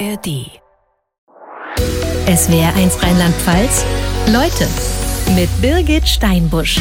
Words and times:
ARD. 0.00 0.50
SWR 2.26 2.74
1 2.74 3.02
Rheinland-Pfalz. 3.02 3.84
Leute 4.32 4.66
mit 5.36 5.48
Birgit 5.60 6.08
Steinbusch. 6.08 6.80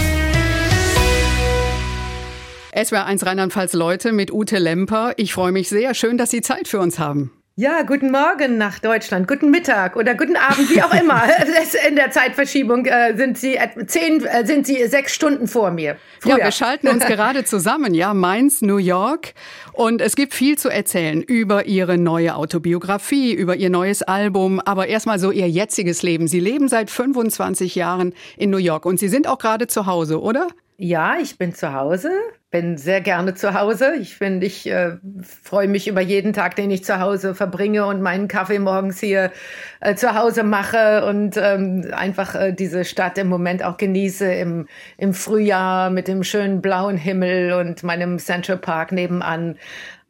SWR 2.76 3.06
1 3.06 3.26
Rheinland-Pfalz 3.26 3.74
Leute 3.74 4.14
mit 4.14 4.32
Ute 4.32 4.58
Lemper. 4.58 5.14
Ich 5.18 5.34
freue 5.34 5.52
mich 5.52 5.70
sehr. 5.70 5.94
Schön, 5.94 6.18
dass 6.18 6.32
Sie 6.32 6.42
Zeit 6.42 6.68
für 6.68 6.80
uns 6.80 6.98
haben. 6.98 7.32
Ja, 7.56 7.84
guten 7.84 8.10
Morgen 8.10 8.58
nach 8.58 8.80
Deutschland, 8.80 9.28
guten 9.28 9.52
Mittag 9.52 9.96
oder 9.96 10.16
guten 10.16 10.36
Abend, 10.36 10.72
wie 10.72 10.82
auch 10.82 10.92
immer. 10.92 11.22
In 11.88 11.96
der 11.96 12.10
Zeitverschiebung 12.10 12.88
äh, 12.88 13.16
sind 13.16 13.38
Sie 13.38 13.60
zehn, 13.86 14.26
äh, 14.26 14.44
sind 14.44 14.66
Sie 14.66 14.88
sechs 14.88 15.14
Stunden 15.14 15.48
vor 15.48 15.70
mir. 15.70 15.98
Früher. 16.20 16.40
Ja, 16.40 16.46
wir 16.46 16.52
schalten 16.52 16.88
uns 16.88 17.06
gerade 17.06 17.46
zusammen, 17.46 17.94
ja, 17.94 18.16
Mainz, 18.16 18.64
New 18.64 18.78
York. 18.78 19.36
Und 19.72 20.02
es 20.02 20.16
gibt 20.16 20.34
viel 20.34 20.58
zu 20.58 20.68
erzählen 20.68 21.22
über 21.22 21.68
Ihre 21.68 22.00
neue 22.00 22.36
Autobiografie, 22.38 23.36
über 23.36 23.56
Ihr 23.56 23.70
neues 23.70 24.02
Album, 24.02 24.60
aber 24.60 24.88
erstmal 24.88 25.20
so 25.20 25.30
Ihr 25.30 25.48
jetziges 25.48 26.02
Leben. 26.02 26.28
Sie 26.28 26.40
leben 26.40 26.70
seit 26.70 26.90
25 26.90 27.76
Jahren 27.76 28.16
in 28.36 28.50
New 28.50 28.58
York 28.58 28.84
und 28.84 29.00
Sie 29.00 29.10
sind 29.10 29.28
auch 29.28 29.38
gerade 29.38 29.68
zu 29.68 29.86
Hause, 29.86 30.20
oder? 30.20 30.48
Ja, 30.78 31.18
ich 31.22 31.38
bin 31.38 31.54
zu 31.54 31.72
Hause 31.72 32.10
bin 32.54 32.78
sehr 32.78 33.02
gerne 33.02 33.34
zu 33.34 33.56
Hause. 33.56 33.96
Ich 34.00 34.16
finde, 34.16 34.46
ich 34.46 34.70
äh, 34.70 34.98
freue 35.44 35.68
mich 35.68 35.88
über 35.88 36.02
jeden 36.02 36.34
Tag, 36.34 36.56
den 36.56 36.70
ich 36.70 36.84
zu 36.84 37.00
Hause 37.00 37.34
verbringe 37.34 37.88
und 37.88 38.00
meinen 38.00 38.28
Kaffee 38.28 38.60
morgens 38.60 39.00
hier 39.00 39.32
äh, 39.80 39.96
zu 39.96 40.14
Hause 40.14 40.44
mache 40.44 41.04
und 41.04 41.36
ähm, 41.36 41.88
einfach 41.92 42.36
äh, 42.36 42.54
diese 42.54 42.86
Stadt 42.86 43.18
im 43.18 43.28
Moment 43.28 43.64
auch 43.66 43.78
genieße 43.78 44.32
im, 44.32 44.68
im 44.98 45.16
Frühjahr 45.16 45.90
mit 45.90 46.08
dem 46.08 46.24
schönen 46.24 46.62
blauen 46.62 46.96
Himmel 46.96 47.54
und 47.54 47.82
meinem 47.82 48.20
Central 48.20 48.60
Park 48.60 48.92
nebenan. 48.92 49.56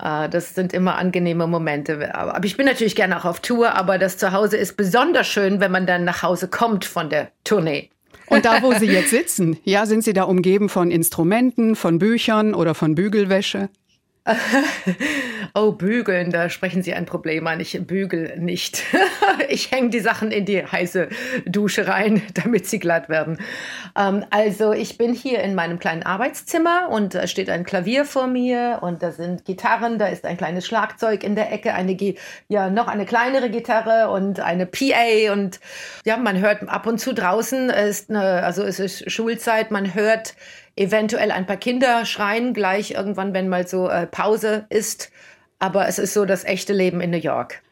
Äh, 0.04 0.28
das 0.28 0.54
sind 0.54 0.74
immer 0.74 0.98
angenehme 0.98 1.48
Momente. 1.48 2.14
Aber 2.14 2.44
ich 2.44 2.58
bin 2.58 2.66
natürlich 2.66 2.98
gerne 2.98 3.18
auch 3.18 3.26
auf 3.26 3.40
Tour, 3.40 3.74
aber 3.74 3.98
das 3.98 4.18
Zuhause 4.18 4.58
ist 4.58 4.76
besonders 4.76 5.28
schön, 5.28 5.62
wenn 5.62 5.72
man 5.72 5.88
dann 5.88 6.04
nach 6.04 6.24
Hause 6.24 6.50
kommt 6.50 6.84
von 6.84 7.10
der 7.10 7.30
Tournee. 7.46 7.93
Und 8.34 8.46
da, 8.46 8.64
wo 8.64 8.74
Sie 8.74 8.88
jetzt 8.88 9.12
sitzen, 9.12 9.58
ja, 9.64 9.86
sind 9.86 10.04
Sie 10.04 10.14
da 10.14 10.24
umgeben 10.24 10.70
von 10.70 10.90
Instrumenten, 10.90 11.76
von 11.76 12.00
Büchern 12.00 12.56
oder 12.56 12.74
von 12.74 12.96
Bügelwäsche? 12.96 13.70
oh, 15.54 15.74
bügeln, 15.74 16.32
da 16.32 16.50
sprechen 16.50 16.82
Sie 16.82 16.94
ein 16.94 17.06
Problem 17.06 17.46
an. 17.46 17.60
Ich 17.60 17.78
bügel 17.86 18.38
nicht. 18.40 18.84
ich 19.50 19.70
hänge 19.72 19.90
die 19.90 20.00
Sachen 20.00 20.32
in 20.32 20.46
die 20.46 20.66
heiße 20.66 21.10
Dusche 21.46 21.88
rein, 21.88 22.22
damit 22.34 22.66
sie 22.66 22.80
glatt 22.80 23.10
werden. 23.10 23.38
Ähm, 23.98 24.26
also 24.30 24.72
ich 24.72 24.98
bin 24.98 25.14
hier 25.14 25.42
in 25.42 25.56
meinem 25.56 25.78
kleinen 25.78 26.04
Arbeitszimmer 26.04 26.88
und 26.90 27.16
da 27.16 27.28
steht 27.28 27.50
ein 27.50 27.66
Klavier 27.66 28.06
vor 28.06 28.28
mir 28.28 28.80
und 28.82 29.04
da 29.04 29.12
sind 29.12 29.44
Gitarren, 29.44 30.00
da 30.00 30.08
ist 30.08 30.26
ein 30.26 30.38
kleines 30.38 30.66
Schlagzeug 30.66 31.24
in 31.24 31.36
der 31.36 31.52
Ecke, 31.52 31.74
eine, 31.74 31.98
ja, 32.48 32.70
noch 32.70 32.88
eine 32.88 33.06
kleinere 33.06 33.50
Gitarre 33.50 34.10
und 34.10 34.40
eine 34.40 34.66
PA 34.66 35.34
und 35.34 35.60
ja, 36.06 36.16
man 36.16 36.40
hört 36.40 36.68
ab 36.70 36.88
und 36.88 37.00
zu 37.00 37.14
draußen, 37.14 37.70
ist 37.70 38.10
eine, 38.10 38.44
also 38.44 38.64
es 38.64 38.80
ist 38.80 39.12
Schulzeit, 39.12 39.70
man 39.70 39.94
hört 39.94 40.36
eventuell 40.76 41.32
ein 41.32 41.46
paar 41.46 41.58
Kinder 41.58 42.06
schreien 42.06 42.54
gleich 42.54 42.92
irgendwann, 42.92 43.34
wenn 43.34 43.50
mal 43.50 43.68
so 43.68 43.90
äh, 43.90 44.06
Pause 44.06 44.66
ist. 44.70 45.12
Aber 45.60 45.88
es 45.88 45.98
ist 45.98 46.14
so 46.14 46.26
das 46.26 46.44
echte 46.44 46.74
Leben 46.74 47.02
in 47.02 47.10
New 47.10 47.18
York. 47.18 47.63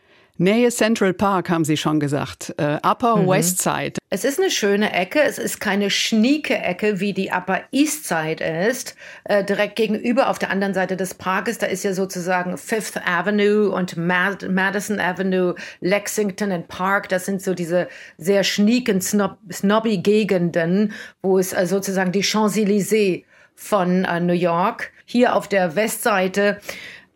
Nähe 0.42 0.72
Central 0.72 1.14
Park, 1.14 1.52
haben 1.52 1.66
Sie 1.66 1.78
schon 1.78 2.00
gesagt. 2.00 2.56
Äh, 2.58 2.80
Upper 2.82 3.18
mhm. 3.18 3.28
West 3.28 3.62
Side. 3.62 3.94
Es 4.10 4.26
ist 4.26 4.40
eine 4.40 4.50
schöne 4.50 4.92
Ecke. 4.92 5.22
Es 5.22 5.38
ist 5.38 5.60
keine 5.60 5.92
schnieke 5.92 6.58
Ecke, 6.58 7.00
wie 7.00 7.14
die 7.14 7.30
Upper 7.30 7.62
East 7.72 8.08
Side 8.08 8.44
ist. 8.44 8.96
Äh, 9.26 9.44
direkt 9.44 9.76
gegenüber 9.76 10.32
auf 10.32 10.40
der 10.40 10.50
anderen 10.50 10.74
Seite 10.74 10.98
des 10.98 11.14
Parkes, 11.14 11.60
da 11.60 11.68
ist 11.68 11.84
ja 11.84 11.94
sozusagen 11.94 12.58
Fifth 12.58 13.00
Avenue 13.06 13.70
und 13.70 13.98
Mad 13.98 14.50
Madison 14.50 15.00
Avenue, 15.00 15.54
Lexington 15.80 16.52
und 16.52 16.68
Park. 16.68 17.10
Das 17.10 17.28
sind 17.28 17.44
so 17.44 17.54
diese 17.54 17.88
sehr 18.18 18.44
schnieken, 18.44 19.00
snob 19.00 19.38
snobby 19.54 20.00
Gegenden, 20.00 20.94
wo 21.22 21.38
es 21.38 21.54
äh, 21.54 21.68
sozusagen 21.68 22.12
die 22.12 22.24
Champs-Élysées 22.24 23.26
von 23.54 24.06
äh, 24.06 24.20
New 24.20 24.34
York. 24.34 24.92
Hier 25.06 25.36
auf 25.36 25.48
der 25.48 25.76
Westseite 25.76 26.60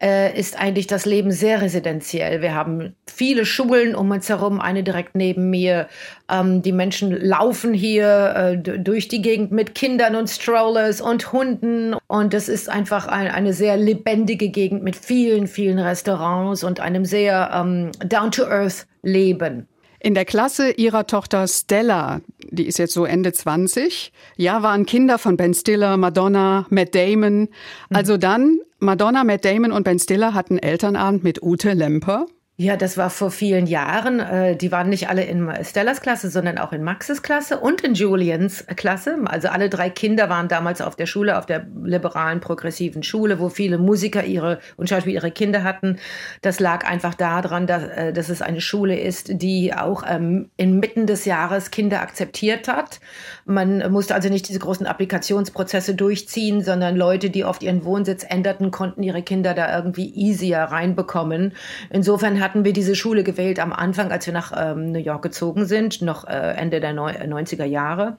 äh, 0.06 0.38
ist 0.40 0.60
eigentlich 0.60 0.86
das 0.86 1.06
Leben 1.06 1.32
sehr 1.32 1.64
residenziell. 1.64 2.44
Wir 2.44 2.54
haben 2.54 2.96
viele 3.08 3.44
Schulen 3.44 3.96
um 3.96 4.12
uns 4.12 4.30
herum, 4.30 4.62
eine 4.62 4.84
direkt 4.84 5.16
neben 5.16 5.50
mir. 5.50 5.88
Ähm, 6.30 6.62
die 6.62 6.74
Menschen 6.74 7.10
laufen 7.12 7.74
hier 7.74 8.36
äh, 8.36 8.58
durch 8.58 9.08
die 9.08 9.24
Gegend 9.24 9.52
mit 9.52 9.74
Kindern 9.74 10.16
und 10.16 10.30
Strollers 10.30 11.02
und 11.02 11.32
Hunden. 11.34 11.96
Und 12.06 12.36
es 12.36 12.50
ist 12.50 12.70
einfach 12.70 13.08
ein, 13.08 13.30
eine 13.30 13.54
sehr 13.54 13.78
lebendige 13.78 14.50
Gegend 14.50 14.84
mit 14.84 14.96
vielen, 14.96 15.48
vielen 15.48 15.80
Restaurants 15.80 16.64
und 16.64 16.80
einem 16.80 17.06
sehr 17.06 17.50
ähm, 17.52 17.92
down-to-earth 18.08 18.86
Leben. 19.02 19.68
In 20.00 20.14
der 20.14 20.26
Klasse 20.26 20.70
ihrer 20.70 21.08
Tochter 21.08 21.48
Stella, 21.48 22.22
die 22.52 22.68
ist 22.68 22.78
jetzt 22.78 22.94
so 22.94 23.06
Ende 23.06 23.34
20, 23.34 24.12
ja, 24.36 24.62
waren 24.62 24.86
Kinder 24.86 25.18
von 25.18 25.36
Ben 25.36 25.56
Stiller, 25.56 25.98
Madonna, 25.98 26.68
Matt 26.70 26.94
Damon. 26.94 27.50
Also 27.90 28.18
dann 28.18 28.60
Madonna, 28.86 29.24
Matt 29.24 29.44
Damon 29.44 29.72
und 29.72 29.84
Ben 29.84 30.00
Stiller 30.00 30.34
hatten 30.34 30.60
Elternabend 30.60 31.24
mit 31.24 31.42
Ute 31.42 31.74
Lemper. 31.74 32.28
Ja, 32.58 32.78
das 32.78 32.96
war 32.96 33.10
vor 33.10 33.32
vielen 33.32 33.68
Jahren. 33.68 34.22
Äh, 34.22 34.56
die 34.56 34.72
waren 34.72 34.88
nicht 34.88 35.10
alle 35.10 35.26
in 35.26 35.52
Stellas 35.66 36.00
Klasse, 36.00 36.30
sondern 36.30 36.58
auch 36.58 36.72
in 36.72 36.84
Maxes 36.84 37.22
Klasse 37.22 37.60
und 37.60 37.82
in 37.82 37.96
Julians 37.96 38.66
Klasse. 38.78 39.18
Also 39.26 39.50
alle 39.50 39.70
drei 39.70 39.90
Kinder 39.90 40.30
waren 40.30 40.48
damals 40.48 40.80
auf 40.80 40.96
der 40.96 41.06
Schule, 41.06 41.38
auf 41.38 41.46
der 41.46 41.68
liberalen, 41.84 42.40
progressiven 42.40 43.04
Schule, 43.04 43.42
wo 43.42 43.50
viele 43.50 43.78
Musiker 43.78 44.24
ihre 44.24 44.60
und 44.78 44.88
Schauspieler 44.88 45.16
ihre 45.16 45.32
Kinder 45.32 45.64
hatten. 45.66 45.98
Das 46.44 46.62
lag 46.62 46.86
einfach 46.86 47.14
daran, 47.14 47.68
dass, 47.68 47.84
äh, 47.90 48.14
dass 48.14 48.30
es 48.30 48.42
eine 48.42 48.62
Schule 48.62 48.98
ist, 48.98 49.42
die 49.42 49.74
auch 49.74 50.04
ähm, 50.08 50.50
inmitten 50.56 51.08
des 51.08 51.26
Jahres 51.26 51.72
Kinder 51.72 52.00
akzeptiert 52.02 52.70
hat. 52.70 53.02
Man 53.48 53.92
musste 53.92 54.16
also 54.16 54.28
nicht 54.28 54.50
diese 54.50 54.58
großen 54.58 54.88
Applikationsprozesse 54.88 55.94
durchziehen, 55.94 56.64
sondern 56.64 56.96
Leute, 56.96 57.30
die 57.30 57.46
oft 57.46 57.62
ihren 57.62 57.86
Wohnsitz 57.86 58.26
änderten, 58.28 58.72
konnten 58.72 59.04
ihre 59.04 59.22
Kinder 59.22 59.54
da 59.54 59.78
irgendwie 59.78 60.12
easier 60.16 60.58
reinbekommen. 60.58 61.54
Insofern 61.92 62.42
hatten 62.42 62.66
wir 62.66 62.74
diese 62.74 62.96
Schule 62.96 63.24
gewählt 63.24 63.60
am 63.60 63.72
Anfang, 63.72 64.12
als 64.12 64.26
wir 64.26 64.34
nach 64.34 64.52
ähm, 64.56 64.92
New 64.92 65.00
York 65.00 65.22
gezogen 65.22 65.66
sind, 65.66 66.02
noch 66.02 66.28
äh, 66.28 66.56
Ende 66.56 66.80
der 66.80 66.94
Neu 66.94 67.12
90er 67.12 67.66
Jahre. 67.66 68.18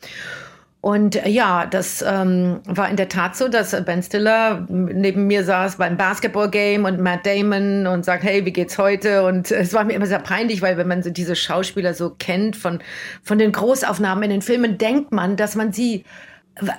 Und 0.81 1.16
äh, 1.16 1.28
ja, 1.28 1.66
das 1.66 2.04
ähm, 2.06 2.60
war 2.66 2.88
in 2.88 2.97
der 2.97 3.09
Tat 3.09 3.37
so, 3.37 3.48
dass 3.48 3.72
Ben 3.84 4.03
Stiller 4.03 4.66
neben 4.69 5.26
mir 5.26 5.42
saß 5.42 5.76
beim 5.76 5.97
Basketball-Game 5.97 6.84
und 6.84 7.00
Matt 7.00 7.26
Damon 7.26 7.87
und 7.87 8.04
sagt, 8.04 8.22
hey, 8.22 8.44
wie 8.44 8.53
geht's 8.53 8.78
heute? 8.78 9.25
Und 9.25 9.50
es 9.50 9.75
war 9.75 9.84
mir 9.84 9.94
immer 9.94 10.06
sehr 10.06 10.20
peinlich, 10.20 10.62
weil 10.62 10.76
wenn 10.76 10.87
man 10.88 11.03
so 11.03 11.10
diese 11.10 11.34
Schauspieler 11.34 11.94
so 11.94 12.10
kennt 12.10 12.56
von, 12.56 12.81
von 13.22 13.38
den 13.38 13.53
Großaufnahmen 13.53 14.25
in 14.25 14.31
den 14.31 14.42
Filmen, 14.42 14.78
denkt 14.78 15.12
man, 15.12 15.37
dass 15.37 15.56
man 15.56 15.72
sie 15.72 16.04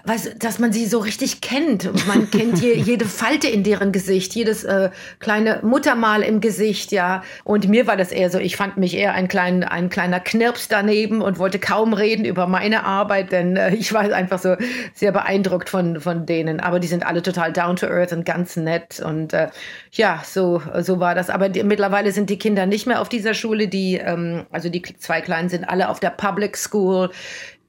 was, 0.06 0.30
dass 0.40 0.58
man 0.58 0.74
sie 0.74 0.88
so 0.88 1.00
richtig 1.00 1.42
kennt. 1.42 2.08
Man 2.08 2.32
kennt 2.32 2.60
je, 2.60 2.74
jede 2.74 3.06
Falte 3.06 3.48
in 3.48 3.64
deren 3.64 3.92
Gesicht, 3.92 4.34
jedes 4.34 4.64
äh, 4.64 4.90
kleine 5.20 5.60
Muttermal 5.62 6.24
im 6.24 6.42
Gesicht, 6.42 6.92
ja. 6.92 7.24
Und 7.44 7.68
mir 7.70 7.86
war 7.86 7.96
das 7.96 8.12
eher 8.12 8.32
so, 8.32 8.40
ich 8.40 8.56
fand 8.58 8.78
mich 8.78 8.96
eher 8.96 9.14
ein, 9.14 9.28
klein, 9.28 9.64
ein 9.64 9.90
kleiner 9.90 10.20
Knirps 10.20 10.68
daneben 10.68 11.22
und 11.22 11.38
wollte 11.38 11.60
kaum 11.60 11.94
reden 11.94 12.26
über 12.26 12.48
meine 12.48 12.86
Arbeit, 12.86 13.32
denn 13.32 13.56
äh, 13.56 13.76
ich 13.76 13.94
war 13.94 14.02
einfach 14.02 14.40
so 14.40 14.56
sehr 14.94 15.12
beeindruckt 15.12 15.70
von, 15.70 16.02
von 16.02 16.26
denen. 16.26 16.60
Aber 16.60 16.80
die 16.80 16.88
sind 16.88 17.06
alle 17.06 17.22
total 17.22 17.54
down 17.54 17.76
to 17.76 17.86
earth 17.86 18.14
und 18.14 18.26
ganz 18.26 18.56
nett. 18.56 19.00
Und 19.00 19.34
äh, 19.34 19.50
ja, 19.92 20.24
so, 20.26 20.62
so 20.80 21.00
war 21.00 21.14
das. 21.14 21.30
Aber 21.30 21.50
die, 21.50 21.64
mittlerweile 21.64 22.12
sind 22.12 22.32
die 22.32 22.40
Kinder 22.40 22.66
nicht 22.66 22.88
mehr 22.88 23.00
auf 23.00 23.10
dieser 23.10 23.36
Schule. 23.36 23.68
Die, 23.68 23.98
ähm, 23.98 24.48
also 24.52 24.70
die 24.70 24.82
zwei 24.82 25.22
Kleinen 25.22 25.50
sind 25.50 25.66
alle 25.66 25.90
auf 25.90 26.00
der 26.00 26.10
Public 26.10 26.58
School 26.58 27.12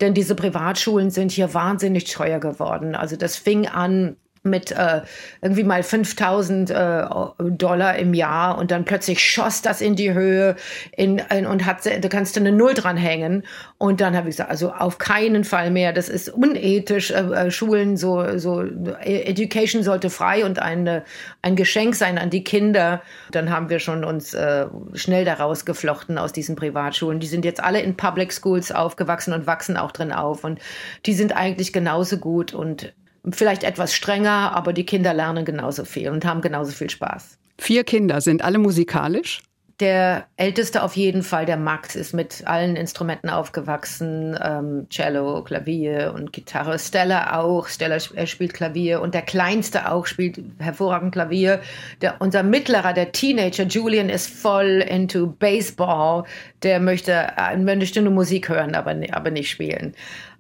denn 0.01 0.15
diese 0.15 0.35
Privatschulen 0.35 1.11
sind 1.11 1.33
hier 1.33 1.55
wahnsinnig 1.55 2.05
teuer 2.13 2.39
geworden. 2.39 2.95
Also 2.95 3.17
das 3.17 3.37
fing 3.37 3.67
an 3.67 4.17
mit 4.43 4.73
äh, 4.73 5.03
irgendwie 5.43 5.65
mal 5.65 5.83
5000 5.83 6.71
äh, 6.71 7.05
Dollar 7.39 7.97
im 7.97 8.15
Jahr 8.15 8.59
und 8.59 8.71
dann 8.71 8.85
plötzlich 8.85 9.25
schoss 9.25 9.63
das 9.63 9.81
in 9.81 9.97
die 9.97 10.13
Höhe 10.13 10.57
in, 10.97 11.23
in, 11.31 11.47
und 11.47 11.67
hat, 11.67 11.87
da 11.87 12.09
kannst 12.09 12.37
du 12.37 12.41
eine 12.41 12.53
Null 12.53 12.75
dranhängen. 12.75 13.45
Und 13.79 14.01
dann 14.01 14.17
habe 14.17 14.29
ich 14.29 14.37
gesagt, 14.37 14.51
also 14.51 14.73
auf 14.73 14.99
keinen 14.99 15.45
Fall 15.45 15.71
mehr, 15.71 15.93
das 15.93 16.09
ist 16.09 16.29
unethisch, 16.29 17.11
äh, 17.11 17.47
äh 17.47 17.51
Schulen 17.51 17.97
so, 17.97 18.39
so, 18.39 18.63
Education 19.01 19.83
sollte 19.83 20.11
frei 20.11 20.45
und 20.45 20.59
eine, 20.59 21.05
ein 21.43 21.57
Geschenk 21.57 21.95
sein 21.95 22.19
an 22.19 22.31
die 22.31 22.45
Kinder. 22.45 23.03
Dann 23.31 23.51
haben 23.51 23.69
wir 23.71 23.79
schon 23.79 24.05
uns 24.05 24.35
äh, 24.35 24.67
schnell 24.95 25.25
daraus 25.25 25.65
geflochten 25.65 26.19
aus 26.19 26.33
diesen 26.33 26.57
Privatschulen. 26.57 27.21
Die 27.21 27.27
sind 27.27 27.45
jetzt 27.45 27.63
alle 27.63 27.81
in 27.81 27.97
Public 27.97 28.33
Schools 28.33 28.73
aufgewachsen 28.73 29.33
und 29.33 29.47
wachsen 29.47 29.77
auch 29.77 29.93
drin 29.93 30.13
auf. 30.13 30.45
Und 30.45 30.61
die 31.07 31.15
sind 31.15 31.37
eigentlich 31.37 31.73
genauso 31.73 32.19
gut. 32.19 32.55
Und 32.55 32.93
vielleicht 33.31 33.65
etwas 33.65 33.95
strenger, 33.95 34.53
aber 34.55 34.73
die 34.73 34.87
Kinder 34.87 35.15
lernen 35.15 35.45
genauso 35.45 35.85
viel 35.85 36.11
und 36.11 36.25
haben 36.25 36.41
genauso 36.41 36.73
viel 36.73 36.91
Spaß. 36.91 37.39
Vier 37.59 37.85
Kinder, 37.85 38.21
sind 38.21 38.43
alle 38.43 38.59
musikalisch? 38.59 39.41
Der 39.81 40.27
älteste 40.37 40.83
auf 40.83 40.97
jeden 40.97 41.23
Fall, 41.23 41.47
der 41.47 41.57
Max, 41.57 41.95
ist 41.95 42.13
mit 42.13 42.43
allen 42.47 42.75
Instrumenten 42.75 43.31
aufgewachsen. 43.31 44.37
Ähm, 44.43 44.89
Cello, 44.91 45.45
Klavier 45.45 46.15
und 46.17 46.33
Gitarre. 46.33 46.81
Stella 46.81 47.39
auch. 47.39 47.69
Stella 47.69 48.01
spielt 48.01 48.55
Klavier. 48.55 49.01
Und 49.01 49.15
der 49.15 49.23
Kleinste 49.23 49.89
auch 49.93 50.07
spielt 50.07 50.41
hervorragend 50.59 51.13
Klavier. 51.13 51.61
Der, 52.01 52.17
unser 52.21 52.43
Mittlerer, 52.43 52.93
der 52.93 53.13
Teenager 53.13 53.67
Julian, 53.67 54.09
ist 54.09 54.29
voll 54.29 54.85
into 54.85 55.29
Baseball. 55.29 56.25
Der 56.65 56.81
möchte, 56.81 57.29
äh, 57.37 57.57
möchte 57.57 58.03
nur 58.03 58.13
Musik 58.13 58.49
hören, 58.49 58.75
aber, 58.75 58.97
aber 59.13 59.31
nicht 59.31 59.49
spielen. 59.49 59.95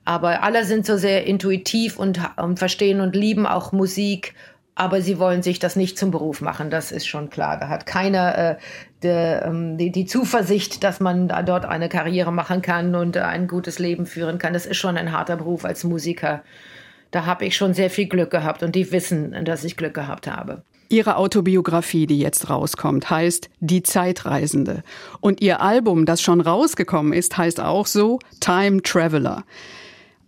Aber 0.09 0.43
alle 0.43 0.65
sind 0.65 0.87
so 0.87 0.97
sehr 0.97 1.27
intuitiv 1.27 1.99
und, 1.99 2.19
und 2.37 2.59
verstehen 2.59 3.03
und 3.03 3.15
lieben 3.15 3.47
auch 3.47 3.73
Musik 3.73 4.35
aber 4.79 5.03
sie 5.03 5.19
wollen 5.19 5.43
sich 5.43 5.59
das 5.59 5.75
nicht 5.75 5.99
zum 5.99 6.13
Beruf 6.13 6.41
machen, 6.41 6.71
das 6.71 6.93
ist 6.93 7.09
schon 7.09 7.31
klar. 7.31 7.59
Da 7.59 7.69
hat 7.69 7.85
keiner 7.85 8.39
äh, 8.39 8.57
de, 9.03 9.41
ähm, 9.43 9.77
die, 9.77 9.91
die, 9.91 10.07
Zuversicht, 10.07 10.85
dass 10.85 11.01
man 11.01 11.27
da 11.27 11.43
dort 11.43 11.65
eine 11.65 11.89
Karriere 11.89 12.31
machen 12.31 12.63
kann 12.63 12.95
und 12.95 13.17
äh, 13.17 13.23
ein 13.23 13.49
gutes 13.49 13.81
Leben 13.81 14.07
führen 14.07 14.39
kann. 14.39 14.53
Das 14.53 14.67
ist 14.67 14.77
schon 14.77 14.97
ein 14.97 15.11
harter 15.11 15.37
Beruf 15.37 15.65
als 15.65 15.83
Musiker. 15.83 16.45
Da 17.11 17.27
habe 17.27 17.45
ich 17.45 17.57
schon 17.57 17.75
sehr 17.75 17.91
viel 17.91 18.07
Glück 18.07 18.31
gehabt 18.31 18.63
und 18.63 18.77
die 18.77 18.93
wissen, 18.93 19.45
dass 19.45 19.65
ich 19.65 19.77
Glück 19.77 19.95
gehabt 19.95 20.29
habe. 20.29 20.63
Ihre 20.91 21.17
Autobiografie, 21.17 22.07
die 22.07 22.21
jetzt 22.21 22.49
rauskommt, 22.49 23.11
heißt 23.11 23.51
Die 23.59 23.83
Zeitreisende. 23.83 24.85
Und 25.21 25.41
Ihr 25.41 25.61
Album, 25.61 26.07
das 26.07 26.23
schon 26.23 26.41
rausgekommen 26.41 27.13
ist, 27.13 27.37
heißt 27.37 27.61
auch 27.61 27.87
so 27.87 28.21
Time 28.39 28.81
Traveler. 28.83 29.43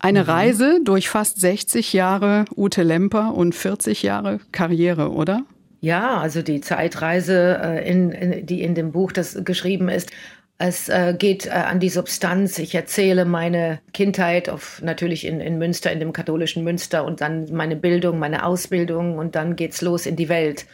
Eine 0.01 0.23
mhm. 0.25 0.31
Reise 0.31 0.81
durch 0.83 1.09
fast 1.09 1.41
60 1.41 1.93
Jahre 1.93 2.47
Ute 2.57 2.83
Lemper 2.83 3.35
und 3.35 3.55
40 3.55 4.03
Jahre 4.03 4.41
Karriere, 4.51 5.13
oder? 5.13 5.45
Ja, 5.81 6.19
also 6.19 6.43
die 6.43 6.61
Zeitreise, 6.61 7.61
äh, 7.63 7.89
in, 7.89 8.11
in, 8.11 8.47
die 8.47 8.63
in 8.63 8.75
dem 8.75 8.93
Buch 8.93 9.13
das 9.13 9.39
geschrieben 9.45 9.89
ist, 9.89 10.11
es 10.57 10.91
äh, 10.91 11.15
geht 11.19 11.47
äh, 11.47 11.51
an 11.51 11.81
die 11.81 11.89
Substanz. 11.89 12.59
Ich 12.59 12.75
erzähle 12.75 13.25
meine 13.25 13.81
Kindheit 13.95 14.51
auf, 14.51 14.83
natürlich 14.83 15.27
in, 15.27 15.41
in 15.41 15.59
Münster, 15.59 15.91
in 15.91 16.01
dem 16.01 16.13
katholischen 16.13 16.65
Münster 16.65 17.05
und 17.05 17.23
dann 17.23 17.51
meine 17.53 17.77
Bildung, 17.77 18.19
meine 18.19 18.45
Ausbildung 18.45 19.17
und 19.19 19.35
dann 19.35 19.57
geht's 19.57 19.81
los 19.81 20.05
in 20.05 20.17
die 20.17 20.29
Welt. 20.29 20.67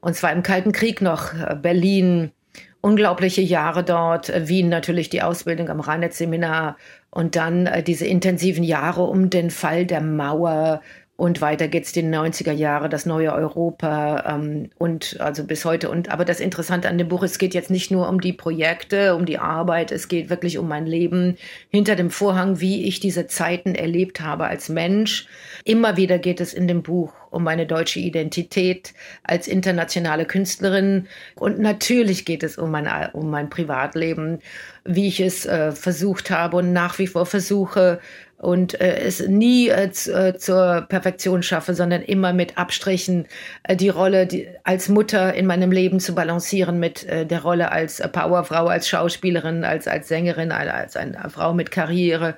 Und 0.00 0.14
zwar 0.14 0.32
im 0.32 0.42
Kalten 0.42 0.72
Krieg 0.72 1.00
noch, 1.00 1.32
äh, 1.34 1.54
Berlin, 1.54 2.32
unglaubliche 2.80 3.42
Jahre 3.42 3.84
dort, 3.84 4.28
äh, 4.30 4.48
Wien 4.48 4.68
natürlich 4.68 5.08
die 5.08 5.22
Ausbildung 5.22 5.68
am 5.68 5.80
Rheinetz-Seminar 5.80 6.76
und 7.10 7.36
dann 7.36 7.66
äh, 7.66 7.82
diese 7.82 8.06
intensiven 8.06 8.64
Jahre 8.64 9.02
um 9.02 9.30
den 9.30 9.50
Fall 9.50 9.86
der 9.86 10.00
Mauer, 10.00 10.80
und 11.20 11.42
weiter 11.42 11.68
geht's 11.68 11.92
die 11.92 12.02
90er 12.02 12.52
Jahre, 12.52 12.88
das 12.88 13.04
neue 13.04 13.34
Europa 13.34 14.24
ähm, 14.26 14.70
und 14.78 15.20
also 15.20 15.44
bis 15.44 15.66
heute. 15.66 15.90
Und 15.90 16.08
aber 16.08 16.24
das 16.24 16.40
Interessante 16.40 16.88
an 16.88 16.96
dem 16.96 17.08
Buch, 17.08 17.22
es 17.22 17.36
geht 17.36 17.52
jetzt 17.52 17.70
nicht 17.70 17.90
nur 17.90 18.08
um 18.08 18.22
die 18.22 18.32
Projekte, 18.32 19.14
um 19.14 19.26
die 19.26 19.36
Arbeit, 19.36 19.92
es 19.92 20.08
geht 20.08 20.30
wirklich 20.30 20.56
um 20.56 20.66
mein 20.66 20.86
Leben 20.86 21.36
hinter 21.68 21.94
dem 21.94 22.08
Vorhang, 22.08 22.60
wie 22.60 22.86
ich 22.86 23.00
diese 23.00 23.26
Zeiten 23.26 23.74
erlebt 23.74 24.22
habe 24.22 24.46
als 24.46 24.70
Mensch. 24.70 25.26
Immer 25.66 25.98
wieder 25.98 26.18
geht 26.18 26.40
es 26.40 26.54
in 26.54 26.66
dem 26.66 26.82
Buch 26.82 27.12
um 27.30 27.44
meine 27.44 27.66
deutsche 27.66 28.00
Identität 28.00 28.92
als 29.22 29.46
internationale 29.46 30.24
Künstlerin. 30.24 31.06
Und 31.36 31.58
natürlich 31.58 32.24
geht 32.24 32.42
es 32.42 32.58
um 32.58 32.70
mein, 32.70 32.88
um 33.12 33.30
mein 33.30 33.50
Privatleben, 33.50 34.40
wie 34.84 35.08
ich 35.08 35.20
es 35.20 35.46
äh, 35.46 35.72
versucht 35.72 36.30
habe 36.30 36.56
und 36.56 36.72
nach 36.72 36.98
wie 36.98 37.06
vor 37.06 37.26
versuche, 37.26 38.00
und 38.40 38.80
äh, 38.80 39.00
es 39.00 39.26
nie 39.28 39.68
äh, 39.68 39.90
äh, 39.90 40.36
zur 40.38 40.86
Perfektion 40.88 41.42
schaffe, 41.42 41.74
sondern 41.74 42.00
immer 42.00 42.32
mit 42.32 42.56
Abstrichen 42.56 43.26
äh, 43.64 43.76
die 43.76 43.90
Rolle 43.90 44.26
die, 44.26 44.48
als 44.64 44.88
Mutter 44.88 45.34
in 45.34 45.46
meinem 45.46 45.70
Leben 45.70 46.00
zu 46.00 46.14
balancieren 46.14 46.80
mit 46.80 47.04
äh, 47.04 47.26
der 47.26 47.42
Rolle 47.42 47.70
als 47.70 48.00
äh, 48.00 48.08
Powerfrau, 48.08 48.66
als 48.66 48.88
Schauspielerin, 48.88 49.62
als, 49.64 49.86
als 49.86 50.08
Sängerin, 50.08 50.52
als 50.52 50.96
eine 50.96 51.28
Frau 51.28 51.52
mit 51.52 51.70
Karriere. 51.70 52.36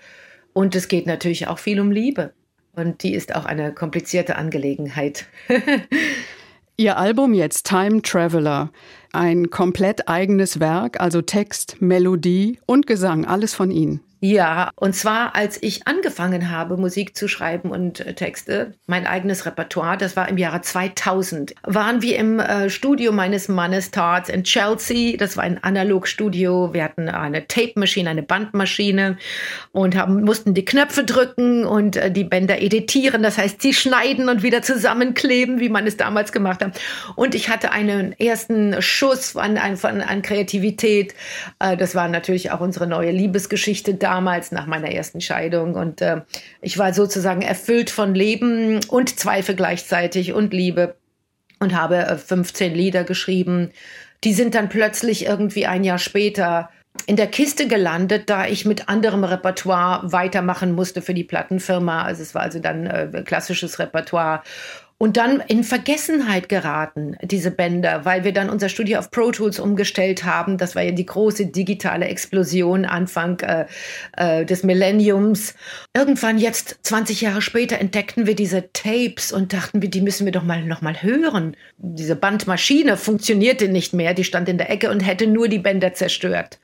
Und 0.52 0.74
es 0.74 0.88
geht 0.88 1.06
natürlich 1.06 1.46
auch 1.46 1.60
viel 1.60 1.78
um 1.80 1.92
Liebe. 1.92 2.32
Und 2.74 3.04
die 3.04 3.14
ist 3.14 3.36
auch 3.36 3.44
eine 3.44 3.72
komplizierte 3.72 4.34
Angelegenheit. 4.34 5.26
Ihr 6.76 6.96
Album 6.96 7.32
jetzt 7.32 7.66
Time 7.66 8.02
Traveler, 8.02 8.72
ein 9.12 9.50
komplett 9.50 10.08
eigenes 10.08 10.58
Werk, 10.58 11.00
also 11.00 11.22
Text, 11.22 11.76
Melodie 11.80 12.58
und 12.66 12.88
Gesang, 12.88 13.24
alles 13.24 13.54
von 13.54 13.70
Ihnen. 13.70 14.00
Ja, 14.24 14.70
und 14.76 14.94
zwar 14.94 15.34
als 15.34 15.60
ich 15.60 15.88
angefangen 15.88 16.48
habe, 16.48 16.76
Musik 16.76 17.16
zu 17.16 17.26
schreiben 17.26 17.72
und 17.72 17.98
äh, 17.98 18.14
Texte, 18.14 18.74
mein 18.86 19.04
eigenes 19.04 19.46
Repertoire, 19.46 19.96
das 19.98 20.14
war 20.14 20.28
im 20.28 20.38
Jahre 20.38 20.60
2000, 20.60 21.56
waren 21.64 22.02
wir 22.02 22.16
im 22.18 22.38
äh, 22.38 22.70
Studio 22.70 23.10
meines 23.10 23.48
Mannes 23.48 23.90
Tarts 23.90 24.28
in 24.28 24.44
Chelsea. 24.44 25.16
Das 25.16 25.36
war 25.36 25.42
ein 25.42 25.60
Analogstudio. 25.64 26.72
Wir 26.72 26.84
hatten 26.84 27.08
eine 27.08 27.48
Tape-Maschine, 27.48 28.10
eine 28.10 28.22
Bandmaschine 28.22 29.18
und 29.72 29.96
haben, 29.96 30.22
mussten 30.22 30.54
die 30.54 30.64
Knöpfe 30.64 31.02
drücken 31.02 31.64
und 31.64 31.96
äh, 31.96 32.12
die 32.12 32.22
Bänder 32.22 32.62
editieren. 32.62 33.24
Das 33.24 33.38
heißt, 33.38 33.60
sie 33.60 33.74
schneiden 33.74 34.28
und 34.28 34.44
wieder 34.44 34.62
zusammenkleben, 34.62 35.58
wie 35.58 35.68
man 35.68 35.84
es 35.84 35.96
damals 35.96 36.30
gemacht 36.30 36.62
hat. 36.62 36.78
Und 37.16 37.34
ich 37.34 37.48
hatte 37.48 37.72
einen 37.72 38.12
ersten 38.20 38.80
Schuss 38.82 39.34
an, 39.34 39.58
an, 39.58 39.76
an 39.82 40.22
Kreativität. 40.22 41.12
Äh, 41.58 41.76
das 41.76 41.96
war 41.96 42.06
natürlich 42.06 42.52
auch 42.52 42.60
unsere 42.60 42.86
neue 42.86 43.10
Liebesgeschichte 43.10 43.94
da 43.94 44.11
damals 44.12 44.52
nach 44.52 44.66
meiner 44.66 44.90
ersten 44.90 45.20
Scheidung. 45.20 45.74
Und 45.74 46.02
äh, 46.02 46.20
ich 46.60 46.76
war 46.76 46.92
sozusagen 46.92 47.40
erfüllt 47.40 47.88
von 47.88 48.14
Leben 48.14 48.80
und 48.88 49.18
Zweifel 49.18 49.54
gleichzeitig 49.54 50.34
und 50.34 50.52
Liebe 50.52 50.96
und 51.60 51.74
habe 51.74 51.96
äh, 51.96 52.16
15 52.16 52.74
Lieder 52.74 53.04
geschrieben. 53.04 53.70
Die 54.24 54.34
sind 54.34 54.54
dann 54.54 54.68
plötzlich 54.68 55.24
irgendwie 55.26 55.66
ein 55.66 55.82
Jahr 55.82 55.98
später 55.98 56.68
in 57.06 57.16
der 57.16 57.26
Kiste 57.26 57.66
gelandet, 57.68 58.28
da 58.28 58.46
ich 58.46 58.66
mit 58.66 58.90
anderem 58.90 59.24
Repertoire 59.24 60.12
weitermachen 60.12 60.72
musste 60.72 61.00
für 61.00 61.14
die 61.14 61.24
Plattenfirma. 61.24 62.02
Also 62.02 62.22
es 62.22 62.34
war 62.34 62.42
also 62.42 62.58
dann 62.58 62.86
äh, 62.86 63.22
klassisches 63.24 63.78
Repertoire 63.78 64.42
und 65.02 65.16
dann 65.16 65.42
in 65.48 65.64
Vergessenheit 65.64 66.48
geraten, 66.48 67.16
diese 67.22 67.50
Bänder, 67.50 68.04
weil 68.04 68.22
wir 68.22 68.32
dann 68.32 68.48
unser 68.48 68.68
Studio 68.68 69.00
auf 69.00 69.10
Pro 69.10 69.32
Tools 69.32 69.58
umgestellt 69.58 70.22
haben. 70.22 70.58
Das 70.58 70.76
war 70.76 70.82
ja 70.84 70.92
die 70.92 71.04
große 71.04 71.46
digitale 71.46 72.06
Explosion 72.06 72.84
Anfang 72.84 73.40
äh, 73.40 73.66
äh, 74.16 74.44
des 74.44 74.62
Millenniums. 74.62 75.56
Irgendwann 75.92 76.38
jetzt, 76.38 76.78
20 76.84 77.20
Jahre 77.20 77.42
später, 77.42 77.80
entdeckten 77.80 78.28
wir 78.28 78.36
diese 78.36 78.72
Tapes 78.72 79.32
und 79.32 79.52
dachten 79.52 79.82
wir, 79.82 79.90
die 79.90 80.02
müssen 80.02 80.24
wir 80.24 80.30
doch 80.30 80.44
mal 80.44 80.62
noch 80.62 80.82
mal 80.82 81.02
hören. 81.02 81.56
Diese 81.78 82.14
Bandmaschine 82.14 82.96
funktionierte 82.96 83.68
nicht 83.68 83.94
mehr, 83.94 84.14
die 84.14 84.22
stand 84.22 84.48
in 84.48 84.56
der 84.56 84.70
Ecke 84.70 84.88
und 84.88 85.00
hätte 85.00 85.26
nur 85.26 85.48
die 85.48 85.58
Bänder 85.58 85.94
zerstört. 85.94 86.60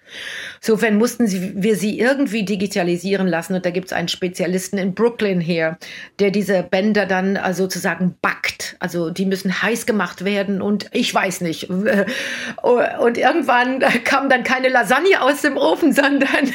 Insofern 0.61 0.97
mussten 0.97 1.27
sie, 1.27 1.61
wir 1.61 1.75
sie 1.75 1.99
irgendwie 1.99 2.45
digitalisieren 2.45 3.27
lassen. 3.27 3.55
Und 3.55 3.67
da 3.67 3.71
gibt 3.71 3.89
es 3.89 3.93
einen 3.93 4.09
Spezialisten 4.09 4.79
in 4.79 4.95
Brooklyn 4.95 5.41
hier, 5.41 5.77
der 6.19 6.31
diese 6.31 6.63
Bänder 6.63 7.05
dann 7.05 7.35
äh, 7.35 7.53
sozusagen 7.53 8.15
backt. 8.29 8.77
Also 8.79 9.09
die 9.09 9.25
müssen 9.25 9.63
heiß 9.63 9.87
gemacht 9.87 10.23
werden 10.25 10.61
und 10.61 10.91
ich 10.93 11.15
weiß 11.15 11.41
nicht. 11.41 11.71
Und 12.63 13.17
irgendwann 13.17 13.81
kam 14.05 14.29
dann 14.29 14.43
keine 14.43 14.69
Lasagne 14.69 15.23
aus 15.23 15.43
dem 15.43 15.57
Ofen, 15.57 15.93
sondern 15.95 16.53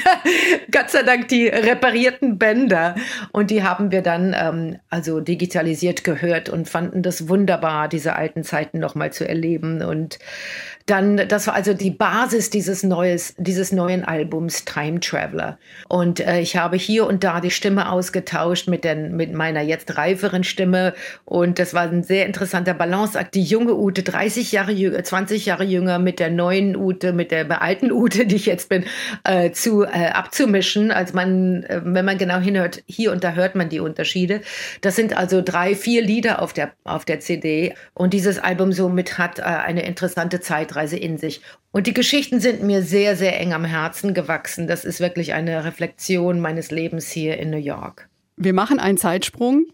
Gott 0.72 0.90
sei 0.90 1.04
Dank 1.04 1.30
die 1.30 1.48
reparierten 1.48 2.38
Bänder. 2.38 2.96
Und 3.32 3.50
die 3.50 3.64
haben 3.64 3.92
wir 3.92 4.02
dann 4.02 4.36
ähm, 4.38 4.80
also 4.90 5.20
digitalisiert 5.20 6.04
gehört 6.04 6.50
und 6.50 6.70
fanden 6.70 7.02
das 7.02 7.28
wunderbar, 7.28 7.88
diese 7.88 8.16
alten 8.16 8.44
Zeiten 8.44 8.80
nochmal 8.80 9.12
zu 9.12 9.28
erleben. 9.28 9.82
Und 9.82 10.20
dann, 10.86 11.28
das 11.30 11.48
war 11.48 11.54
also 11.54 11.74
die 11.74 11.92
Basis 11.92 12.50
dieses 12.50 12.84
neues, 12.84 13.36
dieses 13.38 13.72
neuen 13.72 14.04
Albums 14.04 14.66
Time 14.66 15.00
Traveler. 15.00 15.58
Und 15.88 16.20
äh, 16.20 16.42
ich 16.42 16.58
habe 16.58 16.76
hier 16.76 17.08
und 17.08 17.24
da 17.24 17.40
die 17.40 17.52
Stimme 17.52 17.90
ausgetauscht 17.90 18.68
mit, 18.68 18.84
den, 18.84 19.16
mit 19.16 19.34
meiner 19.34 19.62
jetzt 19.62 19.98
reiferen 19.98 20.44
Stimme. 20.44 20.94
Und 21.24 21.58
das 21.60 21.74
war 21.74 21.84
ein 21.84 22.04
sehr 22.04 22.26
interessanter 22.26 22.74
Balanceakt. 22.74 23.34
Die 23.34 23.44
junge 23.44 23.76
Ute, 23.76 24.04
30 24.04 24.52
Jahre 24.52 24.74
jünger, 24.74 25.04
20 25.04 25.46
Jahre 25.46 25.64
jünger, 25.64 26.00
mit 26.00 26.20
der 26.20 26.30
neuen 26.30 26.76
Ute, 26.76 27.14
mit 27.14 27.32
der 27.32 27.62
alten 27.62 27.92
Ute, 27.92 28.26
die 28.26 28.36
ich 28.36 28.46
jetzt 28.46 28.68
bin, 28.68 28.84
äh, 29.24 29.52
zu, 29.52 29.84
äh, 29.84 30.10
abzumischen. 30.14 30.92
Also 30.92 31.14
man, 31.16 31.64
äh, 31.64 31.82
wenn 31.84 32.04
man 32.04 32.18
genau 32.18 32.40
hinhört, 32.40 32.84
hier 32.88 33.14
und 33.14 33.24
da 33.24 33.34
hört 33.34 33.56
man 33.56 33.70
die 33.70 33.80
Unterschiede. 33.80 34.42
Das 34.82 34.98
sind 34.98 35.16
also 35.16 35.42
drei, 35.42 35.76
vier 35.76 36.02
Lieder 36.02 36.42
auf 36.42 36.52
der, 36.52 36.72
auf 36.84 37.06
der 37.06 37.22
CD. 37.22 37.74
Und 37.94 38.14
dieses 38.14 38.38
Album 38.38 38.74
somit 38.74 39.18
hat 39.18 39.40
äh, 39.40 39.44
eine 39.44 39.86
interessante 39.86 40.42
Zeit 40.42 40.73
Zeitreise 40.74 40.98
in 40.98 41.18
sich. 41.18 41.42
Und 41.72 41.88
die 41.88 41.94
Geschichten 41.94 42.40
sind 42.40 42.64
mir 42.64 42.82
sehr, 42.82 43.16
sehr 43.16 43.40
eng 43.40 43.54
am 43.54 43.66
Herzen 43.66 44.14
gewachsen. 44.14 44.68
Das 44.68 44.86
ist 44.86 45.00
wirklich 45.00 45.34
eine 45.34 45.64
Reflexion 45.64 46.40
meines 46.40 46.72
Lebens 46.72 47.10
hier 47.10 47.38
in 47.38 47.50
New 47.50 47.58
York. 47.58 48.10
Wir 48.36 48.54
machen 48.54 48.80
einen 48.80 48.98
Zeitsprung 48.98 49.66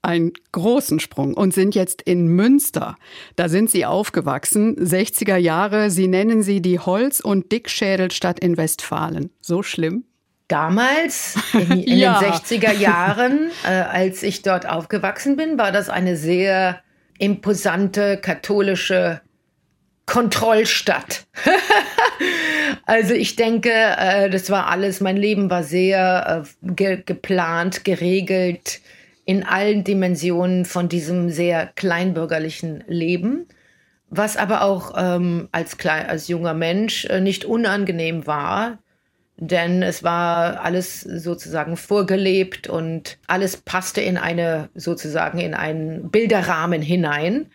einen 0.00 0.32
großen 0.52 1.00
Sprung 1.00 1.34
und 1.34 1.52
sind 1.52 1.74
jetzt 1.74 2.02
in 2.02 2.28
Münster. 2.28 2.96
Da 3.34 3.48
sind 3.48 3.68
Sie 3.68 3.84
aufgewachsen, 3.84 4.76
60er 4.76 5.36
Jahre. 5.36 5.90
Sie 5.90 6.06
nennen 6.06 6.44
sie 6.44 6.62
die 6.62 6.78
Holz- 6.78 7.18
und 7.18 7.50
Dickschädelstadt 7.50 8.38
in 8.38 8.56
Westfalen. 8.56 9.30
So 9.40 9.64
schlimm? 9.64 10.04
Damals, 10.46 11.36
in, 11.52 11.82
in 11.82 11.98
ja. 11.98 12.20
den 12.20 12.30
60er 12.30 12.72
Jahren, 12.74 13.50
äh, 13.64 13.70
als 13.70 14.22
ich 14.22 14.42
dort 14.42 14.68
aufgewachsen 14.68 15.36
bin, 15.36 15.58
war 15.58 15.72
das 15.72 15.88
eine 15.88 16.16
sehr 16.16 16.80
imposante 17.18 18.18
katholische 18.18 19.20
Kontrollstadt. 20.08 21.26
also 22.86 23.12
ich 23.12 23.36
denke, 23.36 23.70
äh, 23.70 24.30
das 24.30 24.50
war 24.50 24.68
alles, 24.68 25.00
mein 25.00 25.18
Leben 25.18 25.50
war 25.50 25.62
sehr 25.62 26.44
äh, 26.44 26.66
ge 26.74 27.02
geplant, 27.04 27.84
geregelt 27.84 28.80
in 29.26 29.44
allen 29.44 29.84
Dimensionen 29.84 30.64
von 30.64 30.88
diesem 30.88 31.28
sehr 31.28 31.66
kleinbürgerlichen 31.76 32.82
Leben, 32.88 33.46
was 34.08 34.38
aber 34.38 34.62
auch 34.62 34.94
ähm, 34.96 35.50
als, 35.52 35.76
klein, 35.76 36.06
als 36.06 36.28
junger 36.28 36.54
Mensch 36.54 37.04
äh, 37.04 37.20
nicht 37.20 37.44
unangenehm 37.44 38.26
war, 38.26 38.78
denn 39.36 39.82
es 39.82 40.02
war 40.02 40.64
alles 40.64 41.02
sozusagen 41.02 41.76
vorgelebt 41.76 42.66
und 42.66 43.18
alles 43.26 43.58
passte 43.58 44.00
in 44.00 44.16
eine 44.16 44.70
sozusagen 44.74 45.38
in 45.38 45.52
einen 45.52 46.10
Bilderrahmen 46.10 46.80
hinein. 46.80 47.50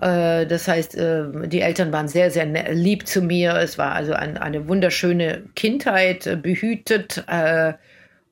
Äh, 0.00 0.46
das 0.46 0.66
heißt, 0.66 0.96
äh, 0.96 1.24
die 1.46 1.60
Eltern 1.60 1.92
waren 1.92 2.08
sehr, 2.08 2.30
sehr 2.30 2.46
ne-, 2.46 2.72
lieb 2.72 3.06
zu 3.06 3.20
mir. 3.22 3.54
Es 3.56 3.78
war 3.78 3.92
also 3.92 4.14
ein, 4.14 4.38
eine 4.38 4.66
wunderschöne 4.68 5.42
Kindheit, 5.54 6.26
äh, 6.26 6.36
behütet. 6.36 7.24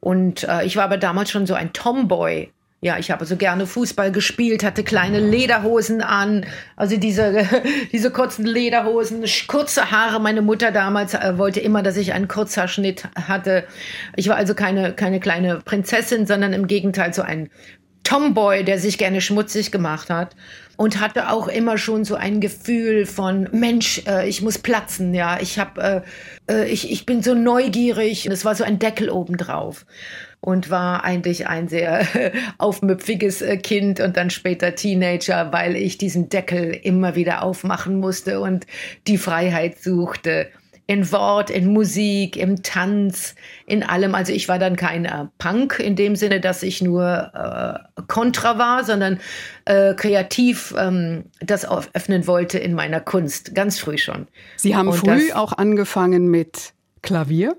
Und 0.00 0.46
ich 0.64 0.76
war 0.76 0.84
aber 0.84 0.96
damals 0.96 1.30
schon 1.30 1.46
so 1.46 1.54
ein 1.54 1.72
Tomboy. 1.72 2.52
Ja, 2.80 2.98
ich 2.98 3.10
habe 3.10 3.24
so 3.24 3.36
gerne 3.36 3.66
Fußball 3.66 4.12
gespielt, 4.12 4.62
hatte 4.62 4.84
kleine 4.84 5.18
Lederhosen 5.18 6.00
an, 6.00 6.46
also 6.76 6.96
diese, 6.96 7.44
diese 7.92 8.12
kurzen 8.12 8.46
Lederhosen, 8.46 9.24
kurze 9.48 9.90
Haare. 9.90 10.20
Meine 10.20 10.40
Mutter 10.40 10.70
damals 10.70 11.14
wollte 11.14 11.58
immer, 11.58 11.82
dass 11.82 11.96
ich 11.96 12.12
einen 12.12 12.28
Kurzhaarschnitt 12.28 13.08
hatte. 13.16 13.64
Ich 14.14 14.28
war 14.28 14.36
also 14.36 14.54
keine, 14.54 14.92
keine 14.92 15.18
kleine 15.18 15.58
Prinzessin, 15.64 16.26
sondern 16.26 16.52
im 16.52 16.68
Gegenteil 16.68 17.12
so 17.12 17.22
ein 17.22 17.50
Tomboy, 18.08 18.64
der 18.64 18.78
sich 18.78 18.96
gerne 18.96 19.20
schmutzig 19.20 19.70
gemacht 19.70 20.08
hat 20.08 20.34
und 20.78 20.98
hatte 20.98 21.28
auch 21.28 21.46
immer 21.46 21.76
schon 21.76 22.06
so 22.06 22.14
ein 22.14 22.40
Gefühl 22.40 23.04
von 23.04 23.50
Mensch, 23.52 24.00
äh, 24.06 24.26
ich 24.26 24.40
muss 24.40 24.56
platzen, 24.56 25.12
ja, 25.12 25.38
ich 25.42 25.58
habe, 25.58 26.04
äh, 26.48 26.52
äh, 26.52 26.68
ich, 26.70 26.90
ich 26.90 27.04
bin 27.04 27.22
so 27.22 27.34
neugierig 27.34 28.26
und 28.26 28.32
es 28.32 28.46
war 28.46 28.54
so 28.54 28.64
ein 28.64 28.78
Deckel 28.78 29.10
obendrauf 29.10 29.84
und 30.40 30.70
war 30.70 31.04
eigentlich 31.04 31.48
ein 31.48 31.68
sehr 31.68 32.06
aufmüpfiges 32.56 33.42
äh, 33.42 33.58
Kind 33.58 34.00
und 34.00 34.16
dann 34.16 34.30
später 34.30 34.74
Teenager, 34.74 35.52
weil 35.52 35.76
ich 35.76 35.98
diesen 35.98 36.30
Deckel 36.30 36.70
immer 36.82 37.14
wieder 37.14 37.42
aufmachen 37.42 38.00
musste 38.00 38.40
und 38.40 38.66
die 39.06 39.18
Freiheit 39.18 39.82
suchte. 39.82 40.48
In 40.88 41.12
Wort, 41.12 41.50
in 41.50 41.72
Musik, 41.72 42.36
im 42.36 42.64
Tanz, 42.64 43.36
in 43.66 43.84
allem. 43.84 44.16
Also 44.16 44.32
ich 44.32 44.48
war 44.48 44.58
dann 44.58 44.74
kein 44.74 45.04
äh, 45.04 45.26
Punk 45.38 45.78
in 45.78 45.94
dem 45.94 46.16
Sinne, 46.16 46.40
dass 46.40 46.64
ich 46.64 46.82
nur 46.82 47.30
äh, 47.32 48.02
Kontra 48.08 48.58
war, 48.58 48.82
sondern 48.82 49.20
äh, 49.66 49.94
kreativ 49.94 50.74
ähm, 50.76 51.26
das 51.40 51.64
öffnen 51.70 52.26
wollte 52.26 52.58
in 52.58 52.74
meiner 52.74 53.00
Kunst, 53.00 53.54
ganz 53.54 53.78
früh 53.78 53.98
schon. 53.98 54.26
Sie 54.56 54.74
haben 54.74 54.88
Und 54.88 54.96
früh 54.96 55.32
auch 55.32 55.52
angefangen 55.52 56.28
mit 56.28 56.72
Klavier? 57.02 57.56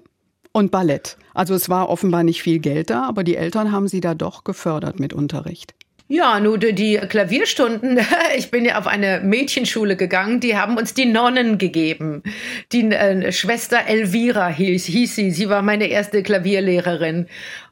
Und 0.52 0.72
Ballett. 0.72 1.18
Also 1.34 1.54
es 1.54 1.70
war 1.70 1.90
offenbar 1.90 2.24
nicht 2.24 2.42
viel 2.42 2.60
Geld 2.60 2.90
da, 2.90 3.04
aber 3.08 3.24
die 3.24 3.36
Eltern 3.36 3.72
haben 3.72 3.88
sie 3.88 4.02
da 4.02 4.16
doch 4.16 4.44
gefördert 4.44 5.00
mit 5.00 5.14
Unterricht. 5.14 5.76
Ja, 6.12 6.40
nur 6.40 6.58
die 6.58 6.98
Klavierstunden. 6.98 8.00
Ich 8.36 8.50
bin 8.50 8.66
ja 8.66 8.80
auf 8.80 8.88
eine 8.88 9.22
Mädchenschule 9.22 9.96
gegangen. 9.96 10.40
Die 10.40 10.58
haben 10.58 10.76
uns 10.78 10.96
die 10.96 11.06
Nonnen 11.06 11.60
gegeben. 11.60 12.24
Die 12.72 12.92
äh, 12.92 13.32
Schwester 13.32 13.86
Elvira 13.86 14.48
hieß, 14.48 14.86
hieß 14.86 15.16
sie. 15.16 15.30
Sie 15.30 15.50
war 15.50 15.62
meine 15.62 15.86
erste 15.86 16.24
Klavierlehrerin. 16.24 17.28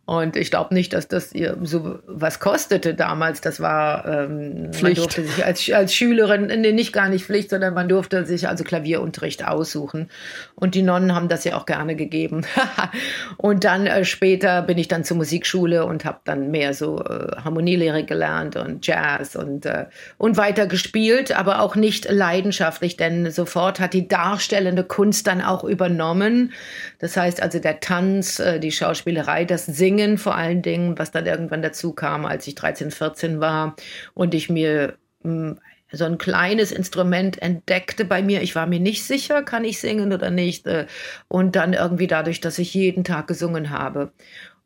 Und 0.07 0.37
ich 0.37 0.51
glaube 0.51 0.73
nicht, 0.73 0.93
dass 0.93 1.09
das 1.09 1.33
ihr 1.33 1.57
so 1.63 1.99
was 2.07 2.39
kostete 2.39 2.93
damals. 2.93 3.41
Das 3.41 3.59
war, 3.59 4.05
ähm, 4.07 4.71
man 4.81 4.93
durfte 4.93 5.25
sich 5.25 5.43
als, 5.43 5.69
als 5.69 5.93
Schülerin, 5.93 6.45
nee, 6.45 6.71
nicht 6.71 6.93
gar 6.93 7.09
nicht 7.09 7.25
Pflicht, 7.25 7.49
sondern 7.49 7.73
man 7.73 7.89
durfte 7.89 8.25
sich 8.25 8.47
also 8.47 8.63
Klavierunterricht 8.63 9.45
aussuchen. 9.45 10.09
Und 10.55 10.75
die 10.75 10.81
Nonnen 10.81 11.13
haben 11.13 11.27
das 11.27 11.43
ja 11.43 11.57
auch 11.57 11.65
gerne 11.65 11.97
gegeben. 11.97 12.45
und 13.37 13.65
dann 13.65 13.85
äh, 13.85 14.05
später 14.05 14.61
bin 14.61 14.77
ich 14.77 14.87
dann 14.87 15.03
zur 15.03 15.17
Musikschule 15.17 15.83
und 15.83 16.05
habe 16.05 16.19
dann 16.23 16.51
mehr 16.51 16.73
so 16.73 17.03
äh, 17.03 17.35
Harmonielehre 17.43 18.05
gelernt 18.05 18.55
und 18.55 18.87
Jazz 18.87 19.35
und, 19.35 19.65
äh, 19.65 19.87
und 20.17 20.37
weiter 20.37 20.67
gespielt, 20.67 21.37
aber 21.37 21.59
auch 21.59 21.75
nicht 21.75 22.09
leidenschaftlich, 22.09 22.95
denn 22.95 23.29
sofort 23.29 23.81
hat 23.81 23.91
die 23.91 24.07
darstellende 24.07 24.85
Kunst 24.85 25.27
dann 25.27 25.41
auch 25.41 25.65
übernommen. 25.65 26.53
Das 26.99 27.17
heißt 27.17 27.43
also 27.43 27.59
der 27.59 27.81
Tanz, 27.81 28.39
äh, 28.39 28.61
die 28.61 28.71
Schauspielerei, 28.71 29.43
das 29.43 29.65
Singen, 29.65 29.96
Singen 29.97 30.17
vor 30.17 30.35
allen 30.35 30.61
Dingen, 30.61 30.97
was 30.99 31.11
dann 31.11 31.25
irgendwann 31.25 31.61
dazu 31.61 31.91
kam, 31.91 32.25
als 32.25 32.47
ich 32.47 32.55
13, 32.55 32.91
14 32.91 33.39
war 33.39 33.75
und 34.13 34.35
ich 34.35 34.49
mir 34.49 34.95
hm, 35.23 35.59
so 35.91 36.05
ein 36.05 36.17
kleines 36.17 36.71
Instrument 36.71 37.41
entdeckte 37.41 38.05
bei 38.05 38.21
mir. 38.21 38.41
Ich 38.41 38.55
war 38.55 38.67
mir 38.67 38.79
nicht 38.79 39.03
sicher, 39.03 39.41
kann 39.41 39.63
ich 39.65 39.79
singen 39.79 40.13
oder 40.13 40.29
nicht. 40.29 40.67
Äh, 40.67 40.85
und 41.27 41.55
dann 41.55 41.73
irgendwie 41.73 42.07
dadurch, 42.07 42.41
dass 42.41 42.59
ich 42.59 42.73
jeden 42.73 43.03
Tag 43.03 43.27
gesungen 43.27 43.71
habe. 43.71 44.11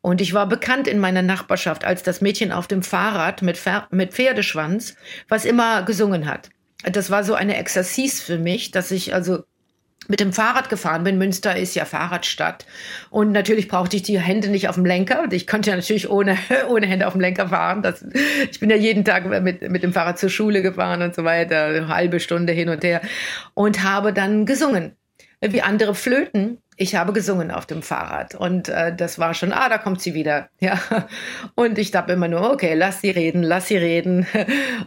Und 0.02 0.20
ich 0.20 0.34
war 0.34 0.48
bekannt 0.48 0.88
in 0.88 0.98
meiner 0.98 1.22
Nachbarschaft 1.22 1.84
als 1.84 2.02
das 2.02 2.20
Mädchen 2.20 2.52
auf 2.52 2.66
dem 2.66 2.82
Fahrrad 2.82 3.40
mit, 3.40 3.58
mit 3.90 4.12
Pferdeschwanz, 4.12 4.96
was 5.28 5.44
immer 5.44 5.84
gesungen 5.84 6.26
hat. 6.26 6.50
Das 6.82 7.10
war 7.10 7.22
so 7.22 7.34
eine 7.34 7.56
Exercise 7.56 8.22
für 8.22 8.38
mich, 8.38 8.72
dass 8.72 8.90
ich 8.90 9.14
also 9.14 9.44
mit 10.08 10.20
dem 10.20 10.32
Fahrrad 10.32 10.68
gefahren 10.68 11.04
bin. 11.04 11.18
Münster 11.18 11.56
ist 11.56 11.74
ja 11.74 11.84
Fahrradstadt. 11.84 12.66
Und 13.10 13.32
natürlich 13.32 13.68
brauchte 13.68 13.96
ich 13.96 14.02
die 14.02 14.18
Hände 14.18 14.48
nicht 14.48 14.68
auf 14.68 14.74
dem 14.74 14.84
Lenker. 14.84 15.24
Ich 15.30 15.46
konnte 15.46 15.70
ja 15.70 15.76
natürlich 15.76 16.10
ohne, 16.10 16.36
ohne 16.68 16.86
Hände 16.86 17.06
auf 17.06 17.12
dem 17.12 17.20
Lenker 17.20 17.48
fahren. 17.48 17.82
Das, 17.82 18.04
ich 18.50 18.60
bin 18.60 18.70
ja 18.70 18.76
jeden 18.76 19.04
Tag 19.04 19.26
mit, 19.42 19.70
mit 19.70 19.82
dem 19.82 19.92
Fahrrad 19.92 20.18
zur 20.18 20.30
Schule 20.30 20.62
gefahren 20.62 21.02
und 21.02 21.14
so 21.14 21.24
weiter, 21.24 21.66
eine 21.66 21.88
halbe 21.88 22.20
Stunde 22.20 22.52
hin 22.52 22.68
und 22.68 22.82
her. 22.84 23.00
Und 23.54 23.82
habe 23.82 24.12
dann 24.12 24.46
gesungen. 24.46 24.96
Wie 25.40 25.62
andere 25.62 25.94
Flöten. 25.94 26.58
Ich 26.76 26.94
habe 26.94 27.12
gesungen 27.12 27.50
auf 27.50 27.66
dem 27.66 27.82
Fahrrad. 27.82 28.34
Und 28.34 28.68
äh, 28.68 28.94
das 28.94 29.18
war 29.18 29.34
schon, 29.34 29.52
ah, 29.52 29.68
da 29.68 29.78
kommt 29.78 30.00
sie 30.00 30.14
wieder. 30.14 30.48
Ja. 30.60 30.80
Und 31.56 31.78
ich 31.78 31.90
dachte 31.90 32.12
immer 32.12 32.28
nur, 32.28 32.52
okay, 32.52 32.74
lass 32.74 33.00
sie 33.00 33.10
reden, 33.10 33.42
lass 33.42 33.66
sie 33.66 33.76
reden. 33.76 34.26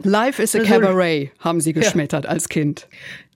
Life 0.04 0.42
is 0.42 0.56
a 0.56 0.60
Cabaret, 0.64 1.32
haben 1.40 1.60
sie 1.60 1.74
geschmettert 1.74 2.24
ja. 2.24 2.30
als 2.30 2.48
Kind. 2.48 2.88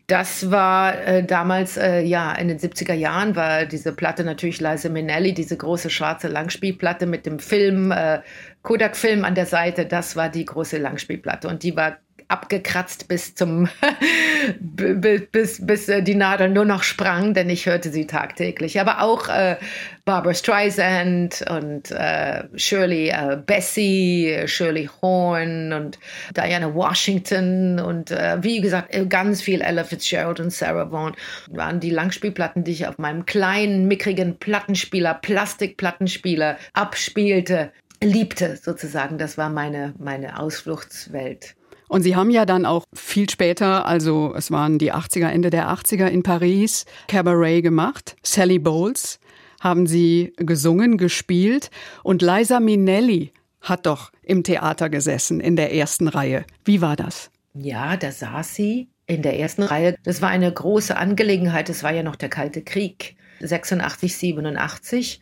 Das 0.10 0.50
war 0.50 0.98
äh, 1.06 1.24
damals, 1.24 1.78
äh, 1.78 2.02
ja, 2.02 2.34
in 2.34 2.48
den 2.48 2.58
70er 2.58 2.96
Jahren 2.96 3.36
war 3.36 3.68
diese 3.68 3.94
Platte 3.94 4.24
natürlich 4.24 4.60
Liza 4.60 4.90
Minnelli, 4.90 5.36
diese 5.36 5.56
große 5.56 5.92
schwarze 5.92 6.28
Langspielplatte 6.28 7.06
mit 7.06 7.28
dem 7.28 7.38
Film, 7.38 7.92
äh, 7.92 8.22
Kodak-Film 8.64 9.24
an 9.24 9.36
der 9.36 9.46
Seite. 9.46 9.86
Das 9.86 10.16
war 10.16 10.30
die 10.30 10.46
große 10.46 10.80
Langspielplatte 10.80 11.48
und 11.48 11.62
die 11.62 11.76
war 11.76 11.98
abgekratzt 12.30 13.08
bis 13.08 13.36
zum 13.36 13.68
bis, 14.60 15.28
bis, 15.32 15.66
bis 15.66 15.90
äh, 15.90 16.02
die 16.02 16.16
Nadel 16.16 16.50
nur 16.50 16.66
noch 16.66 16.84
sprang, 16.84 17.34
denn 17.34 17.50
ich 17.50 17.66
hörte 17.66 17.90
sie 17.90 18.08
tagtäglich. 18.08 18.80
Aber 18.80 19.02
auch 19.02 19.28
äh, 19.28 19.58
Barbara 20.06 20.34
Streisand 20.34 21.44
und 21.50 21.92
äh, 21.92 22.44
Shirley 22.56 23.10
äh, 23.10 23.38
Bessie, 23.46 24.44
Shirley 24.46 24.90
Horn 25.02 25.74
und 25.74 26.00
Diana 26.36 26.74
Washington 26.74 27.80
und 27.80 28.12
äh, 28.12 28.38
wie 28.42 28.62
gesagt 28.62 28.94
äh, 28.96 29.06
ganz 29.06 29.42
viel 29.42 29.62
Ella 29.62 29.84
Fitzgerald 29.84 30.40
und 30.40 30.52
Sarah 30.52 30.92
Vaughan 30.92 31.16
waren 31.50 31.80
die 31.80 31.92
Langspielplatten, 31.92 32.64
die 32.64 32.72
ich 32.72 32.88
auf 32.88 32.98
meinem 32.98 33.26
kleinen 33.26 33.88
mickrigen 33.88 34.38
Plattenspieler, 34.38 35.16
Plastikplattenspieler 35.16 36.58
abspielte 36.74 37.72
liebte 38.04 38.58
sozusagen. 38.58 39.18
Das 39.18 39.38
war 39.38 39.50
meine, 39.50 39.94
meine 39.98 40.40
Ausfluchtswelt. 40.40 41.56
Und 41.90 42.04
Sie 42.04 42.16
haben 42.16 42.30
ja 42.30 42.46
dann 42.46 42.66
auch 42.66 42.86
viel 42.94 43.30
später, 43.30 43.86
also 43.86 44.34
es 44.36 44.52
waren 44.52 44.78
die 44.78 44.94
80er, 44.94 45.28
Ende 45.28 45.50
der 45.50 45.70
80er 45.70 46.08
in 46.08 46.24
Paris, 46.24 46.86
Cabaret 47.08 47.62
gemacht. 47.62 48.16
Sally 48.24 48.60
Bowles 48.60 49.20
haben 49.60 49.88
Sie 49.88 50.32
gesungen, 50.38 50.98
gespielt. 50.98 51.72
Und 52.04 52.22
Liza 52.22 52.60
Minnelli 52.62 53.34
hat 53.62 53.86
doch 53.86 54.12
im 54.24 54.44
Theater 54.44 54.90
gesessen, 54.90 55.40
in 55.40 55.56
der 55.56 55.74
ersten 55.74 56.08
Reihe. 56.08 56.46
Wie 56.64 56.80
war 56.80 56.96
das? 56.96 57.32
Ja, 57.54 57.98
da 57.98 58.12
saß 58.12 58.56
sie 58.56 58.90
in 59.08 59.24
der 59.24 59.40
ersten 59.40 59.64
Reihe. 59.64 59.96
Das 60.04 60.22
war 60.22 60.30
eine 60.30 60.52
große 60.52 60.96
Angelegenheit. 60.96 61.70
Es 61.70 61.84
war 61.84 61.92
ja 61.92 62.04
noch 62.04 62.16
der 62.16 62.30
Kalte 62.30 62.62
Krieg, 62.62 63.16
86, 63.42 64.16
87. 64.16 65.20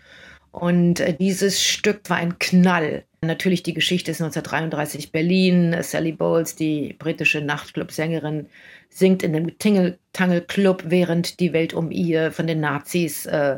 Und 0.52 1.00
äh, 1.00 1.14
dieses 1.14 1.62
Stück 1.62 2.10
war 2.10 2.18
ein 2.18 2.40
Knall. 2.40 3.04
Natürlich 3.22 3.64
die 3.64 3.74
Geschichte 3.74 4.12
ist 4.12 4.22
1933 4.22 5.12
Berlin. 5.12 5.76
Sally 5.82 6.12
Bowles, 6.12 6.56
die 6.56 6.96
britische 6.98 7.42
Nachtclub-Sängerin, 7.42 8.48
singt 8.90 9.24
in 9.24 9.34
dem 9.34 9.58
Tingle-Tangle-Club, 9.58 10.84
während 10.88 11.40
die 11.40 11.54
Welt 11.54 11.74
um 11.74 11.92
ihr 11.92 12.32
von 12.32 12.48
den 12.48 12.60
Nazis 12.60 13.26
äh, 13.26 13.58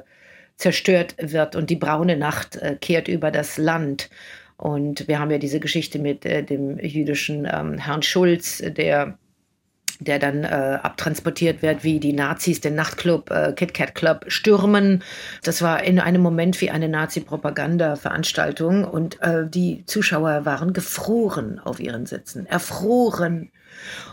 zerstört 0.57 1.15
wird 1.19 1.55
und 1.55 1.69
die 1.69 1.75
braune 1.75 2.17
Nacht 2.17 2.57
äh, 2.57 2.77
kehrt 2.79 3.07
über 3.07 3.31
das 3.31 3.57
Land. 3.57 4.09
Und 4.57 5.07
wir 5.07 5.19
haben 5.19 5.31
ja 5.31 5.37
diese 5.37 5.61
Geschichte 5.61 5.99
mit 5.99 6.25
äh, 6.25 6.43
dem 6.43 6.77
jüdischen 6.79 7.47
ähm, 7.49 7.77
Herrn 7.77 8.01
Schulz, 8.01 8.61
der 8.65 9.17
der 9.99 10.19
dann 10.19 10.43
äh, 10.43 10.79
abtransportiert 10.81 11.61
wird, 11.61 11.83
wie 11.83 11.99
die 11.99 12.13
Nazis 12.13 12.61
den 12.61 12.75
Nachtclub 12.75 13.29
äh, 13.31 13.53
Kit 13.53 13.73
Kat 13.73 13.95
Club 13.95 14.25
stürmen. 14.27 15.03
Das 15.43 15.61
war 15.61 15.83
in 15.83 15.99
einem 15.99 16.21
Moment 16.21 16.59
wie 16.61 16.69
eine 16.69 16.87
Nazi-Propaganda-Veranstaltung 16.87 18.85
und 18.85 19.21
äh, 19.21 19.47
die 19.47 19.83
Zuschauer 19.85 20.45
waren 20.45 20.73
gefroren 20.73 21.59
auf 21.59 21.79
ihren 21.79 22.05
Sitzen, 22.05 22.45
erfroren. 22.45 23.51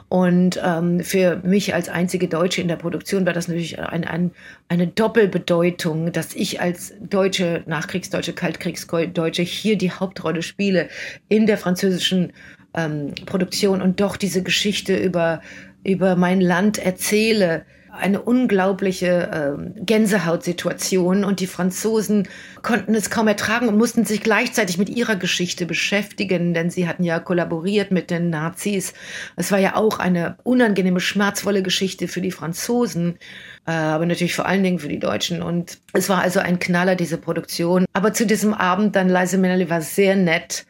Und 0.08 0.60
ähm, 0.64 1.00
für 1.00 1.40
mich 1.42 1.74
als 1.74 1.88
einzige 1.88 2.28
Deutsche 2.28 2.60
in 2.60 2.68
der 2.68 2.76
Produktion 2.76 3.26
war 3.26 3.32
das 3.32 3.48
natürlich 3.48 3.80
ein, 3.80 4.04
ein, 4.04 4.30
eine 4.68 4.86
Doppelbedeutung, 4.86 6.12
dass 6.12 6.34
ich 6.34 6.60
als 6.60 6.94
deutsche, 7.00 7.64
Nachkriegsdeutsche, 7.66 8.32
Kaltkriegsdeutsche 8.32 9.42
hier 9.42 9.76
die 9.76 9.90
Hauptrolle 9.90 10.42
spiele 10.42 10.88
in 11.28 11.46
der 11.46 11.58
französischen 11.58 12.32
ähm, 12.74 13.14
Produktion 13.24 13.82
und 13.82 14.00
doch 14.00 14.16
diese 14.16 14.42
Geschichte 14.42 14.96
über, 14.96 15.40
über 15.86 16.16
mein 16.16 16.40
Land 16.40 16.78
erzähle 16.78 17.64
eine 17.98 18.22
unglaubliche 18.22 19.56
äh, 19.56 19.80
Gänsehautsituation 19.84 21.24
und 21.24 21.40
die 21.40 21.46
Franzosen 21.46 22.28
konnten 22.62 22.94
es 22.94 23.10
kaum 23.10 23.28
ertragen 23.28 23.68
und 23.68 23.76
mussten 23.76 24.04
sich 24.04 24.20
gleichzeitig 24.20 24.78
mit 24.78 24.88
ihrer 24.88 25.16
Geschichte 25.16 25.66
beschäftigen, 25.66 26.54
denn 26.54 26.70
sie 26.70 26.88
hatten 26.88 27.04
ja 27.04 27.18
kollaboriert 27.18 27.90
mit 27.90 28.10
den 28.10 28.30
Nazis. 28.30 28.92
Es 29.36 29.50
war 29.52 29.58
ja 29.58 29.76
auch 29.76 29.98
eine 29.98 30.36
unangenehme, 30.42 31.00
schmerzvolle 31.00 31.62
Geschichte 31.62 32.08
für 32.08 32.20
die 32.20 32.32
Franzosen, 32.32 33.18
äh, 33.66 33.72
aber 33.72 34.06
natürlich 34.06 34.34
vor 34.34 34.46
allen 34.46 34.62
Dingen 34.62 34.78
für 34.78 34.88
die 34.88 35.00
Deutschen. 35.00 35.42
Und 35.42 35.78
es 35.92 36.08
war 36.08 36.22
also 36.22 36.40
ein 36.40 36.58
Knaller, 36.58 36.96
diese 36.96 37.18
Produktion. 37.18 37.86
Aber 37.92 38.12
zu 38.12 38.26
diesem 38.26 38.54
Abend 38.54 38.96
dann 38.96 39.08
Leise 39.08 39.38
Minnelli 39.38 39.70
war 39.70 39.80
sehr 39.80 40.16
nett. 40.16 40.66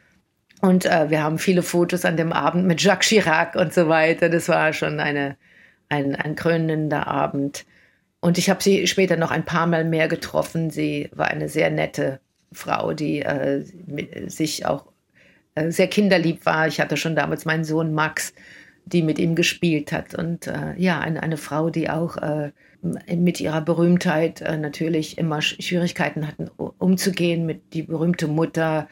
Und 0.61 0.85
äh, 0.85 1.09
wir 1.09 1.23
haben 1.23 1.37
viele 1.37 1.61
Fotos 1.61 2.03
an 2.05 2.17
dem 2.17 2.33
Abend 2.33 2.65
mit 2.65 2.81
Jacques 2.81 3.07
Chirac 3.07 3.55
und 3.55 3.73
so 3.73 3.89
weiter. 3.89 4.29
Das 4.29 4.49
war 4.49 4.73
schon 4.73 4.99
eine 4.99 5.37
ein, 5.89 6.15
ein 6.15 6.35
krönender 6.35 7.07
Abend. 7.07 7.65
Und 8.19 8.37
ich 8.37 8.49
habe 8.49 8.63
sie 8.63 8.87
später 8.87 9.15
noch 9.15 9.31
ein 9.31 9.45
paar 9.45 9.67
Mal 9.67 9.85
mehr 9.85 10.07
getroffen. 10.07 10.69
Sie 10.69 11.09
war 11.13 11.27
eine 11.27 11.49
sehr 11.49 11.69
nette 11.69 12.19
Frau, 12.51 12.93
die 12.93 13.21
äh, 13.21 13.63
sich 14.27 14.65
auch 14.65 14.85
äh, 15.55 15.71
sehr 15.71 15.87
kinderlieb 15.87 16.45
war. 16.45 16.67
Ich 16.67 16.79
hatte 16.79 16.97
schon 16.97 17.15
damals 17.15 17.45
meinen 17.45 17.63
Sohn 17.63 17.93
Max, 17.93 18.33
die 18.85 19.03
mit 19.03 19.19
ihm 19.19 19.35
gespielt 19.35 19.91
hat. 19.91 20.15
Und 20.15 20.47
äh, 20.47 20.73
ja, 20.77 20.99
eine, 20.99 21.21
eine 21.21 21.37
Frau, 21.37 21.69
die 21.69 21.89
auch 21.89 22.17
äh, 22.17 22.51
mit 22.81 23.39
ihrer 23.39 23.61
Berühmtheit 23.61 24.41
äh, 24.41 24.57
natürlich 24.57 25.17
immer 25.17 25.41
Schwierigkeiten 25.41 26.27
hatten, 26.27 26.49
umzugehen 26.57 27.45
mit 27.45 27.73
die 27.73 27.83
berühmte 27.83 28.27
Mutter 28.27 28.87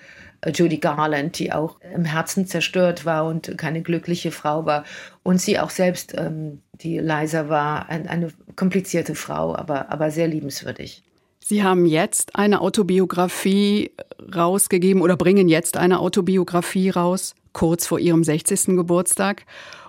Judy 0.53 0.77
Garland, 0.77 1.39
die 1.39 1.51
auch 1.51 1.77
im 1.93 2.05
Herzen 2.05 2.47
zerstört 2.47 3.05
war 3.05 3.25
und 3.25 3.57
keine 3.57 3.81
glückliche 3.81 4.31
Frau 4.31 4.65
war. 4.65 4.83
Und 5.23 5.41
sie 5.41 5.59
auch 5.59 5.69
selbst, 5.69 6.13
ähm, 6.17 6.61
die 6.73 6.99
Liza 6.99 7.49
war, 7.49 7.89
ein, 7.89 8.07
eine 8.07 8.29
komplizierte 8.55 9.15
Frau, 9.15 9.55
aber, 9.55 9.91
aber 9.91 10.11
sehr 10.11 10.27
liebenswürdig. 10.27 11.03
Sie 11.39 11.63
haben 11.63 11.85
jetzt 11.85 12.35
eine 12.35 12.61
Autobiografie 12.61 13.91
rausgegeben 14.35 15.01
oder 15.01 15.15
bringen 15.15 15.47
jetzt 15.47 15.77
eine 15.77 15.99
Autobiografie 15.99 16.89
raus, 16.89 17.35
kurz 17.53 17.85
vor 17.85 17.99
Ihrem 17.99 18.23
60. 18.23 18.75
Geburtstag. 18.75 19.45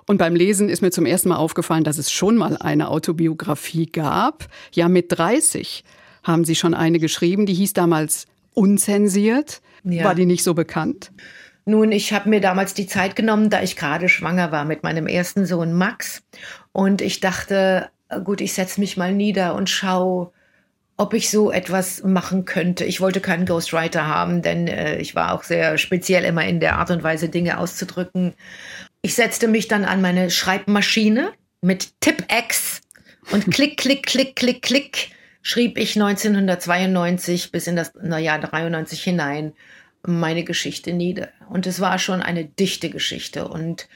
Und 0.06 0.18
beim 0.18 0.36
Lesen 0.36 0.68
ist 0.68 0.82
mir 0.82 0.90
zum 0.90 1.06
ersten 1.06 1.30
Mal 1.30 1.36
aufgefallen, 1.36 1.82
dass 1.82 1.98
es 1.98 2.12
schon 2.12 2.36
mal 2.36 2.56
eine 2.58 2.88
Autobiografie 2.90 3.86
gab. 3.86 4.46
Ja, 4.72 4.88
mit 4.88 5.06
30 5.16 5.82
haben 6.22 6.44
Sie 6.44 6.54
schon 6.54 6.74
eine 6.74 6.98
geschrieben, 6.98 7.46
die 7.46 7.54
hieß 7.54 7.72
damals 7.72 8.26
Unzensiert. 8.52 9.60
Ja. 9.86 10.04
War 10.04 10.14
die 10.14 10.26
nicht 10.26 10.42
so 10.42 10.54
bekannt? 10.54 11.12
Nun, 11.64 11.92
ich 11.92 12.12
habe 12.12 12.28
mir 12.28 12.40
damals 12.40 12.74
die 12.74 12.86
Zeit 12.86 13.16
genommen, 13.16 13.50
da 13.50 13.62
ich 13.62 13.76
gerade 13.76 14.08
schwanger 14.08 14.52
war 14.52 14.64
mit 14.64 14.82
meinem 14.82 15.06
ersten 15.06 15.46
Sohn 15.46 15.72
Max. 15.72 16.22
Und 16.72 17.00
ich 17.00 17.20
dachte, 17.20 17.88
gut, 18.24 18.40
ich 18.40 18.52
setze 18.52 18.80
mich 18.80 18.96
mal 18.96 19.12
nieder 19.12 19.54
und 19.54 19.70
schaue, 19.70 20.32
ob 20.96 21.14
ich 21.14 21.30
so 21.30 21.50
etwas 21.50 22.02
machen 22.02 22.44
könnte. 22.44 22.84
Ich 22.84 23.00
wollte 23.00 23.20
keinen 23.20 23.46
Ghostwriter 23.46 24.06
haben, 24.06 24.42
denn 24.42 24.66
äh, 24.66 24.98
ich 24.98 25.14
war 25.14 25.32
auch 25.32 25.42
sehr 25.42 25.78
speziell 25.78 26.24
immer 26.24 26.44
in 26.44 26.60
der 26.60 26.78
Art 26.78 26.90
und 26.90 27.02
Weise, 27.02 27.28
Dinge 27.28 27.58
auszudrücken. 27.58 28.34
Ich 29.02 29.14
setzte 29.14 29.46
mich 29.46 29.68
dann 29.68 29.84
an 29.84 30.00
meine 30.00 30.30
Schreibmaschine 30.30 31.32
mit 31.60 32.00
Tipp-X 32.00 32.80
und 33.30 33.46
klick, 33.52 33.76
klick, 33.76 34.06
klick, 34.06 34.36
klick, 34.36 34.62
klick 34.62 35.10
schrieb 35.46 35.78
ich 35.78 35.94
1992 35.94 37.52
bis 37.52 37.68
in 37.68 37.76
das 37.76 37.92
Jahr 38.18 38.40
93 38.40 39.00
hinein 39.02 39.52
meine 40.06 40.44
Geschichte 40.44 40.92
nieder. 40.92 41.28
Und 41.48 41.66
es 41.66 41.80
war 41.80 41.98
schon 41.98 42.22
eine 42.22 42.44
dichte 42.44 42.90
Geschichte. 42.90 43.48
Und 43.48 43.88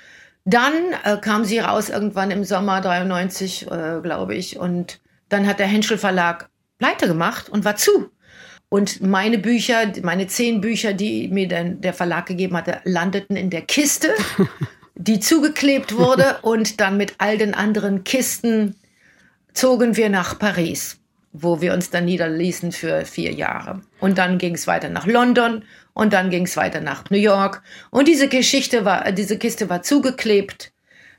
dann 0.45 0.73
äh, 1.05 1.17
kam 1.19 1.45
sie 1.45 1.59
raus 1.59 1.88
irgendwann 1.88 2.31
im 2.31 2.45
Sommer 2.45 2.81
93, 2.81 3.71
äh, 3.71 4.00
glaube 4.02 4.35
ich. 4.35 4.59
Und 4.59 5.00
dann 5.29 5.47
hat 5.47 5.59
der 5.59 5.67
Henschel 5.67 5.99
Verlag 5.99 6.49
pleite 6.79 7.07
gemacht 7.07 7.49
und 7.49 7.64
war 7.64 7.77
zu. 7.77 8.11
Und 8.68 9.01
meine 9.03 9.38
Bücher, 9.38 9.92
meine 10.03 10.29
zehn 10.29 10.61
Bücher, 10.61 10.92
die 10.92 11.29
mir 11.29 11.49
dann 11.49 11.81
der 11.81 11.92
Verlag 11.92 12.27
gegeben 12.27 12.57
hatte, 12.57 12.81
landeten 12.85 13.37
in 13.37 13.51
der 13.51 13.62
Kiste, 13.62 14.09
die 14.94 15.20
zugeklebt 15.20 15.96
wurde. 15.96 16.38
Und 16.42 16.81
dann 16.81 16.96
mit 16.96 17.14
all 17.18 17.37
den 17.37 17.55
anderen 17.55 18.05
Kisten 18.05 18.77
zogen 19.53 19.96
wir 19.96 20.09
nach 20.09 20.38
Paris 20.38 21.01
wo 21.33 21.61
wir 21.61 21.73
uns 21.73 21.90
dann 21.90 22.07
niederließen 22.07 22.73
für 22.73 23.05
vier 23.05 23.33
Jahre. 23.33 23.81
Und 24.01 24.18
dann 24.18 24.38
ging 24.38 24.55
es 24.55 24.66
weiter 24.66 24.88
nach 24.88 25.07
London 25.07 25.62
und 25.92 26.12
dann 26.12 26.31
ging 26.31 26.44
es 26.44 26.57
weiter 26.57 26.81
nach 26.81 27.11
New 27.11 27.18
York. 27.18 27.62
Und 27.90 28.09
diese 28.09 28.29
Geschichte 28.29 28.85
war, 28.85 29.11
diese 29.12 29.38
Kiste 29.38 29.68
war 29.68 29.83
zugeklebt, 29.83 30.72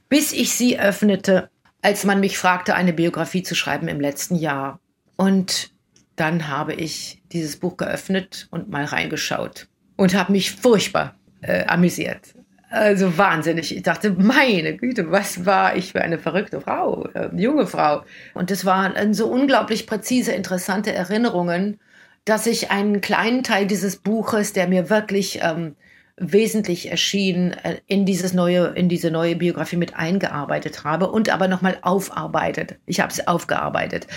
bis 0.10 0.32
ich 0.34 0.54
sie 0.54 0.80
öffnete, 0.80 1.50
als 1.82 2.04
man 2.04 2.20
mich 2.20 2.38
fragte, 2.38 2.76
eine 2.76 2.94
Biografie 2.94 3.44
zu 3.44 3.56
schreiben 3.56 3.88
im 3.88 4.00
letzten 4.00 4.36
Jahr. 4.36 4.80
Und 5.18 5.72
dann 6.16 6.48
habe 6.48 6.74
ich 6.74 7.22
dieses 7.32 7.58
Buch 7.58 7.78
geöffnet 7.78 8.48
und 8.52 8.70
mal 8.70 8.86
reingeschaut 8.86 9.68
und 9.96 10.14
habe 10.14 10.32
mich 10.32 10.52
furchtbar 10.52 11.16
äh, 11.42 11.66
amüsiert. 11.66 12.36
Also 12.70 13.18
wahnsinnig. 13.18 13.76
Ich 13.76 13.84
dachte, 13.84 14.12
meine 14.12 14.78
Güte, 14.78 15.12
was 15.12 15.46
war 15.46 15.76
ich 15.76 15.92
für 15.92 16.02
eine 16.02 16.18
verrückte 16.18 16.62
Frau, 16.62 17.06
äh, 17.14 17.30
junge 17.36 17.68
Frau. 17.68 18.04
Und 18.34 18.50
es 18.50 18.66
waren 18.66 19.14
so 19.14 19.28
unglaublich 19.28 19.88
präzise, 19.88 20.32
interessante 20.32 20.94
Erinnerungen, 20.94 21.80
dass 22.26 22.46
ich 22.46 22.72
einen 22.72 23.02
kleinen 23.02 23.44
Teil 23.44 23.66
dieses 23.66 23.98
Buches, 23.98 24.54
der 24.54 24.68
mir 24.68 24.90
wirklich 24.90 25.40
ähm, 25.42 25.76
wesentlich 26.18 26.92
erschien, 26.92 27.54
äh, 27.64 27.78
in 27.88 28.06
dieses 28.06 28.34
neue, 28.34 28.68
in 28.76 28.90
diese 28.90 29.12
neue 29.12 29.36
Biografie 29.36 29.78
mit 29.78 29.96
eingearbeitet 29.96 30.84
habe 30.84 31.12
und 31.12 31.30
aber 31.30 31.48
nochmal 31.48 31.78
aufarbeitet. 31.82 32.76
Ich 32.86 33.00
habe 33.00 33.12
es 33.12 33.28
aufgearbeitet. 33.28 34.08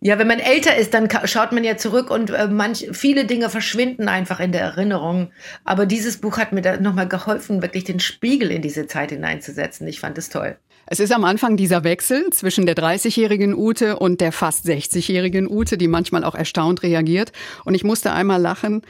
Ja, 0.00 0.16
wenn 0.20 0.28
man 0.28 0.38
älter 0.38 0.76
ist, 0.76 0.94
dann 0.94 1.08
schaut 1.24 1.50
man 1.50 1.64
ja 1.64 1.76
zurück 1.76 2.12
und 2.12 2.30
äh, 2.30 2.46
manch, 2.46 2.88
viele 2.92 3.24
Dinge 3.24 3.50
verschwinden 3.50 4.08
einfach 4.08 4.38
in 4.38 4.52
der 4.52 4.60
Erinnerung. 4.60 5.32
Aber 5.64 5.86
dieses 5.86 6.18
Buch 6.18 6.38
hat 6.38 6.52
mir 6.52 6.62
da 6.62 6.76
nochmal 6.76 7.08
geholfen, 7.08 7.62
wirklich 7.62 7.82
den 7.82 7.98
Spiegel 7.98 8.52
in 8.52 8.62
diese 8.62 8.86
Zeit 8.86 9.10
hineinzusetzen. 9.10 9.88
Ich 9.88 9.98
fand 9.98 10.16
es 10.16 10.28
toll. 10.28 10.56
Es 10.90 11.00
ist 11.00 11.12
am 11.12 11.24
Anfang 11.24 11.58
dieser 11.58 11.84
Wechsel 11.84 12.30
zwischen 12.30 12.64
der 12.64 12.74
30-jährigen 12.74 13.54
Ute 13.54 13.98
und 13.98 14.22
der 14.22 14.32
fast 14.32 14.64
60-jährigen 14.64 15.46
Ute, 15.46 15.76
die 15.76 15.86
manchmal 15.86 16.24
auch 16.24 16.34
erstaunt 16.34 16.82
reagiert. 16.82 17.32
Und 17.66 17.74
ich 17.74 17.84
musste 17.84 18.12
einmal 18.12 18.40
lachen, 18.40 18.80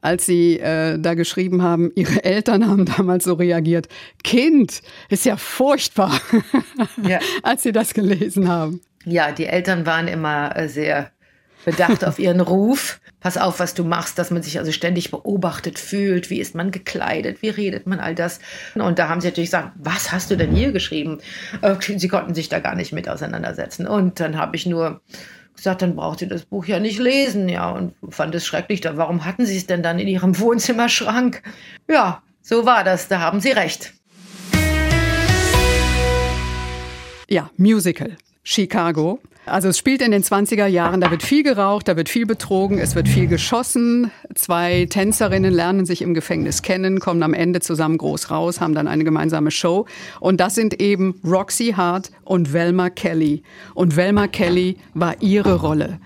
als 0.00 0.24
Sie 0.24 0.60
äh, 0.60 1.00
da 1.00 1.14
geschrieben 1.14 1.62
haben, 1.62 1.90
Ihre 1.96 2.22
Eltern 2.24 2.68
haben 2.68 2.84
damals 2.84 3.24
so 3.24 3.34
reagiert. 3.34 3.88
Kind, 4.22 4.82
ist 5.08 5.24
ja 5.24 5.36
furchtbar, 5.36 6.20
ja. 7.02 7.18
als 7.42 7.64
Sie 7.64 7.72
das 7.72 7.92
gelesen 7.92 8.46
haben. 8.46 8.80
Ja, 9.04 9.32
die 9.32 9.46
Eltern 9.46 9.84
waren 9.84 10.06
immer 10.06 10.56
äh, 10.56 10.68
sehr 10.68 11.10
bedacht 11.70 12.04
auf 12.04 12.18
ihren 12.18 12.40
Ruf. 12.40 13.00
Pass 13.20 13.36
auf, 13.36 13.60
was 13.60 13.74
du 13.74 13.84
machst, 13.84 14.18
dass 14.18 14.30
man 14.30 14.42
sich 14.42 14.58
also 14.58 14.72
ständig 14.72 15.10
beobachtet 15.10 15.78
fühlt. 15.78 16.30
Wie 16.30 16.40
ist 16.40 16.54
man 16.54 16.70
gekleidet? 16.70 17.42
Wie 17.42 17.50
redet 17.50 17.86
man 17.86 18.00
all 18.00 18.14
das? 18.14 18.40
Und 18.74 18.98
da 18.98 19.08
haben 19.08 19.20
sie 19.20 19.28
natürlich 19.28 19.50
gesagt, 19.50 19.72
was 19.76 20.12
hast 20.12 20.30
du 20.30 20.36
denn 20.36 20.54
hier 20.54 20.72
geschrieben? 20.72 21.18
Äh, 21.60 21.74
sie 21.80 22.08
konnten 22.08 22.34
sich 22.34 22.48
da 22.48 22.58
gar 22.60 22.74
nicht 22.74 22.92
mit 22.92 23.08
auseinandersetzen. 23.08 23.86
Und 23.86 24.20
dann 24.20 24.38
habe 24.38 24.56
ich 24.56 24.64
nur 24.64 25.02
gesagt, 25.54 25.82
dann 25.82 25.96
braucht 25.96 26.22
ihr 26.22 26.28
das 26.28 26.46
Buch 26.46 26.64
ja 26.64 26.80
nicht 26.80 26.98
lesen. 26.98 27.48
Ja, 27.48 27.70
und 27.70 27.94
fand 28.08 28.34
es 28.34 28.46
schrecklich. 28.46 28.80
Warum 28.84 29.24
hatten 29.24 29.44
sie 29.44 29.58
es 29.58 29.66
denn 29.66 29.82
dann 29.82 29.98
in 29.98 30.08
ihrem 30.08 30.38
Wohnzimmerschrank? 30.40 31.42
Ja, 31.88 32.22
so 32.40 32.64
war 32.64 32.82
das. 32.82 33.08
Da 33.08 33.20
haben 33.20 33.40
sie 33.40 33.50
recht. 33.50 33.92
Ja, 37.28 37.50
Musical. 37.58 38.16
Chicago. 38.48 39.18
Also 39.44 39.68
es 39.68 39.76
spielt 39.76 40.00
in 40.00 40.10
den 40.10 40.22
20er 40.22 40.66
Jahren, 40.66 41.02
da 41.02 41.10
wird 41.10 41.22
viel 41.22 41.42
geraucht, 41.42 41.86
da 41.86 41.96
wird 41.96 42.08
viel 42.08 42.24
betrogen, 42.24 42.78
es 42.78 42.94
wird 42.94 43.06
viel 43.06 43.26
geschossen. 43.26 44.10
Zwei 44.34 44.86
Tänzerinnen 44.88 45.52
lernen 45.52 45.84
sich 45.84 46.00
im 46.00 46.14
Gefängnis 46.14 46.62
kennen, 46.62 46.98
kommen 46.98 47.22
am 47.22 47.34
Ende 47.34 47.60
zusammen 47.60 47.98
groß 47.98 48.30
raus, 48.30 48.62
haben 48.62 48.74
dann 48.74 48.88
eine 48.88 49.04
gemeinsame 49.04 49.50
Show. 49.50 49.84
Und 50.20 50.40
das 50.40 50.54
sind 50.54 50.80
eben 50.80 51.20
Roxy 51.24 51.74
Hart 51.76 52.10
und 52.24 52.54
Velma 52.54 52.88
Kelly. 52.88 53.42
Und 53.74 53.96
Velma 53.96 54.28
Kelly 54.28 54.78
war 54.94 55.20
ihre 55.20 55.56
Rolle. 55.56 55.98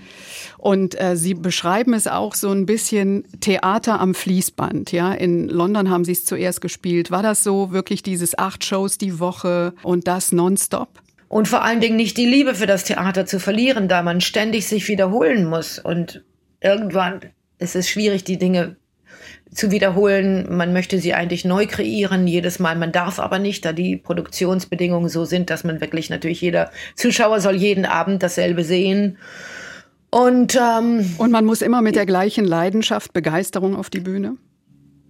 Und 0.58 1.00
äh, 1.00 1.16
Sie 1.16 1.34
beschreiben 1.34 1.94
es 1.94 2.08
auch 2.08 2.34
so 2.34 2.50
ein 2.50 2.66
bisschen 2.66 3.24
Theater 3.40 4.00
am 4.00 4.14
Fließband. 4.14 4.90
Ja, 4.90 5.12
in 5.12 5.48
London 5.48 5.90
haben 5.90 6.04
Sie 6.04 6.12
es 6.12 6.24
zuerst 6.24 6.60
gespielt. 6.60 7.12
War 7.12 7.22
das 7.22 7.44
so 7.44 7.70
wirklich 7.70 8.02
dieses 8.02 8.36
acht 8.36 8.64
Shows 8.64 8.98
die 8.98 9.20
Woche 9.20 9.74
und 9.84 10.08
das 10.08 10.32
nonstop? 10.32 10.88
Und 11.32 11.48
vor 11.48 11.64
allen 11.64 11.80
Dingen 11.80 11.96
nicht 11.96 12.18
die 12.18 12.26
Liebe 12.26 12.54
für 12.54 12.66
das 12.66 12.84
Theater 12.84 13.24
zu 13.24 13.40
verlieren, 13.40 13.88
da 13.88 14.02
man 14.02 14.20
ständig 14.20 14.66
sich 14.66 14.86
wiederholen 14.88 15.46
muss 15.46 15.78
und 15.78 16.22
irgendwann 16.60 17.20
ist 17.58 17.74
es 17.74 17.88
schwierig, 17.88 18.22
die 18.24 18.36
Dinge 18.36 18.76
zu 19.50 19.70
wiederholen. 19.70 20.54
Man 20.54 20.74
möchte 20.74 20.98
sie 20.98 21.14
eigentlich 21.14 21.46
neu 21.46 21.66
kreieren 21.66 22.26
jedes 22.26 22.58
Mal. 22.58 22.76
Man 22.76 22.92
darf 22.92 23.18
aber 23.18 23.38
nicht, 23.38 23.64
da 23.64 23.72
die 23.72 23.96
Produktionsbedingungen 23.96 25.08
so 25.08 25.24
sind, 25.24 25.48
dass 25.48 25.64
man 25.64 25.80
wirklich 25.80 26.10
natürlich 26.10 26.42
jeder 26.42 26.70
Zuschauer 26.96 27.40
soll 27.40 27.54
jeden 27.54 27.86
Abend 27.86 28.22
dasselbe 28.22 28.62
sehen. 28.62 29.16
Und, 30.10 30.54
ähm, 30.54 31.14
und 31.16 31.30
man 31.30 31.46
muss 31.46 31.62
immer 31.62 31.80
mit 31.80 31.96
der 31.96 32.04
gleichen 32.04 32.44
Leidenschaft, 32.44 33.14
Begeisterung 33.14 33.74
auf 33.74 33.88
die 33.88 34.00
Bühne? 34.00 34.36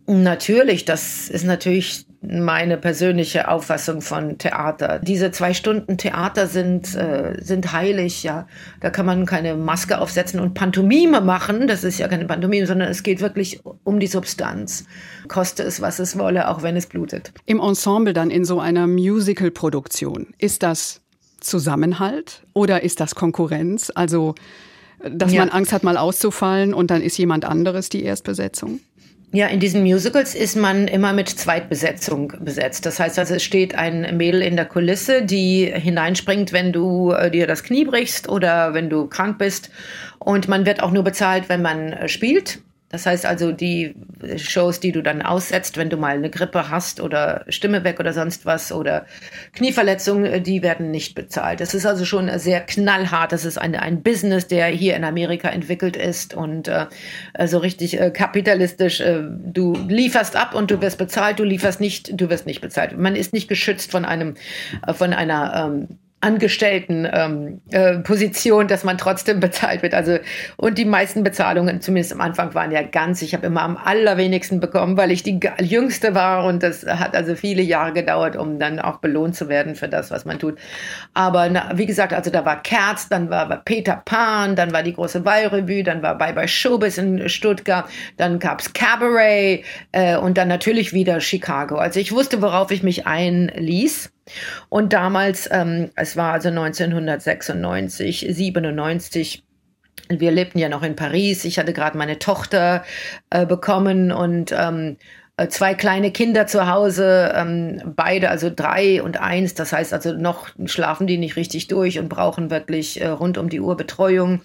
Natürlich, 0.07 0.85
das 0.85 1.29
ist 1.29 1.45
natürlich 1.45 2.07
meine 2.23 2.77
persönliche 2.77 3.49
Auffassung 3.49 4.01
von 4.01 4.39
Theater. 4.39 5.01
Diese 5.01 5.33
zwei 5.33 5.55
Stunden 5.55 5.99
Theater 5.99 6.47
sind, 6.47 6.95
äh, 6.95 7.37
sind 7.43 7.73
heilig, 7.73 8.23
ja. 8.23 8.47
Da 8.81 8.91
kann 8.91 9.07
man 9.07 9.27
keine 9.27 9.55
Maske 9.55 9.99
aufsetzen 9.99 10.39
und 10.39 10.55
Pantomime 10.55 11.21
machen. 11.21 11.67
Das 11.67 11.83
ist 11.85 11.99
ja 11.99 12.09
keine 12.09 12.27
Pantomime, 12.27 12.67
sondern 12.67 12.89
es 12.89 13.03
geht 13.03 13.21
wirklich 13.21 13.61
um 13.85 13.99
die 13.99 14.07
Substanz. 14.07 14.87
Koste 15.29 15.65
es, 15.65 15.81
was 15.81 15.99
es 15.99 16.17
wolle, 16.17 16.49
auch 16.49 16.63
wenn 16.63 16.77
es 16.77 16.87
blutet. 16.87 17.33
Im 17.47 17.61
Ensemble 17.61 18.13
dann 18.13 18.31
in 18.31 18.45
so 18.45 18.61
einer 18.61 18.87
Musical-Produktion, 18.87 20.29
ist 20.39 20.63
das 20.63 21.01
Zusammenhalt 21.41 22.43
oder 22.53 22.83
ist 22.83 23.01
das 23.01 23.15
Konkurrenz? 23.17 23.91
Also, 23.95 24.35
dass 25.11 25.33
ja. 25.33 25.41
man 25.41 25.49
Angst 25.49 25.73
hat, 25.73 25.83
mal 25.83 25.97
auszufallen 25.97 26.73
und 26.73 26.91
dann 26.91 27.03
ist 27.03 27.19
jemand 27.19 27.45
anderes 27.45 27.89
die 27.89 28.05
Erstbesetzung? 28.05 28.81
Ja, 29.35 29.47
in 29.47 29.61
diesen 29.61 29.83
Musicals 29.83 30.35
ist 30.35 30.57
man 30.57 30.87
immer 30.87 31.15
mit 31.15 31.27
Zweitbesetzung 31.27 32.35
besetzt. 32.41 32.85
Das 32.85 33.01
heißt 33.01 33.19
also, 33.19 33.37
es 33.37 33.43
steht 33.43 33.75
ein 33.75 34.19
Mädel 34.19 34.43
in 34.43 34.57
der 34.57 34.67
Kulisse, 34.67 35.23
die 35.23 35.73
hineinspringt, 35.75 36.53
wenn 36.53 36.71
du 36.71 37.13
äh, 37.13 37.31
dir 37.31 37.47
das 37.47 37.63
Knie 37.63 37.87
brichst 37.87 38.29
oder 38.29 38.75
wenn 38.75 38.91
du 38.91 39.07
krank 39.07 39.39
bist. 39.39 39.71
Und 40.19 40.49
man 40.49 40.67
wird 40.67 40.83
auch 40.83 40.91
nur 40.91 41.03
bezahlt, 41.03 41.49
wenn 41.49 41.63
man 41.63 41.95
äh, 41.95 42.09
spielt. 42.11 42.59
Das 42.93 43.07
heißt 43.07 43.25
also, 43.25 43.53
die 43.53 43.95
Shows, 44.37 44.79
die 44.79 44.93
du 44.93 45.03
dann 45.03 45.23
aussetzt, 45.23 45.79
wenn 45.79 45.89
du 45.89 45.97
mal 45.97 46.15
eine 46.15 46.29
Grippe 46.29 46.69
hast 46.69 47.01
oder 47.01 47.45
Stimme 47.49 47.85
weg 47.85 47.99
oder 47.99 48.13
sonst 48.13 48.45
was 48.45 48.71
oder 48.71 49.07
Knieverletzung, 49.55 50.27
äh, 50.27 50.41
die 50.43 50.63
werden 50.63 50.91
nicht 50.91 51.15
bezahlt. 51.15 51.61
Das 51.61 51.73
ist 51.73 51.87
also 51.87 52.05
schon 52.05 52.31
sehr 52.39 52.61
knallhart. 52.61 53.33
Das 53.33 53.47
ist 53.47 53.57
ein, 53.57 53.75
ein 53.75 54.03
Business, 54.03 54.47
der 54.47 54.67
hier 54.67 54.95
in 54.95 55.05
Amerika 55.05 55.49
entwickelt 55.49 55.97
ist 55.97 56.35
und 56.35 56.69
äh, 56.69 56.87
so 57.47 57.59
richtig 57.59 57.99
äh, 57.99 58.11
kapitalistisch. 58.11 59.01
Äh, 59.01 59.23
du 59.23 59.75
lieferst 59.89 60.37
ab 60.37 60.55
und 60.55 60.71
du 60.71 60.83
wirst 60.83 60.99
bezahlt, 60.99 61.39
du 61.39 61.45
lieferst 61.45 61.81
nicht, 61.81 62.21
du 62.21 62.29
wirst 62.29 62.47
nicht 62.47 62.61
bezahlt. 62.61 62.99
Man 62.99 63.17
ist 63.17 63.33
nicht 63.33 63.49
geschützt 63.49 63.91
von 63.91 64.05
einem, 64.05 64.35
äh, 64.87 64.93
von 64.93 65.15
einer 65.15 65.73
ähm, 65.73 65.89
Angestellten 66.23 67.07
ähm, 67.13 67.61
äh, 67.71 67.99
Position, 67.99 68.69
dass 68.69 68.85
man 68.85 68.97
trotzdem 68.97 69.41
bezahlt 69.41 69.83
wird. 69.83 69.93
Also 69.93 70.19
und 70.57 70.79
die 70.79 70.85
meisten 70.85 71.25
Bezahlungen, 71.25 71.81
zumindest 71.81 72.13
am 72.13 72.21
Anfang, 72.21 72.55
waren 72.55 72.71
ja 72.71 72.83
ganz. 72.83 73.23
Ich 73.23 73.35
habe 73.35 73.47
immer 73.47 73.63
am 73.63 73.77
allerwenigsten 73.77 74.61
bekommen, 74.61 74.97
weil 74.97 75.11
ich 75.11 75.25
die 75.25 75.41
jüngste 75.61 76.15
war 76.15 76.45
und 76.45 76.63
das 76.63 76.87
hat 76.87 77.17
also 77.17 77.35
viele 77.35 77.63
Jahre 77.63 77.93
gedauert, 77.93 78.37
um 78.37 78.59
dann 78.61 78.79
auch 78.79 78.99
belohnt 78.99 79.35
zu 79.35 79.49
werden 79.49 79.75
für 79.75 79.89
das, 79.89 80.11
was 80.13 80.25
man 80.25 80.39
tut. 80.39 80.59
Aber 81.13 81.49
na, 81.49 81.73
wie 81.75 81.87
gesagt, 81.87 82.13
also 82.13 82.31
da 82.31 82.45
war 82.45 82.63
Kerz, 82.63 83.09
dann 83.09 83.29
war, 83.29 83.49
war 83.49 83.59
Peter 83.65 84.01
Pan, 84.05 84.55
dann 84.55 84.73
war 84.73 84.83
die 84.85 84.95
große 84.95 85.25
Wallrevue, 85.25 85.83
dann 85.83 86.03
war 86.03 86.17
Bye 86.17 86.33
Bye 86.33 86.49
Showbiz 86.49 86.99
in 86.99 87.29
Stuttgart, 87.29 87.87
dann 88.17 88.39
gab's 88.39 88.73
Cabaret 88.73 89.65
äh, 89.91 90.17
und 90.17 90.39
dann 90.39 90.49
natürlich 90.49 90.93
wieder 90.93 91.21
Chicago. 91.21 91.77
Also 91.77 91.99
ich 91.99 92.13
wusste, 92.13 92.43
worauf 92.43 92.71
ich 92.71 92.83
mich 92.83 93.07
einließ. 93.07 94.13
Und 94.69 94.93
damals, 94.93 95.49
ähm, 95.51 95.91
es 95.97 96.17
war 96.17 96.33
also 96.33 96.49
1996, 96.49 98.27
97, 98.31 99.45
wir 100.09 100.31
lebten 100.31 100.59
ja 100.59 100.69
noch 100.69 100.83
in 100.83 100.97
Paris. 100.97 101.45
Ich 101.45 101.59
hatte 101.59 101.73
gerade 101.73 101.97
meine 101.97 102.19
Tochter 102.19 102.85
äh, 103.31 103.47
bekommen 103.47 104.13
und 104.13 104.53
ähm, 104.53 104.97
äh, 105.37 105.49
zwei 105.49 105.75
kleine 105.75 106.11
Kinder 106.11 106.47
zu 106.47 106.71
Hause, 106.71 107.33
ähm, 107.35 107.83
beide, 107.97 108.31
also 108.31 108.51
drei 108.55 109.03
und 109.03 109.21
eins. 109.21 109.55
Das 109.55 109.73
heißt 109.73 109.93
also 109.93 110.13
noch 110.13 110.49
schlafen 110.67 111.07
die 111.07 111.19
nicht 111.19 111.37
richtig 111.37 111.69
durch 111.69 111.99
und 111.99 112.09
brauchen 112.09 112.51
wirklich 112.51 113.01
äh, 113.01 113.09
rund 113.09 113.39
um 113.39 113.49
die 113.49 113.61
Uhr 113.61 113.77
Betreuung. 113.77 114.41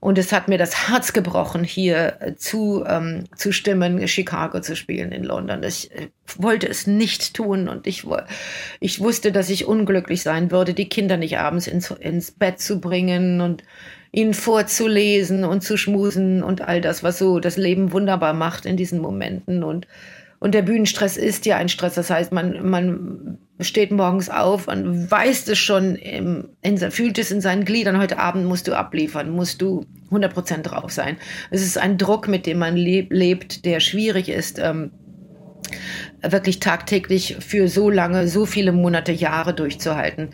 Und 0.00 0.16
es 0.16 0.32
hat 0.32 0.46
mir 0.46 0.58
das 0.58 0.88
Herz 0.88 1.12
gebrochen, 1.12 1.64
hier 1.64 2.18
äh, 2.20 2.34
zu, 2.36 2.84
ähm, 2.86 3.24
zu 3.36 3.52
stimmen, 3.52 4.06
Chicago 4.06 4.60
zu 4.60 4.76
spielen 4.76 5.10
in 5.10 5.24
London. 5.24 5.62
Ich 5.64 5.90
äh, 5.90 6.08
wollte 6.36 6.68
es 6.68 6.86
nicht 6.86 7.34
tun 7.34 7.68
und 7.68 7.86
ich, 7.88 8.06
ich 8.78 9.00
wusste, 9.00 9.32
dass 9.32 9.50
ich 9.50 9.66
unglücklich 9.66 10.22
sein 10.22 10.52
würde, 10.52 10.72
die 10.72 10.88
Kinder 10.88 11.16
nicht 11.16 11.38
abends 11.38 11.66
ins, 11.66 11.90
ins 11.90 12.30
Bett 12.30 12.60
zu 12.60 12.80
bringen 12.80 13.40
und 13.40 13.64
ihnen 14.12 14.34
vorzulesen 14.34 15.44
und 15.44 15.62
zu 15.62 15.76
schmusen 15.76 16.44
und 16.44 16.62
all 16.62 16.80
das, 16.80 17.02
was 17.02 17.18
so 17.18 17.40
das 17.40 17.56
Leben 17.56 17.92
wunderbar 17.92 18.34
macht 18.34 18.66
in 18.66 18.76
diesen 18.76 19.00
Momenten. 19.00 19.64
Und 19.64 19.88
und 20.40 20.54
der 20.54 20.62
Bühnenstress 20.62 21.16
ist 21.16 21.46
ja 21.46 21.56
ein 21.56 21.68
Stress. 21.68 21.94
Das 21.94 22.10
heißt, 22.10 22.32
man, 22.32 22.68
man 22.68 23.38
steht 23.60 23.90
morgens 23.90 24.30
auf 24.30 24.68
und 24.68 25.10
weiß 25.10 25.48
es 25.48 25.58
schon, 25.58 25.96
im, 25.96 26.50
in, 26.62 26.78
fühlt 26.90 27.18
es 27.18 27.30
in 27.30 27.40
seinen 27.40 27.64
Gliedern. 27.64 27.98
Heute 27.98 28.18
Abend 28.18 28.44
musst 28.44 28.68
du 28.68 28.76
abliefern, 28.76 29.30
musst 29.30 29.60
du 29.60 29.84
100 30.06 30.32
Prozent 30.32 30.70
drauf 30.70 30.92
sein. 30.92 31.16
Es 31.50 31.62
ist 31.62 31.76
ein 31.76 31.98
Druck, 31.98 32.28
mit 32.28 32.46
dem 32.46 32.58
man 32.58 32.76
leb, 32.76 33.12
lebt, 33.12 33.64
der 33.64 33.80
schwierig 33.80 34.28
ist. 34.28 34.58
Ähm, 34.58 34.92
wirklich 36.22 36.60
tagtäglich 36.60 37.36
für 37.40 37.68
so 37.68 37.90
lange, 37.90 38.28
so 38.28 38.46
viele 38.46 38.72
Monate, 38.72 39.12
Jahre 39.12 39.54
durchzuhalten. 39.54 40.30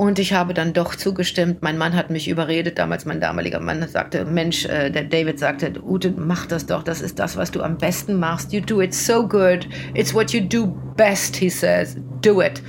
Und 0.00 0.18
ich 0.18 0.32
habe 0.32 0.54
dann 0.54 0.72
doch 0.72 0.94
zugestimmt. 0.94 1.60
Mein 1.60 1.76
Mann 1.76 1.94
hat 1.94 2.08
mich 2.08 2.26
überredet, 2.26 2.78
damals 2.78 3.04
mein 3.04 3.20
damaliger 3.20 3.60
Mann 3.60 3.86
sagte, 3.86 4.24
Mensch, 4.24 4.64
äh, 4.64 4.88
der 4.88 5.04
David 5.04 5.38
sagte, 5.38 5.74
Ute, 5.84 6.10
mach 6.16 6.46
das 6.46 6.64
doch, 6.64 6.82
das 6.82 7.02
ist 7.02 7.18
das, 7.18 7.36
was 7.36 7.50
du 7.50 7.60
am 7.60 7.76
besten 7.76 8.18
machst. 8.18 8.50
You 8.50 8.62
do 8.62 8.80
it 8.80 8.94
so 8.94 9.28
good. 9.28 9.68
It's 9.92 10.14
what 10.14 10.30
you 10.30 10.40
do 10.40 10.68
best, 10.96 11.36
he 11.36 11.50
says. 11.50 11.98
Do 12.22 12.40
it. 12.40 12.62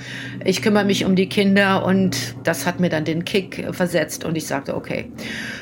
Ich 0.44 0.62
kümmere 0.62 0.84
mich 0.84 1.06
um 1.06 1.16
die 1.16 1.30
Kinder 1.30 1.86
und 1.86 2.36
das 2.44 2.66
hat 2.66 2.82
mir 2.82 2.90
dann 2.90 3.06
den 3.06 3.24
Kick 3.24 3.66
versetzt 3.72 4.26
und 4.26 4.36
ich 4.36 4.46
sagte, 4.46 4.76
okay. 4.76 5.10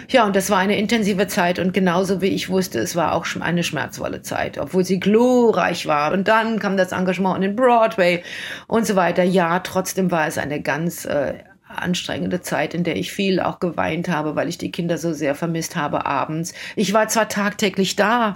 Ja, 0.10 0.25
und 0.25 0.36
das 0.36 0.49
war 0.49 0.58
eine 0.58 0.75
intensive 0.75 1.27
Zeit 1.27 1.60
und 1.60 1.71
genauso 1.71 2.19
wie 2.19 2.29
ich 2.29 2.49
wusste, 2.49 2.79
es 2.79 2.95
war 2.95 3.13
auch 3.13 3.27
eine 3.39 3.63
schmerzvolle 3.63 4.23
Zeit, 4.23 4.58
obwohl 4.58 4.84
sie 4.84 4.99
glorreich 4.99 5.86
war. 5.86 6.13
Und 6.13 6.27
dann 6.27 6.58
kam 6.58 6.77
das 6.77 6.93
Engagement 6.93 7.36
in 7.36 7.41
den 7.43 7.55
Broadway 7.55 8.23
und 8.65 8.88
so 8.88 8.95
weiter. 8.95 9.21
Ja, 9.21 9.60
trotzdem 9.60 10.10
war 10.10 10.25
es 10.25 10.39
eine 10.39 10.62
ganz 10.62 11.05
äh, 11.05 11.36
anstrengende 11.69 12.41
Zeit, 12.41 12.73
in 12.73 12.84
der 12.84 12.95
ich 12.95 13.12
viel 13.12 13.39
auch 13.39 13.60
geweint 13.60 14.10
habe, 14.10 14.36
weil 14.36 14.49
ich 14.49 14.58
die 14.58 14.71
Kinder 14.71 14.97
so 14.97 15.13
sehr 15.13 15.36
vermisst 15.36 15.75
habe 15.75 16.05
abends. 16.05 16.53
Ich 16.75 16.93
war 16.93 17.08
zwar 17.08 17.29
tagtäglich 17.29 17.95
da, 17.95 18.36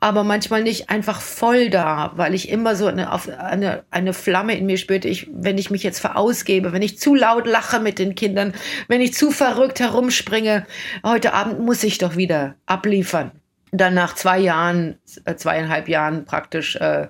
aber 0.00 0.24
manchmal 0.24 0.62
nicht 0.62 0.88
einfach 0.88 1.20
voll 1.20 1.68
da, 1.68 2.12
weil 2.16 2.34
ich 2.34 2.48
immer 2.48 2.74
so 2.74 2.86
eine, 2.86 3.10
eine, 3.38 3.84
eine 3.90 4.12
Flamme 4.14 4.56
in 4.56 4.64
mir 4.64 4.78
spürte. 4.78 5.08
Ich, 5.08 5.28
wenn 5.32 5.58
ich 5.58 5.70
mich 5.70 5.82
jetzt 5.82 6.00
verausgebe, 6.00 6.72
wenn 6.72 6.82
ich 6.82 6.98
zu 6.98 7.14
laut 7.14 7.46
lache 7.46 7.80
mit 7.80 7.98
den 7.98 8.14
Kindern, 8.14 8.54
wenn 8.88 9.02
ich 9.02 9.12
zu 9.12 9.30
verrückt 9.30 9.78
herumspringe, 9.78 10.66
heute 11.04 11.34
Abend 11.34 11.60
muss 11.60 11.84
ich 11.84 11.98
doch 11.98 12.16
wieder 12.16 12.54
abliefern. 12.64 13.30
Dann 13.72 13.94
nach 13.94 14.14
zwei 14.14 14.38
Jahren, 14.38 14.98
äh, 15.26 15.36
zweieinhalb 15.36 15.88
Jahren 15.88 16.24
praktisch, 16.24 16.76
äh, 16.76 17.08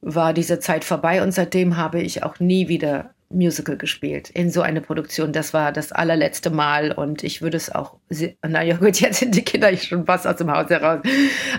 war 0.00 0.34
diese 0.34 0.60
Zeit 0.60 0.84
vorbei 0.84 1.22
und 1.22 1.32
seitdem 1.32 1.76
habe 1.76 2.00
ich 2.00 2.22
auch 2.22 2.38
nie 2.38 2.68
wieder 2.68 3.13
Musical 3.34 3.76
gespielt 3.76 4.30
in 4.30 4.50
so 4.50 4.62
eine 4.62 4.80
Produktion. 4.80 5.32
Das 5.32 5.52
war 5.52 5.72
das 5.72 5.92
allerletzte 5.92 6.50
Mal 6.50 6.92
und 6.92 7.22
ich 7.24 7.42
würde 7.42 7.56
es 7.56 7.74
auch, 7.74 7.96
naja 8.46 8.76
gut, 8.76 8.96
jetzt 9.00 9.20
sind 9.20 9.34
die 9.34 9.42
Kinder 9.42 9.76
schon 9.76 10.06
fast 10.06 10.26
aus 10.26 10.36
dem 10.36 10.50
Haus 10.50 10.70
heraus. 10.70 11.00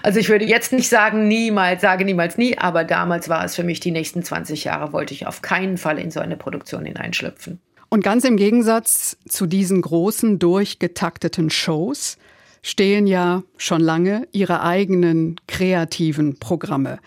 Also 0.04 0.20
ich 0.20 0.30
würde 0.30 0.46
jetzt 0.46 0.72
nicht 0.72 0.90
sagen 0.90 1.28
niemals, 1.28 1.82
sage 1.82 2.06
niemals 2.06 2.38
nie, 2.38 2.58
aber 2.58 2.84
damals 2.84 3.30
war 3.30 3.44
es 3.46 3.56
für 3.56 3.64
mich 3.64 3.80
die 3.80 3.92
nächsten 3.92 4.24
20 4.24 4.64
Jahre, 4.64 4.94
wollte 4.94 5.14
ich 5.14 5.28
auf 5.28 5.42
keinen 5.42 5.78
Fall 5.78 6.00
in 6.00 6.12
so 6.12 6.20
eine 6.20 6.38
Produktion 6.38 6.86
hineinschlüpfen. 6.86 7.60
Und 7.90 8.04
ganz 8.04 8.24
im 8.24 8.38
Gegensatz 8.38 9.18
zu 9.28 9.46
diesen 9.46 9.82
großen, 9.82 10.40
durchgetakteten 10.40 11.50
Shows 11.50 12.18
stehen 12.62 13.06
ja 13.06 13.44
schon 13.58 13.80
lange 13.80 14.28
ihre 14.32 14.64
eigenen 14.64 15.40
kreativen 15.48 16.40
Programme. 16.40 17.00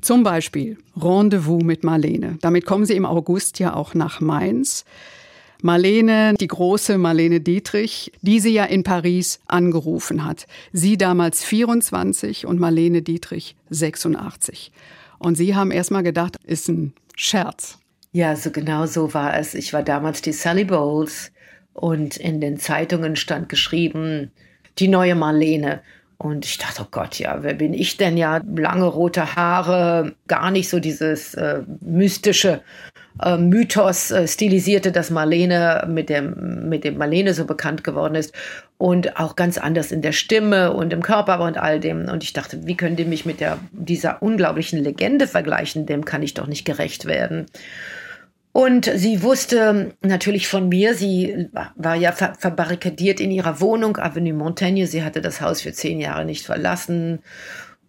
Zum 0.00 0.22
Beispiel 0.22 0.78
Rendezvous 0.96 1.62
mit 1.62 1.84
Marlene. 1.84 2.38
Damit 2.40 2.66
kommen 2.66 2.84
Sie 2.84 2.94
im 2.94 3.06
August 3.06 3.58
ja 3.58 3.74
auch 3.74 3.94
nach 3.94 4.20
Mainz. 4.20 4.84
Marlene, 5.62 6.34
die 6.38 6.48
große 6.48 6.98
Marlene 6.98 7.40
Dietrich, 7.40 8.12
die 8.20 8.40
sie 8.40 8.52
ja 8.52 8.64
in 8.64 8.82
Paris 8.82 9.40
angerufen 9.46 10.24
hat. 10.24 10.46
Sie 10.72 10.98
damals 10.98 11.44
24 11.44 12.46
und 12.46 12.60
Marlene 12.60 13.02
Dietrich 13.02 13.56
86. 13.70 14.70
Und 15.18 15.36
Sie 15.36 15.54
haben 15.54 15.70
erst 15.70 15.90
mal 15.90 16.02
gedacht, 16.02 16.36
ist 16.44 16.68
ein 16.68 16.92
Scherz. 17.16 17.78
Ja, 18.12 18.36
so 18.36 18.50
genau 18.50 18.86
so 18.86 19.14
war 19.14 19.38
es. 19.38 19.54
Ich 19.54 19.72
war 19.72 19.82
damals 19.82 20.22
die 20.22 20.32
Sally 20.32 20.64
Bowles 20.64 21.32
und 21.72 22.16
in 22.16 22.40
den 22.40 22.58
Zeitungen 22.58 23.16
stand 23.16 23.48
geschrieben, 23.48 24.30
die 24.78 24.88
neue 24.88 25.14
Marlene. 25.14 25.82
Und 26.18 26.46
ich 26.46 26.58
dachte, 26.58 26.82
oh 26.82 26.88
Gott, 26.90 27.18
ja, 27.18 27.42
wer 27.42 27.54
bin 27.54 27.74
ich 27.74 27.96
denn 27.98 28.16
ja? 28.16 28.40
Lange 28.56 28.86
rote 28.86 29.36
Haare, 29.36 30.14
gar 30.28 30.50
nicht 30.50 30.68
so 30.68 30.80
dieses 30.80 31.34
äh, 31.34 31.62
mystische. 31.80 32.62
äh, 33.22 33.36
Mythos 33.36 34.10
äh, 34.10 34.26
stilisierte, 34.26 34.92
dass 34.92 35.10
Marlene 35.10 35.86
mit 35.88 36.08
dem, 36.08 36.68
mit 36.68 36.84
dem 36.84 36.98
Marlene 36.98 37.34
so 37.34 37.44
bekannt 37.44 37.84
geworden 37.84 38.14
ist 38.14 38.34
und 38.78 39.18
auch 39.18 39.36
ganz 39.36 39.58
anders 39.58 39.92
in 39.92 40.02
der 40.02 40.12
Stimme 40.12 40.72
und 40.72 40.92
im 40.92 41.02
Körper 41.02 41.40
und 41.40 41.58
all 41.58 41.80
dem. 41.80 42.08
Und 42.08 42.22
ich 42.22 42.32
dachte, 42.32 42.66
wie 42.66 42.76
könnt 42.76 43.00
ihr 43.00 43.06
mich 43.06 43.24
mit 43.26 43.40
der, 43.40 43.58
dieser 43.72 44.22
unglaublichen 44.22 44.82
Legende 44.82 45.26
vergleichen? 45.26 45.86
Dem 45.86 46.04
kann 46.04 46.22
ich 46.22 46.34
doch 46.34 46.46
nicht 46.46 46.64
gerecht 46.64 47.06
werden. 47.06 47.46
Und 48.56 48.90
sie 48.94 49.22
wusste 49.22 49.92
natürlich 50.00 50.48
von 50.48 50.70
mir, 50.70 50.94
sie 50.94 51.50
war 51.74 51.94
ja 51.94 52.10
ver 52.12 52.36
verbarrikadiert 52.38 53.20
in 53.20 53.30
ihrer 53.30 53.60
Wohnung, 53.60 53.98
Avenue 53.98 54.32
Montaigne. 54.32 54.86
Sie 54.86 55.04
hatte 55.04 55.20
das 55.20 55.42
Haus 55.42 55.60
für 55.60 55.74
zehn 55.74 56.00
Jahre 56.00 56.24
nicht 56.24 56.46
verlassen 56.46 57.18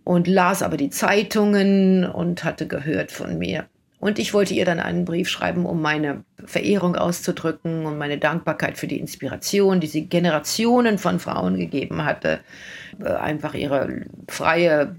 und 0.03 0.27
las 0.27 0.62
aber 0.62 0.75
die 0.75 0.89
Zeitungen 0.89 2.03
und 2.03 2.43
hatte 2.43 2.67
gehört 2.67 3.13
von 3.13 3.38
mir. 3.38 3.67
Und 3.99 4.19
ich 4.19 4.34
wollte 4.34 4.56
ihr 4.56 4.65
dann 4.65 4.82
einen 4.82 5.06
Brief 5.06 5.30
schreiben, 5.30 5.65
um 5.65 5.82
meine 5.82 6.25
Verehrung 6.43 6.97
auszudrücken 6.97 7.86
und 7.86 7.97
meine 7.97 8.17
Dankbarkeit 8.17 8.77
für 8.77 8.88
die 8.88 8.99
Inspiration, 8.99 9.80
die 9.80 9.88
sie 9.88 10.10
Generationen 10.10 10.97
von 10.97 11.21
Frauen 11.21 11.56
gegeben 11.56 12.03
hatte, 12.03 12.41
äh, 13.01 13.08
einfach 13.08 13.53
ihre 13.53 14.01
freie, 14.27 14.97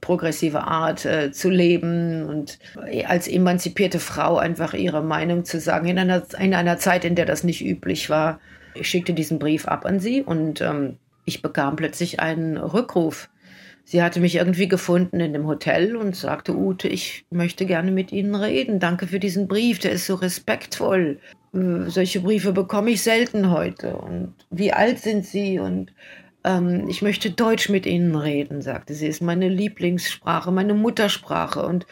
progressive 0.00 0.64
Art 0.64 1.04
äh, 1.04 1.30
zu 1.30 1.48
leben 1.48 2.24
und 2.24 2.58
als 3.06 3.28
emanzipierte 3.28 4.00
Frau 4.00 4.36
einfach 4.36 4.74
ihre 4.74 5.02
Meinung 5.02 5.44
zu 5.44 5.60
sagen, 5.60 5.86
in 5.86 5.98
einer, 5.98 6.22
in 6.38 6.54
einer 6.54 6.78
Zeit, 6.78 7.04
in 7.04 7.14
der 7.14 7.26
das 7.26 7.44
nicht 7.44 7.64
üblich 7.64 8.10
war. 8.10 8.40
Ich 8.74 8.88
schickte 8.88 9.14
diesen 9.14 9.38
Brief 9.38 9.66
ab 9.68 9.86
an 9.86 10.00
sie 10.00 10.22
und 10.22 10.60
ähm, 10.60 10.98
ich 11.24 11.40
bekam 11.40 11.76
plötzlich 11.76 12.20
einen 12.20 12.56
Rückruf 12.56 13.28
Sie 13.86 14.02
hatte 14.02 14.18
mich 14.18 14.36
irgendwie 14.36 14.66
gefunden 14.66 15.20
in 15.20 15.34
dem 15.34 15.46
Hotel 15.46 15.94
und 15.96 16.16
sagte, 16.16 16.56
Ute, 16.56 16.88
ich 16.88 17.26
möchte 17.30 17.66
gerne 17.66 17.90
mit 17.90 18.12
Ihnen 18.12 18.34
reden. 18.34 18.80
Danke 18.80 19.06
für 19.06 19.20
diesen 19.20 19.46
Brief, 19.46 19.78
der 19.78 19.92
ist 19.92 20.06
so 20.06 20.14
respektvoll. 20.14 21.20
Äh, 21.52 21.90
solche 21.90 22.20
Briefe 22.20 22.52
bekomme 22.52 22.90
ich 22.90 23.02
selten 23.02 23.50
heute. 23.50 23.94
Und 23.96 24.34
wie 24.50 24.72
alt 24.72 25.00
sind 25.00 25.26
Sie? 25.26 25.58
Und 25.58 25.92
ähm, 26.44 26.88
ich 26.88 27.02
möchte 27.02 27.30
Deutsch 27.30 27.68
mit 27.68 27.86
Ihnen 27.86 28.14
reden, 28.14 28.62
sagte 28.62 28.94
sie. 28.94 29.06
Ist 29.06 29.22
meine 29.22 29.48
Lieblingssprache, 29.48 30.52
meine 30.52 30.74
Muttersprache. 30.74 31.66
Und 31.66 31.86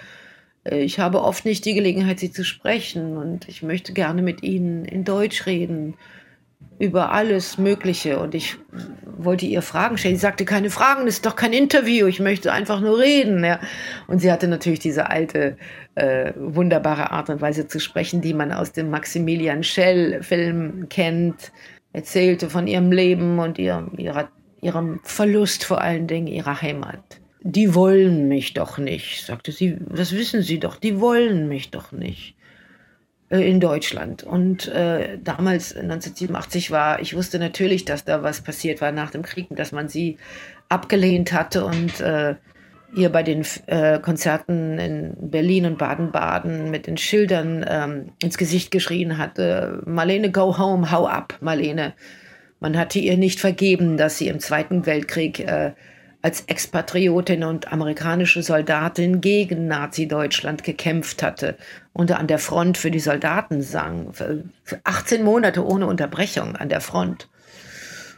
äh, 0.64 0.80
ich 0.80 0.98
habe 0.98 1.22
oft 1.22 1.44
nicht 1.44 1.64
die 1.64 1.74
Gelegenheit, 1.74 2.20
Sie 2.20 2.30
zu 2.30 2.44
sprechen. 2.44 3.16
Und 3.16 3.48
ich 3.48 3.62
möchte 3.62 3.92
gerne 3.92 4.22
mit 4.22 4.42
Ihnen 4.42 4.84
in 4.84 5.04
Deutsch 5.04 5.46
reden 5.46 5.94
über 6.78 7.12
alles 7.12 7.58
Mögliche 7.58 8.18
und 8.18 8.34
ich 8.34 8.56
wollte 9.16 9.46
ihr 9.46 9.62
Fragen 9.62 9.98
stellen. 9.98 10.16
Sie 10.16 10.20
sagte, 10.20 10.44
keine 10.44 10.70
Fragen, 10.70 11.06
das 11.06 11.16
ist 11.16 11.26
doch 11.26 11.36
kein 11.36 11.52
Interview, 11.52 12.06
ich 12.06 12.18
möchte 12.18 12.52
einfach 12.52 12.80
nur 12.80 12.98
reden. 12.98 13.44
Ja. 13.44 13.60
Und 14.08 14.18
sie 14.18 14.32
hatte 14.32 14.48
natürlich 14.48 14.80
diese 14.80 15.08
alte, 15.08 15.56
äh, 15.94 16.32
wunderbare 16.36 17.12
Art 17.12 17.30
und 17.30 17.40
Weise 17.40 17.68
zu 17.68 17.78
sprechen, 17.78 18.20
die 18.20 18.34
man 18.34 18.52
aus 18.52 18.72
dem 18.72 18.90
Maximilian 18.90 19.62
Schell-Film 19.62 20.88
kennt, 20.88 21.52
erzählte 21.92 22.50
von 22.50 22.66
ihrem 22.66 22.90
Leben 22.90 23.38
und 23.38 23.58
ihrem, 23.58 23.92
ihrer, 23.96 24.28
ihrem 24.62 25.00
Verlust 25.02 25.64
vor 25.64 25.82
allen 25.82 26.06
Dingen 26.06 26.26
ihrer 26.26 26.62
Heimat. 26.62 27.20
Die 27.42 27.74
wollen 27.74 28.28
mich 28.28 28.54
doch 28.54 28.78
nicht, 28.78 29.26
sagte 29.26 29.52
sie, 29.52 29.76
das 29.80 30.12
wissen 30.12 30.42
Sie 30.42 30.60
doch, 30.60 30.76
die 30.76 31.00
wollen 31.00 31.48
mich 31.48 31.70
doch 31.70 31.92
nicht. 31.92 32.36
Äh, 33.32 33.48
in 33.48 33.60
Deutschland. 33.60 34.22
Und 34.22 34.68
äh, 34.68 35.18
damals, 35.18 35.74
1987, 35.74 36.70
war, 36.70 37.00
ich 37.00 37.16
wusste 37.16 37.38
natürlich, 37.38 37.86
dass 37.86 38.04
da 38.04 38.22
was 38.22 38.42
passiert 38.42 38.82
war 38.82 38.92
nach 38.92 39.10
dem 39.10 39.22
Krieg, 39.22 39.46
dass 39.50 39.72
man 39.72 39.88
sie 39.88 40.18
abgelehnt 40.68 41.32
hatte 41.32 41.64
und 41.64 42.00
äh, 42.00 42.34
ihr 42.94 43.08
bei 43.08 43.22
den 43.22 43.46
äh, 43.66 43.98
Konzerten 44.00 44.78
in 44.78 45.30
Berlin 45.30 45.64
und 45.64 45.78
Baden-Baden 45.78 46.70
mit 46.70 46.86
den 46.86 46.98
Schildern 46.98 47.64
ähm, 47.66 48.12
ins 48.22 48.36
Gesicht 48.36 48.70
geschrien 48.70 49.16
hatte, 49.16 49.82
Marlene, 49.86 50.30
go 50.30 50.58
home, 50.58 50.90
hau 50.90 51.06
ab, 51.06 51.38
Marlene. 51.40 51.94
Man 52.62 52.78
hatte 52.78 53.00
ihr 53.00 53.16
nicht 53.16 53.40
vergeben, 53.40 53.96
dass 53.96 54.18
sie 54.18 54.28
im 54.28 54.38
Zweiten 54.38 54.86
Weltkrieg 54.86 55.40
äh, 55.40 55.72
als 56.22 56.42
Expatriotin 56.42 57.42
und 57.42 57.72
amerikanische 57.72 58.40
Soldatin 58.44 59.20
gegen 59.20 59.66
Nazi-Deutschland 59.66 60.62
gekämpft 60.62 61.24
hatte 61.24 61.56
und 61.92 62.12
an 62.12 62.28
der 62.28 62.38
Front 62.38 62.78
für 62.78 62.92
die 62.92 63.00
Soldaten 63.00 63.62
sang. 63.62 64.12
Für 64.12 64.44
18 64.84 65.24
Monate 65.24 65.66
ohne 65.66 65.88
Unterbrechung 65.88 66.54
an 66.54 66.68
der 66.68 66.80
Front. 66.80 67.28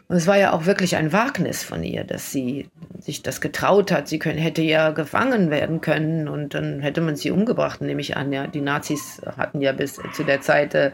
Und 0.08 0.16
es 0.16 0.26
war 0.26 0.36
ja 0.36 0.52
auch 0.52 0.66
wirklich 0.66 0.96
ein 0.96 1.14
Wagnis 1.14 1.64
von 1.64 1.82
ihr, 1.82 2.04
dass 2.04 2.30
sie 2.30 2.68
sich 2.98 3.22
das 3.22 3.40
getraut 3.40 3.90
hat. 3.90 4.08
Sie 4.08 4.18
können, 4.18 4.38
hätte 4.38 4.60
ja 4.60 4.90
gefangen 4.90 5.48
werden 5.50 5.80
können 5.80 6.28
und 6.28 6.52
dann 6.52 6.80
hätte 6.80 7.00
man 7.00 7.16
sie 7.16 7.30
umgebracht, 7.30 7.80
nehme 7.80 8.02
ich 8.02 8.14
an. 8.18 8.30
Ja, 8.30 8.46
die 8.46 8.60
Nazis 8.60 9.22
hatten 9.38 9.62
ja 9.62 9.72
bis 9.72 9.98
zu 10.12 10.22
der 10.22 10.42
Zeit 10.42 10.74
äh, 10.74 10.90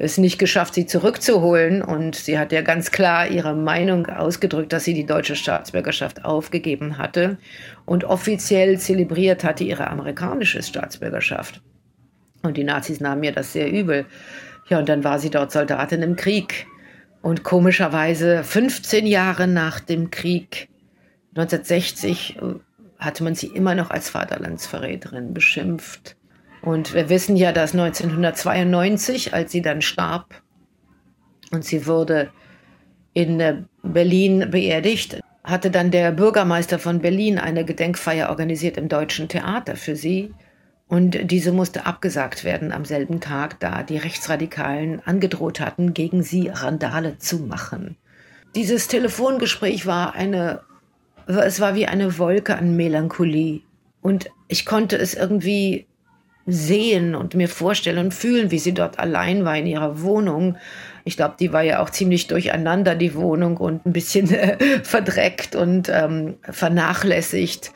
es 0.00 0.16
nicht 0.16 0.38
geschafft, 0.38 0.74
sie 0.74 0.86
zurückzuholen. 0.86 1.82
Und 1.82 2.14
sie 2.14 2.38
hat 2.38 2.52
ja 2.52 2.62
ganz 2.62 2.90
klar 2.90 3.28
ihre 3.28 3.54
Meinung 3.54 4.06
ausgedrückt, 4.06 4.72
dass 4.72 4.84
sie 4.84 4.94
die 4.94 5.06
deutsche 5.06 5.36
Staatsbürgerschaft 5.36 6.24
aufgegeben 6.24 6.98
hatte 6.98 7.38
und 7.84 8.04
offiziell 8.04 8.78
zelebriert 8.78 9.44
hatte 9.44 9.64
ihre 9.64 9.88
amerikanische 9.88 10.62
Staatsbürgerschaft. 10.62 11.60
Und 12.42 12.56
die 12.56 12.64
Nazis 12.64 13.00
nahmen 13.00 13.20
mir 13.20 13.32
das 13.32 13.52
sehr 13.52 13.70
übel. 13.70 14.06
Ja, 14.68 14.78
und 14.78 14.88
dann 14.88 15.02
war 15.02 15.18
sie 15.18 15.30
dort 15.30 15.50
Soldatin 15.50 16.02
im 16.02 16.14
Krieg. 16.14 16.66
Und 17.20 17.42
komischerweise 17.42 18.44
15 18.44 19.06
Jahre 19.06 19.48
nach 19.48 19.80
dem 19.80 20.10
Krieg, 20.10 20.68
1960, 21.30 22.38
hatte 22.98 23.24
man 23.24 23.34
sie 23.34 23.48
immer 23.48 23.74
noch 23.74 23.90
als 23.90 24.10
Vaterlandsverräterin 24.10 25.34
beschimpft. 25.34 26.17
Und 26.62 26.94
wir 26.94 27.08
wissen 27.08 27.36
ja, 27.36 27.52
dass 27.52 27.72
1992, 27.72 29.34
als 29.34 29.52
sie 29.52 29.62
dann 29.62 29.82
starb 29.82 30.42
und 31.50 31.64
sie 31.64 31.86
wurde 31.86 32.30
in 33.14 33.40
äh, 33.40 33.62
Berlin 33.82 34.48
beerdigt, 34.50 35.20
hatte 35.44 35.70
dann 35.70 35.90
der 35.90 36.12
Bürgermeister 36.12 36.78
von 36.78 37.00
Berlin 37.00 37.38
eine 37.38 37.64
Gedenkfeier 37.64 38.28
organisiert 38.28 38.76
im 38.76 38.88
Deutschen 38.88 39.28
Theater 39.28 39.76
für 39.76 39.96
sie. 39.96 40.34
Und 40.88 41.30
diese 41.30 41.52
musste 41.52 41.86
abgesagt 41.86 42.44
werden 42.44 42.72
am 42.72 42.84
selben 42.84 43.20
Tag, 43.20 43.60
da 43.60 43.82
die 43.82 43.98
Rechtsradikalen 43.98 45.00
angedroht 45.06 45.60
hatten, 45.60 45.94
gegen 45.94 46.22
sie 46.22 46.48
Randale 46.48 47.18
zu 47.18 47.38
machen. 47.38 47.96
Dieses 48.54 48.88
Telefongespräch 48.88 49.86
war 49.86 50.14
eine, 50.14 50.62
es 51.26 51.60
war 51.60 51.74
wie 51.74 51.86
eine 51.86 52.18
Wolke 52.18 52.56
an 52.56 52.76
Melancholie. 52.76 53.60
Und 54.00 54.30
ich 54.48 54.64
konnte 54.64 54.96
es 54.96 55.14
irgendwie 55.14 55.86
sehen 56.50 57.14
und 57.14 57.34
mir 57.34 57.48
vorstellen 57.48 57.98
und 57.98 58.14
fühlen, 58.14 58.50
wie 58.50 58.58
sie 58.58 58.72
dort 58.72 58.98
allein 58.98 59.44
war 59.44 59.56
in 59.56 59.66
ihrer 59.66 60.00
Wohnung. 60.00 60.56
Ich 61.04 61.16
glaube, 61.16 61.36
die 61.38 61.52
war 61.52 61.62
ja 61.62 61.80
auch 61.80 61.90
ziemlich 61.90 62.26
durcheinander, 62.26 62.94
die 62.94 63.14
Wohnung, 63.14 63.58
und 63.58 63.84
ein 63.84 63.92
bisschen 63.92 64.30
äh, 64.32 64.58
verdreckt 64.82 65.54
und 65.54 65.90
ähm, 65.90 66.36
vernachlässigt. 66.42 67.72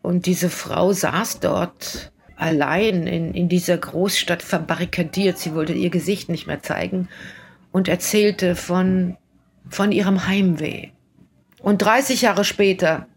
Und 0.00 0.26
diese 0.26 0.48
Frau 0.48 0.92
saß 0.92 1.40
dort 1.40 2.12
allein 2.36 3.06
in, 3.06 3.34
in 3.34 3.48
dieser 3.48 3.78
Großstadt 3.78 4.42
verbarrikadiert. 4.42 5.38
Sie 5.38 5.54
wollte 5.54 5.72
ihr 5.72 5.90
Gesicht 5.90 6.28
nicht 6.28 6.46
mehr 6.46 6.62
zeigen 6.62 7.08
und 7.72 7.88
erzählte 7.88 8.54
von, 8.54 9.16
von 9.68 9.90
ihrem 9.90 10.26
Heimweh. 10.26 10.90
Und 11.60 11.78
30 11.78 12.22
Jahre 12.22 12.44
später 12.44 13.08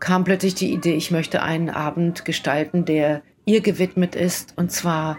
kam 0.00 0.24
plötzlich 0.24 0.54
die 0.54 0.72
Idee, 0.72 0.94
ich 0.94 1.10
möchte 1.10 1.42
einen 1.42 1.70
Abend 1.70 2.24
gestalten, 2.24 2.84
der 2.84 3.22
ihr 3.44 3.60
gewidmet 3.60 4.14
ist, 4.14 4.54
und 4.56 4.72
zwar 4.72 5.18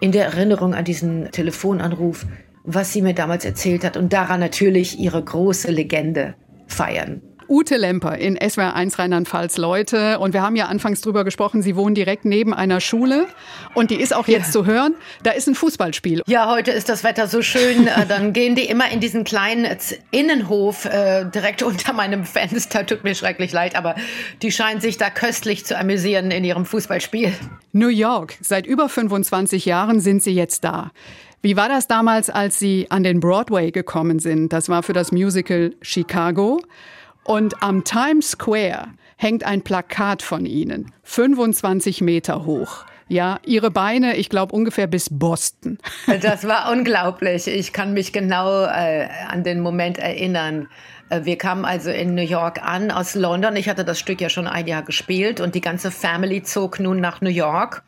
in 0.00 0.12
der 0.12 0.26
Erinnerung 0.26 0.74
an 0.74 0.84
diesen 0.84 1.30
Telefonanruf, 1.30 2.26
was 2.64 2.92
sie 2.92 3.02
mir 3.02 3.14
damals 3.14 3.44
erzählt 3.44 3.84
hat 3.84 3.96
und 3.96 4.12
daran 4.12 4.40
natürlich 4.40 4.98
ihre 4.98 5.22
große 5.22 5.70
Legende 5.70 6.34
feiern. 6.66 7.22
Ute 7.52 7.76
Lemper 7.76 8.16
in 8.16 8.38
SWR 8.40 8.74
1 8.74 8.98
Rheinland-Pfalz 8.98 9.58
Leute. 9.58 10.18
Und 10.20 10.32
wir 10.32 10.40
haben 10.40 10.56
ja 10.56 10.68
anfangs 10.68 11.02
drüber 11.02 11.22
gesprochen, 11.22 11.60
Sie 11.60 11.76
wohnen 11.76 11.94
direkt 11.94 12.24
neben 12.24 12.54
einer 12.54 12.80
Schule. 12.80 13.26
Und 13.74 13.90
die 13.90 14.00
ist 14.00 14.16
auch 14.16 14.26
jetzt 14.26 14.46
ja. 14.46 14.52
zu 14.52 14.64
hören. 14.64 14.94
Da 15.22 15.32
ist 15.32 15.48
ein 15.48 15.54
Fußballspiel. 15.54 16.22
Ja, 16.26 16.50
heute 16.50 16.70
ist 16.70 16.88
das 16.88 17.04
Wetter 17.04 17.28
so 17.28 17.42
schön. 17.42 17.86
Äh, 17.86 18.06
dann 18.06 18.32
gehen 18.32 18.54
die 18.54 18.64
immer 18.64 18.90
in 18.90 19.00
diesen 19.00 19.24
kleinen 19.24 19.66
Innenhof 20.12 20.86
äh, 20.86 21.26
direkt 21.26 21.62
unter 21.62 21.92
meinem 21.92 22.24
Fenster. 22.24 22.86
Tut 22.86 23.04
mir 23.04 23.14
schrecklich 23.14 23.52
leid, 23.52 23.76
aber 23.76 23.96
die 24.40 24.50
scheinen 24.50 24.80
sich 24.80 24.96
da 24.96 25.10
köstlich 25.10 25.66
zu 25.66 25.78
amüsieren 25.78 26.30
in 26.30 26.44
ihrem 26.44 26.64
Fußballspiel. 26.64 27.34
New 27.72 27.88
York. 27.88 28.32
Seit 28.40 28.66
über 28.66 28.88
25 28.88 29.66
Jahren 29.66 30.00
sind 30.00 30.22
Sie 30.22 30.32
jetzt 30.32 30.64
da. 30.64 30.90
Wie 31.42 31.58
war 31.58 31.68
das 31.68 31.86
damals, 31.86 32.30
als 32.30 32.58
Sie 32.58 32.86
an 32.88 33.02
den 33.02 33.20
Broadway 33.20 33.72
gekommen 33.72 34.20
sind? 34.20 34.54
Das 34.54 34.70
war 34.70 34.82
für 34.82 34.94
das 34.94 35.12
Musical 35.12 35.74
Chicago. 35.82 36.62
Und 37.24 37.62
am 37.62 37.84
Times 37.84 38.32
Square 38.32 38.88
hängt 39.16 39.44
ein 39.44 39.62
Plakat 39.62 40.22
von 40.22 40.46
Ihnen, 40.46 40.92
25 41.04 42.00
Meter 42.00 42.44
hoch. 42.44 42.84
Ja, 43.08 43.40
ihre 43.44 43.70
Beine, 43.70 44.16
ich 44.16 44.30
glaube 44.30 44.54
ungefähr 44.54 44.86
bis 44.86 45.08
Boston. 45.10 45.78
Das 46.22 46.46
war 46.46 46.72
unglaublich. 46.72 47.46
Ich 47.46 47.72
kann 47.72 47.92
mich 47.92 48.12
genau 48.12 48.64
äh, 48.64 49.06
an 49.28 49.44
den 49.44 49.60
Moment 49.60 49.98
erinnern. 49.98 50.68
Äh, 51.10 51.24
wir 51.24 51.36
kamen 51.36 51.66
also 51.66 51.90
in 51.90 52.14
New 52.14 52.22
York 52.22 52.62
an 52.62 52.90
aus 52.90 53.14
London. 53.14 53.54
Ich 53.56 53.68
hatte 53.68 53.84
das 53.84 53.98
Stück 53.98 54.20
ja 54.20 54.30
schon 54.30 54.46
ein 54.46 54.66
Jahr 54.66 54.82
gespielt 54.82 55.40
und 55.40 55.54
die 55.54 55.60
ganze 55.60 55.90
Family 55.90 56.42
zog 56.42 56.80
nun 56.80 57.00
nach 57.00 57.20
New 57.20 57.28
York. 57.28 57.82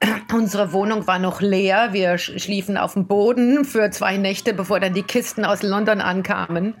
Unsere 0.34 0.72
Wohnung 0.72 1.06
war 1.06 1.18
noch 1.18 1.40
leer. 1.40 1.88
Wir 1.92 2.18
schliefen 2.18 2.76
auf 2.76 2.92
dem 2.92 3.06
Boden 3.06 3.64
für 3.64 3.90
zwei 3.90 4.18
Nächte, 4.18 4.52
bevor 4.52 4.80
dann 4.80 4.92
die 4.92 5.02
Kisten 5.02 5.46
aus 5.46 5.62
London 5.62 6.02
ankamen. 6.02 6.74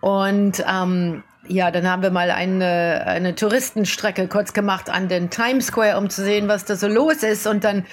Und 0.00 0.64
ähm, 0.66 1.24
ja, 1.48 1.70
dann 1.70 1.88
haben 1.88 2.02
wir 2.02 2.10
mal 2.10 2.30
eine, 2.30 3.04
eine 3.06 3.34
Touristenstrecke 3.34 4.28
kurz 4.28 4.52
gemacht 4.52 4.90
an 4.90 5.08
den 5.08 5.30
Times 5.30 5.66
Square, 5.66 5.98
um 5.98 6.10
zu 6.10 6.22
sehen, 6.22 6.48
was 6.48 6.64
da 6.64 6.76
so 6.76 6.88
los 6.88 7.22
ist. 7.22 7.46
Und 7.46 7.64
dann 7.64 7.84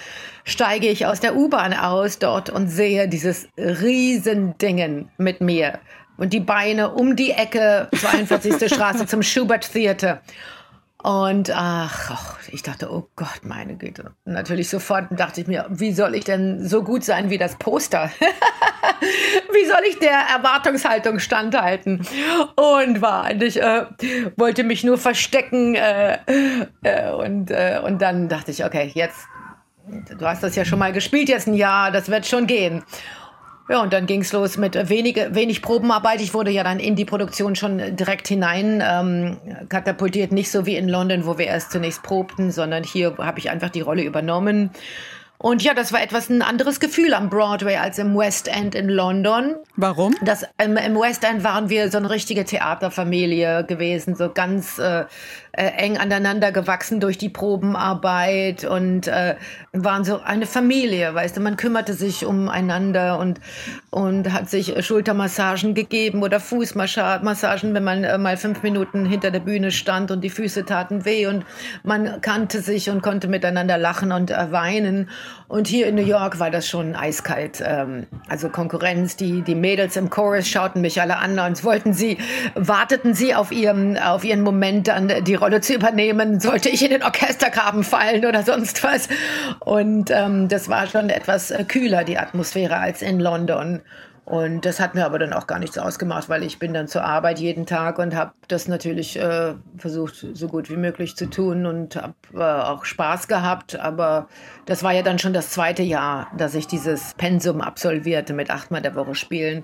steige 0.44 0.88
ich 0.88 1.06
aus 1.06 1.20
der 1.20 1.36
U-Bahn 1.36 1.74
aus 1.74 2.20
dort 2.20 2.50
und 2.50 2.68
sehe 2.68 3.08
dieses 3.08 3.48
Riesendingen 3.58 5.10
mit 5.18 5.42
mir 5.42 5.80
und 6.18 6.34
die 6.34 6.40
Beine 6.40 6.92
um 6.92 7.16
die 7.16 7.32
Ecke, 7.32 7.90
42. 7.96 8.72
Straße 8.74 9.06
zum 9.08 9.24
Schubert 9.24 9.72
Theater. 9.72 10.22
Und 11.06 11.52
ach, 11.54 12.40
ich 12.52 12.64
dachte, 12.64 12.92
oh 12.92 13.08
Gott, 13.16 13.42
meine 13.44 13.76
Güte. 13.76 14.16
Natürlich 14.26 14.72
sofort 14.72 15.06
dachte 15.12 15.40
ich 15.40 15.46
mir, 15.46 15.68
wie 15.70 15.92
soll 15.92 16.16
ich 16.16 16.24
denn 16.24 16.68
so 16.68 16.82
gut 16.82 17.04
sein 17.04 17.30
wie 17.30 17.38
das 17.38 17.58
Poster? 17.58 18.10
wie 19.52 19.66
soll 19.68 19.82
ich 19.88 20.00
der 20.00 20.18
Erwartungshaltung 20.36 21.20
standhalten? 21.20 22.08
Und 22.56 23.04
war 23.04 23.26
eigentlich, 23.26 23.62
äh, 23.62 23.86
wollte 24.36 24.64
mich 24.64 24.84
nur 24.84 24.98
verstecken. 24.98 25.76
Äh, 25.76 26.18
äh, 26.82 27.12
und, 27.12 27.52
äh, 27.52 27.80
und 27.86 28.02
dann 28.02 28.28
dachte 28.28 28.50
ich, 28.50 28.66
okay, 28.66 28.90
jetzt, 28.96 29.28
du 30.18 30.26
hast 30.26 30.42
das 30.42 30.56
ja 30.56 30.66
schon 30.66 30.80
mal 30.80 30.92
gespielt, 30.92 31.30
jetzt 31.30 31.46
ein 31.46 31.54
Jahr, 31.54 31.92
das 31.92 32.10
wird 32.10 32.26
schon 32.26 32.48
gehen. 32.48 32.84
Ja, 33.68 33.82
und 33.82 33.94
dann 33.94 34.06
ging's 34.06 34.32
los 34.32 34.58
mit 34.58 34.90
wenige, 34.90 35.34
wenig 35.34 35.64
Probenarbeit. 35.64 36.22
Ich 36.22 36.36
wurde 36.36 36.52
ja 36.52 36.64
dann 36.64 36.80
in 36.80 36.96
die 36.96 37.06
Produktion 37.06 37.56
schon 37.56 37.96
direkt 37.96 38.28
hinein 38.28 38.84
ähm, 38.86 39.38
katapultiert. 39.70 40.32
Nicht 40.32 40.52
so 40.52 40.68
wie 40.68 40.76
in 40.76 40.88
London, 40.88 41.26
wo 41.26 41.40
wir 41.40 41.48
erst 41.48 41.72
zunächst 41.72 42.04
probten, 42.04 42.52
sondern 42.52 42.84
hier 42.84 43.18
habe 43.18 43.40
ich 43.40 43.50
einfach 43.50 43.70
die 43.70 43.82
Rolle 43.82 44.04
übernommen. 44.04 44.70
Und 45.38 45.64
ja, 45.64 45.74
das 45.74 45.92
war 45.92 46.02
etwas 46.02 46.30
ein 46.30 46.42
anderes 46.42 46.80
Gefühl 46.80 47.14
am 47.14 47.30
Broadway 47.30 47.76
als 47.76 48.00
im 48.00 48.18
West 48.18 48.48
End 48.48 48.74
in 48.74 48.90
London. 48.90 49.56
Warum? 49.76 50.16
Das, 50.22 50.46
ähm, 50.58 50.78
Im 50.78 50.96
West 50.96 51.24
End 51.24 51.44
waren 51.44 51.70
wir 51.70 51.92
so 51.92 51.98
eine 51.98 52.10
richtige 52.10 52.46
Theaterfamilie 52.46 53.66
gewesen, 53.66 54.16
so 54.16 54.32
ganz 54.32 54.80
äh, 54.80 55.06
äh, 55.58 55.68
eng 55.78 55.98
aneinander 55.98 56.52
gewachsen 56.52 57.00
durch 57.00 57.18
die 57.18 57.30
Probenarbeit 57.30 58.66
und 58.66 59.08
äh, 59.08 59.36
waren 59.74 60.04
so 60.04 60.22
eine 60.22 60.46
Familie, 60.46 61.14
weißt 61.14 61.38
du, 61.38 61.42
man 61.42 61.58
kümmerte 61.58 61.94
sich 61.94 62.26
umeinander 62.26 63.20
und, 63.20 63.40
und 63.90 64.32
hat 64.34 64.50
sich 64.50 64.86
Schultermassagen 64.86 65.74
gegeben 65.74 66.24
oder 66.24 66.40
Fußmassagen, 66.40 67.74
wenn 67.74 67.84
man 67.84 68.04
äh, 68.04 68.18
mal 68.18 68.38
fünf 68.38 68.64
Minuten 68.64 69.06
hinter 69.06 69.32
der 69.32 69.40
Bühne 69.40 69.72
stand 69.72 70.12
und 70.12 70.22
die 70.22 70.30
Füße 70.30 70.66
taten 70.66 71.06
weh 71.06 71.28
und 71.28 71.46
man 71.84 72.22
kannte 72.22 72.62
sich 72.62 72.90
und 72.90 73.02
konnte 73.02 73.28
miteinander 73.28 73.78
lachen 73.78 74.12
und 74.12 74.32
äh, 74.32 74.52
weinen. 74.52 75.10
Und 75.48 75.68
hier 75.68 75.88
in 75.88 75.96
New 75.96 76.06
York 76.06 76.40
war 76.40 76.50
das 76.50 76.68
schon 76.68 76.96
eiskalt. 76.96 77.64
Ähm, 77.66 78.08
also 78.28 78.50
Konkurrenz, 78.50 79.16
die, 79.16 79.42
die 79.42 79.56
Mädels 79.56 79.96
im 79.96 80.10
Chorus 80.10 80.48
schauten 80.48 80.82
mich 80.82 81.00
alle 81.02 81.18
an 81.18 81.38
und 81.38 81.64
wollten 81.64 81.94
sie, 81.94 82.18
warteten 82.56 83.14
sie 83.14 83.36
auf 83.36 83.52
ihren, 83.52 83.98
auf 83.98 84.24
ihren 84.24 84.42
Moment, 84.42 84.88
dann 84.88 85.24
die 85.24 85.36
Rolle 85.36 85.62
zu 85.62 85.76
übernehmen, 85.76 86.40
sollte 86.40 86.70
ich 86.70 86.84
in 86.84 86.92
den 86.92 87.04
Orchestergraben 87.04 87.84
fallen 87.84 88.26
oder 88.26 88.44
sonst 88.44 88.84
was. 88.84 89.08
Und 89.60 90.10
ähm, 90.12 90.48
das 90.48 90.70
war 90.70 90.88
schon 90.88 91.10
etwas 91.10 91.52
äh, 91.52 91.64
kühler, 91.64 92.04
die 92.04 92.18
Atmosphäre, 92.18 92.78
als 92.78 93.02
in 93.02 93.20
London. 93.20 93.82
Und 94.26 94.66
das 94.66 94.80
hat 94.80 94.96
mir 94.96 95.06
aber 95.06 95.20
dann 95.20 95.34
auch 95.34 95.46
gar 95.46 95.60
nichts 95.60 95.78
ausgemacht, 95.78 96.30
weil 96.30 96.42
ich 96.42 96.58
bin 96.58 96.74
dann 96.74 96.88
zur 96.88 97.04
Arbeit 97.04 97.38
jeden 97.38 97.68
Tag 97.68 98.00
und 98.00 98.16
habe 98.16 98.32
das 98.48 98.68
natürlich 98.68 99.20
äh, 99.20 99.54
versucht, 99.78 100.26
so 100.34 100.48
gut 100.48 100.68
wie 100.72 100.78
möglich 100.78 101.16
zu 101.16 101.30
tun 101.30 101.68
und 101.68 101.96
habe 101.96 102.16
äh, 102.34 102.40
auch 102.40 102.86
Spaß 102.86 103.28
gehabt. 103.28 103.80
Aber 103.80 104.28
das 104.66 104.82
war 104.82 104.94
ja 104.94 105.04
dann 105.04 105.20
schon 105.20 105.34
das 105.34 105.52
zweite 105.52 105.84
Jahr, 105.84 106.28
dass 106.36 106.56
ich 106.56 106.66
dieses 106.66 107.14
Pensum 107.18 107.62
absolvierte 107.62 108.34
mit 108.34 108.50
achtmal 108.50 108.82
der 108.82 108.96
Woche 108.96 109.14
spielen. 109.14 109.62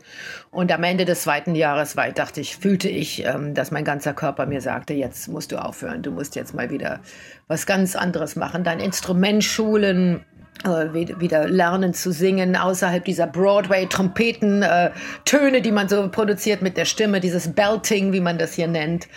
Und 0.52 0.72
am 0.72 0.84
Ende 0.84 1.06
des 1.06 1.24
zweiten 1.24 1.56
Jahres 1.56 1.98
war, 1.98 2.12
dachte 2.12 2.40
ich, 2.40 2.56
fühlte 2.56 2.88
ich, 2.88 3.26
ähm, 3.26 3.56
dass 3.56 3.72
mein 3.72 3.84
ganzer 3.84 4.14
Körper 4.14 4.46
mir 4.46 4.62
sagte, 4.62 4.94
jetzt 4.94 5.28
musst 5.28 5.52
du 5.52 5.58
aufhören, 5.58 6.04
du 6.04 6.12
musst 6.12 6.36
jetzt 6.36 6.54
mal 6.54 6.70
wieder 6.70 7.00
was 7.48 7.66
ganz 7.66 7.96
anderes 7.96 8.36
machen, 8.36 8.64
dein 8.64 8.80
Instrument 8.80 9.44
schulen 9.44 10.24
wieder 10.64 11.48
lernen 11.48 11.94
zu 11.94 12.12
singen 12.12 12.56
außerhalb 12.56 13.04
dieser 13.04 13.28
Broadway-Trompeten-Töne, 13.28 15.58
äh, 15.58 15.62
die 15.62 15.72
man 15.72 15.90
so 15.90 16.08
produziert 16.10 16.62
mit 16.62 16.78
der 16.78 16.86
Stimme, 16.86 17.20
dieses 17.20 17.52
Belting, 17.54 18.14
wie 18.14 18.22
man 18.22 18.38
das 18.38 18.54
hier 18.54 18.68
nennt, 18.68 19.08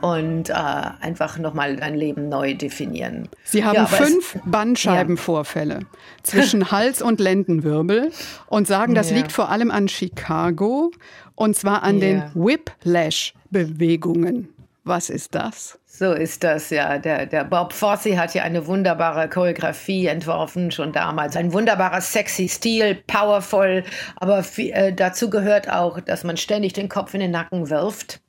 und 0.00 0.50
äh, 0.50 0.54
einfach 0.54 1.38
nochmal 1.38 1.76
dein 1.76 1.94
Leben 1.94 2.28
neu 2.28 2.54
definieren. 2.54 3.28
Sie 3.44 3.64
haben 3.64 3.76
ja, 3.76 3.86
fünf 3.86 4.34
es, 4.34 4.40
Bandscheibenvorfälle 4.44 5.74
ja. 5.74 5.80
zwischen 6.22 6.70
Hals- 6.70 7.00
und 7.02 7.20
Lendenwirbel 7.20 8.10
und 8.46 8.66
sagen, 8.66 8.94
das 8.94 9.10
ja. 9.10 9.16
liegt 9.16 9.32
vor 9.32 9.50
allem 9.50 9.70
an 9.70 9.88
Chicago 9.88 10.90
und 11.34 11.56
zwar 11.56 11.84
an 11.84 12.00
den 12.00 12.22
Whiplash-Bewegungen. 12.34 14.48
Was 14.84 15.10
ist 15.10 15.34
das? 15.34 15.77
So 15.98 16.12
ist 16.12 16.44
das, 16.44 16.70
ja. 16.70 16.98
Der, 16.98 17.26
der 17.26 17.42
Bob 17.42 17.72
Fosse 17.72 18.16
hat 18.16 18.32
ja 18.32 18.44
eine 18.44 18.68
wunderbare 18.68 19.28
Choreografie 19.28 20.06
entworfen, 20.06 20.70
schon 20.70 20.92
damals. 20.92 21.34
Ein 21.34 21.52
wunderbarer, 21.52 22.00
sexy 22.00 22.48
Stil, 22.48 22.94
powerful. 23.08 23.82
Aber 24.14 24.44
äh, 24.58 24.92
dazu 24.92 25.28
gehört 25.28 25.68
auch, 25.68 25.98
dass 25.98 26.22
man 26.22 26.36
ständig 26.36 26.72
den 26.74 26.88
Kopf 26.88 27.14
in 27.14 27.20
den 27.20 27.32
Nacken 27.32 27.68
wirft. 27.68 28.20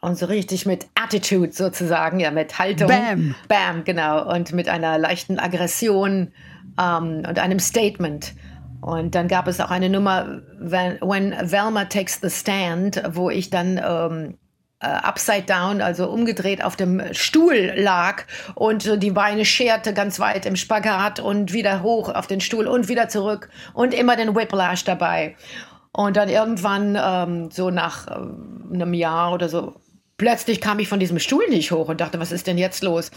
Und 0.00 0.18
so 0.18 0.26
richtig 0.26 0.66
mit 0.66 0.86
Attitude 0.94 1.50
sozusagen, 1.50 2.20
ja, 2.20 2.30
mit 2.30 2.60
Haltung. 2.60 2.86
Bam! 2.86 3.34
Bam, 3.48 3.82
genau. 3.82 4.32
Und 4.32 4.52
mit 4.52 4.68
einer 4.68 4.96
leichten 4.96 5.40
Aggression 5.40 6.32
ähm, 6.80 7.24
und 7.28 7.40
einem 7.40 7.58
Statement. 7.58 8.34
Und 8.82 9.16
dann 9.16 9.26
gab 9.26 9.48
es 9.48 9.60
auch 9.60 9.72
eine 9.72 9.90
Nummer, 9.90 10.42
When, 10.60 10.98
When 11.00 11.34
Velma 11.42 11.86
Takes 11.86 12.20
the 12.22 12.30
Stand, 12.30 13.02
wo 13.10 13.30
ich 13.30 13.50
dann 13.50 13.80
ähm, 13.84 14.34
äh, 14.34 14.49
upside 14.86 15.42
down, 15.42 15.82
also 15.82 16.08
umgedreht 16.08 16.64
auf 16.64 16.76
dem 16.76 17.02
Stuhl 17.12 17.72
lag 17.76 18.24
und 18.54 18.86
äh, 18.86 18.98
die 18.98 19.10
Beine 19.10 19.44
scherte 19.44 19.92
ganz 19.92 20.18
weit 20.20 20.46
im 20.46 20.56
Spagat 20.56 21.20
und 21.20 21.52
wieder 21.52 21.82
hoch 21.82 22.08
auf 22.08 22.26
den 22.26 22.40
Stuhl 22.40 22.66
und 22.66 22.88
wieder 22.88 23.08
zurück 23.08 23.50
und 23.74 23.92
immer 23.94 24.16
den 24.16 24.34
Whiplash 24.34 24.84
dabei. 24.84 25.36
Und 25.92 26.16
dann 26.16 26.28
irgendwann, 26.28 26.98
ähm, 27.00 27.50
so 27.50 27.70
nach 27.70 28.06
äh, 28.06 28.74
einem 28.74 28.94
Jahr 28.94 29.32
oder 29.32 29.48
so, 29.48 29.74
plötzlich 30.16 30.60
kam 30.60 30.78
ich 30.78 30.88
von 30.88 31.00
diesem 31.00 31.18
Stuhl 31.18 31.46
nicht 31.48 31.72
hoch 31.72 31.88
und 31.88 32.00
dachte, 32.00 32.20
was 32.20 32.32
ist 32.32 32.46
denn 32.46 32.58
jetzt 32.58 32.82
los? 32.82 33.10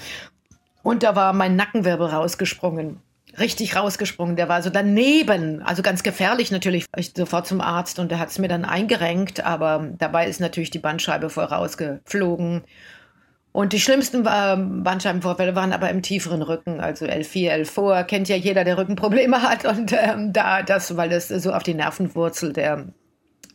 Und 0.82 1.04
da 1.04 1.16
war 1.16 1.32
mein 1.34 1.56
Nackenwirbel 1.56 2.08
rausgesprungen 2.08 3.00
richtig 3.40 3.76
rausgesprungen. 3.76 4.36
Der 4.36 4.50
war 4.50 4.62
so 4.62 4.70
daneben, 4.70 5.62
also 5.62 5.82
ganz 5.82 6.04
gefährlich 6.04 6.52
natürlich. 6.52 6.86
Ich 6.96 7.14
sofort 7.16 7.48
zum 7.48 7.62
Arzt 7.62 8.00
und 8.00 8.12
der 8.12 8.20
hat 8.20 8.30
es 8.30 8.40
mir 8.40 8.48
dann 8.48 8.66
eingerenkt, 8.66 9.44
aber 9.44 9.90
dabei 9.98 10.28
ist 10.28 10.40
natürlich 10.40 10.72
die 10.72 10.80
Bandscheibe 10.80 11.30
voll 11.30 11.46
rausgeflogen. 11.46 12.64
Und 13.52 13.72
die 13.72 13.80
schlimmsten 13.80 14.26
äh, 14.26 14.58
Bandscheibenvorfälle 14.58 15.56
waren 15.56 15.74
aber 15.74 15.90
im 15.92 16.02
tieferen 16.02 16.42
Rücken, 16.42 16.80
also 16.80 17.06
L4, 17.06 17.64
L4, 17.64 18.04
kennt 18.04 18.28
ja 18.28 18.36
jeder, 18.36 18.64
der 18.64 18.80
Rückenprobleme 18.80 19.44
hat. 19.44 19.66
Und 19.78 19.94
ähm, 19.94 20.34
da 20.34 20.64
das, 20.64 20.98
weil 20.98 21.10
das 21.10 21.28
so 21.28 21.54
auf 21.54 21.62
die 21.62 21.76
Nervenwurzel 21.76 22.52
der 22.52 22.88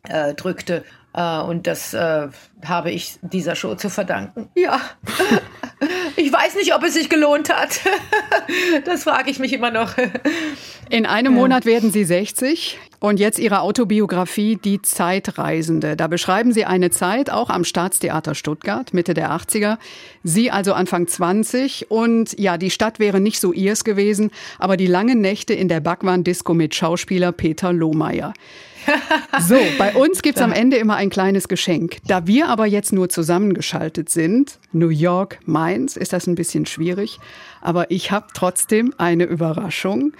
äh, 0.08 0.34
drückte. 0.34 0.84
Äh, 1.14 1.40
und 1.40 1.66
das 1.66 1.94
äh, 1.94 2.28
habe 2.64 2.90
ich 2.90 3.18
dieser 3.22 3.56
Show 3.56 3.74
zu 3.74 3.90
verdanken. 3.90 4.50
Ja. 4.54 4.80
Ich 6.28 6.34
weiß 6.34 6.56
nicht, 6.56 6.74
ob 6.74 6.82
es 6.82 6.92
sich 6.92 7.08
gelohnt 7.08 7.48
hat. 7.48 7.80
Das 8.84 9.04
frage 9.04 9.30
ich 9.30 9.38
mich 9.38 9.52
immer 9.52 9.70
noch. 9.70 9.92
In 10.90 11.06
einem 11.06 11.34
Monat 11.34 11.64
werden 11.64 11.90
Sie 11.90 12.04
60 12.04 12.78
und 13.00 13.18
jetzt 13.18 13.38
Ihre 13.38 13.60
Autobiografie 13.60 14.56
Die 14.56 14.82
Zeitreisende. 14.82 15.96
Da 15.96 16.06
beschreiben 16.06 16.52
Sie 16.52 16.66
eine 16.66 16.90
Zeit 16.90 17.30
auch 17.30 17.48
am 17.48 17.64
Staatstheater 17.64 18.34
Stuttgart, 18.34 18.92
Mitte 18.92 19.14
der 19.14 19.30
80er. 19.30 19.78
Sie 20.22 20.50
also 20.50 20.74
Anfang 20.74 21.06
20 21.06 21.90
und 21.90 22.38
ja, 22.38 22.58
die 22.58 22.70
Stadt 22.70 22.98
wäre 22.98 23.20
nicht 23.20 23.40
so 23.40 23.52
ihrs 23.52 23.84
gewesen, 23.84 24.30
aber 24.58 24.76
die 24.76 24.86
langen 24.86 25.20
Nächte 25.20 25.54
in 25.54 25.68
der 25.68 25.80
Backwand-Disco 25.80 26.52
mit 26.52 26.74
Schauspieler 26.74 27.32
Peter 27.32 27.72
Lohmeier. 27.72 28.34
So, 29.40 29.56
bei 29.78 29.94
uns 29.94 30.22
gibt's 30.22 30.40
am 30.40 30.52
Ende 30.52 30.76
immer 30.76 30.96
ein 30.96 31.10
kleines 31.10 31.48
Geschenk. 31.48 31.98
Da 32.06 32.26
wir 32.26 32.48
aber 32.48 32.66
jetzt 32.66 32.92
nur 32.92 33.08
zusammengeschaltet 33.08 34.08
sind, 34.08 34.58
New 34.72 34.88
York, 34.88 35.38
Mainz, 35.44 35.96
ist 35.96 36.12
das 36.12 36.26
ein 36.26 36.34
bisschen 36.34 36.66
schwierig. 36.66 37.18
Aber 37.60 37.90
ich 37.90 38.10
habe 38.10 38.26
trotzdem 38.34 38.94
eine 38.98 39.24
Überraschung. 39.24 40.12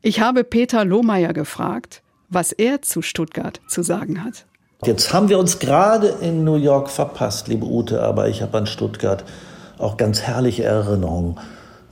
Ich 0.00 0.20
habe 0.20 0.44
Peter 0.44 0.84
Lohmeier 0.84 1.32
gefragt, 1.32 2.02
was 2.28 2.52
er 2.52 2.82
zu 2.82 3.02
Stuttgart 3.02 3.60
zu 3.68 3.82
sagen 3.82 4.24
hat. 4.24 4.46
Jetzt 4.84 5.12
haben 5.12 5.28
wir 5.28 5.38
uns 5.38 5.58
gerade 5.58 6.08
in 6.20 6.44
New 6.44 6.56
York 6.56 6.90
verpasst, 6.90 7.46
liebe 7.48 7.66
Ute, 7.66 8.02
aber 8.02 8.28
ich 8.28 8.42
habe 8.42 8.58
an 8.58 8.66
Stuttgart 8.66 9.24
auch 9.78 9.96
ganz 9.96 10.22
herrliche 10.22 10.64
Erinnerungen. 10.64 11.38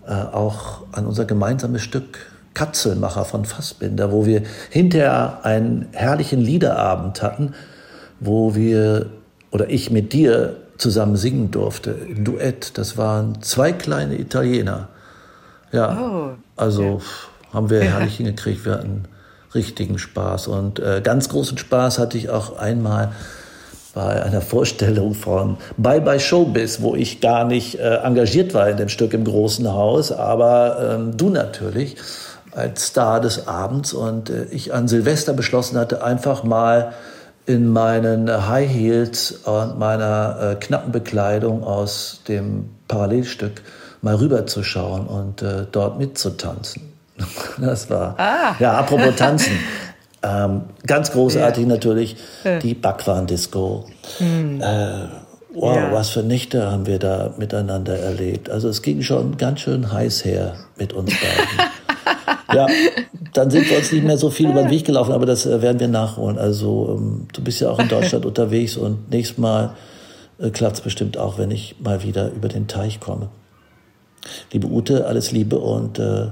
äh, 0.06 0.12
auch 0.12 0.82
an 0.92 1.06
unser 1.06 1.24
gemeinsames 1.24 1.82
Stück 1.82 2.29
Katzelmacher 2.54 3.24
von 3.24 3.44
Fassbinder, 3.44 4.12
wo 4.12 4.26
wir 4.26 4.42
hinterher 4.70 5.40
einen 5.44 5.88
herrlichen 5.92 6.40
Liederabend 6.40 7.22
hatten, 7.22 7.54
wo 8.18 8.54
wir 8.54 9.06
oder 9.50 9.68
ich 9.70 9.90
mit 9.90 10.12
dir 10.12 10.56
zusammen 10.78 11.16
singen 11.16 11.50
durfte 11.50 11.90
im 11.90 12.24
Duett. 12.24 12.78
Das 12.78 12.96
waren 12.96 13.42
zwei 13.42 13.72
kleine 13.72 14.18
Italiener. 14.18 14.88
Ja, 15.72 15.98
oh. 16.00 16.30
also 16.56 17.00
haben 17.52 17.70
wir 17.70 17.82
herrlich 17.82 18.16
hingekriegt. 18.16 18.64
Wir 18.64 18.74
hatten 18.74 19.04
richtigen 19.54 19.98
Spaß 19.98 20.46
und 20.46 20.78
äh, 20.78 21.00
ganz 21.02 21.28
großen 21.28 21.58
Spaß 21.58 21.98
hatte 21.98 22.16
ich 22.16 22.30
auch 22.30 22.56
einmal 22.58 23.12
bei 23.94 24.22
einer 24.22 24.40
Vorstellung 24.40 25.14
von 25.14 25.56
Bye 25.76 26.00
Bye 26.00 26.20
Showbiz, 26.20 26.80
wo 26.80 26.94
ich 26.94 27.20
gar 27.20 27.44
nicht 27.44 27.76
äh, 27.76 27.96
engagiert 27.96 28.54
war 28.54 28.68
in 28.68 28.76
dem 28.76 28.88
Stück 28.88 29.12
im 29.12 29.24
großen 29.24 29.68
Haus, 29.68 30.12
aber 30.12 30.94
ähm, 30.94 31.16
du 31.16 31.30
natürlich 31.30 31.96
als 32.52 32.86
Star 32.86 33.20
des 33.20 33.46
Abends 33.46 33.92
und 33.92 34.30
äh, 34.30 34.44
ich 34.50 34.72
an 34.74 34.88
Silvester 34.88 35.32
beschlossen 35.32 35.78
hatte, 35.78 36.02
einfach 36.02 36.44
mal 36.44 36.92
in 37.46 37.72
meinen 37.72 38.48
High 38.48 38.70
Heels 38.70 39.32
und 39.32 39.78
meiner 39.78 40.38
äh, 40.40 40.54
knappen 40.56 40.92
Bekleidung 40.92 41.64
aus 41.64 42.22
dem 42.28 42.70
Parallelstück 42.86 43.62
mal 44.02 44.14
rüberzuschauen 44.14 45.06
und 45.06 45.42
äh, 45.42 45.66
dort 45.70 45.98
mitzutanzen. 45.98 46.82
Das 47.60 47.90
war, 47.90 48.14
ah. 48.18 48.54
ja, 48.58 48.72
apropos 48.78 49.14
tanzen. 49.16 49.52
Ähm, 50.22 50.64
ganz 50.86 51.12
großartig 51.12 51.62
ja. 51.62 51.68
natürlich 51.70 52.16
die 52.62 52.74
Backwaren-Disco. 52.74 53.86
Mhm. 54.18 54.60
Äh, 54.60 55.06
wow, 55.54 55.76
ja. 55.76 55.92
was 55.92 56.10
für 56.10 56.22
Nächte 56.22 56.70
haben 56.70 56.86
wir 56.86 56.98
da 56.98 57.32
miteinander 57.38 57.98
erlebt. 57.98 58.50
Also 58.50 58.68
es 58.68 58.82
ging 58.82 59.00
schon 59.00 59.38
ganz 59.38 59.60
schön 59.60 59.90
heiß 59.90 60.26
her 60.26 60.56
mit 60.76 60.92
uns 60.92 61.10
beiden. 61.10 61.69
ja, 62.52 62.66
dann 63.32 63.50
sind 63.50 63.68
wir 63.70 63.78
uns 63.78 63.92
nicht 63.92 64.04
mehr 64.04 64.18
so 64.18 64.30
viel 64.30 64.50
über 64.50 64.62
den 64.62 64.70
Weg 64.70 64.84
gelaufen, 64.84 65.12
aber 65.12 65.26
das 65.26 65.46
äh, 65.46 65.62
werden 65.62 65.80
wir 65.80 65.88
nachholen. 65.88 66.38
Also 66.38 66.96
ähm, 66.98 67.26
du 67.32 67.42
bist 67.42 67.60
ja 67.60 67.70
auch 67.70 67.78
in 67.78 67.88
Deutschland 67.90 68.26
unterwegs 68.26 68.76
und 68.76 69.10
nächstes 69.10 69.38
Mal 69.38 69.74
äh, 70.38 70.50
klappt 70.50 70.76
es 70.76 70.80
bestimmt 70.82 71.18
auch, 71.18 71.38
wenn 71.38 71.50
ich 71.50 71.76
mal 71.80 72.02
wieder 72.02 72.30
über 72.30 72.48
den 72.48 72.66
Teich 72.66 73.00
komme. 73.00 73.28
Liebe 74.52 74.66
Ute, 74.66 75.06
alles 75.06 75.32
Liebe 75.32 75.58
und 75.58 75.98
äh, 75.98 76.28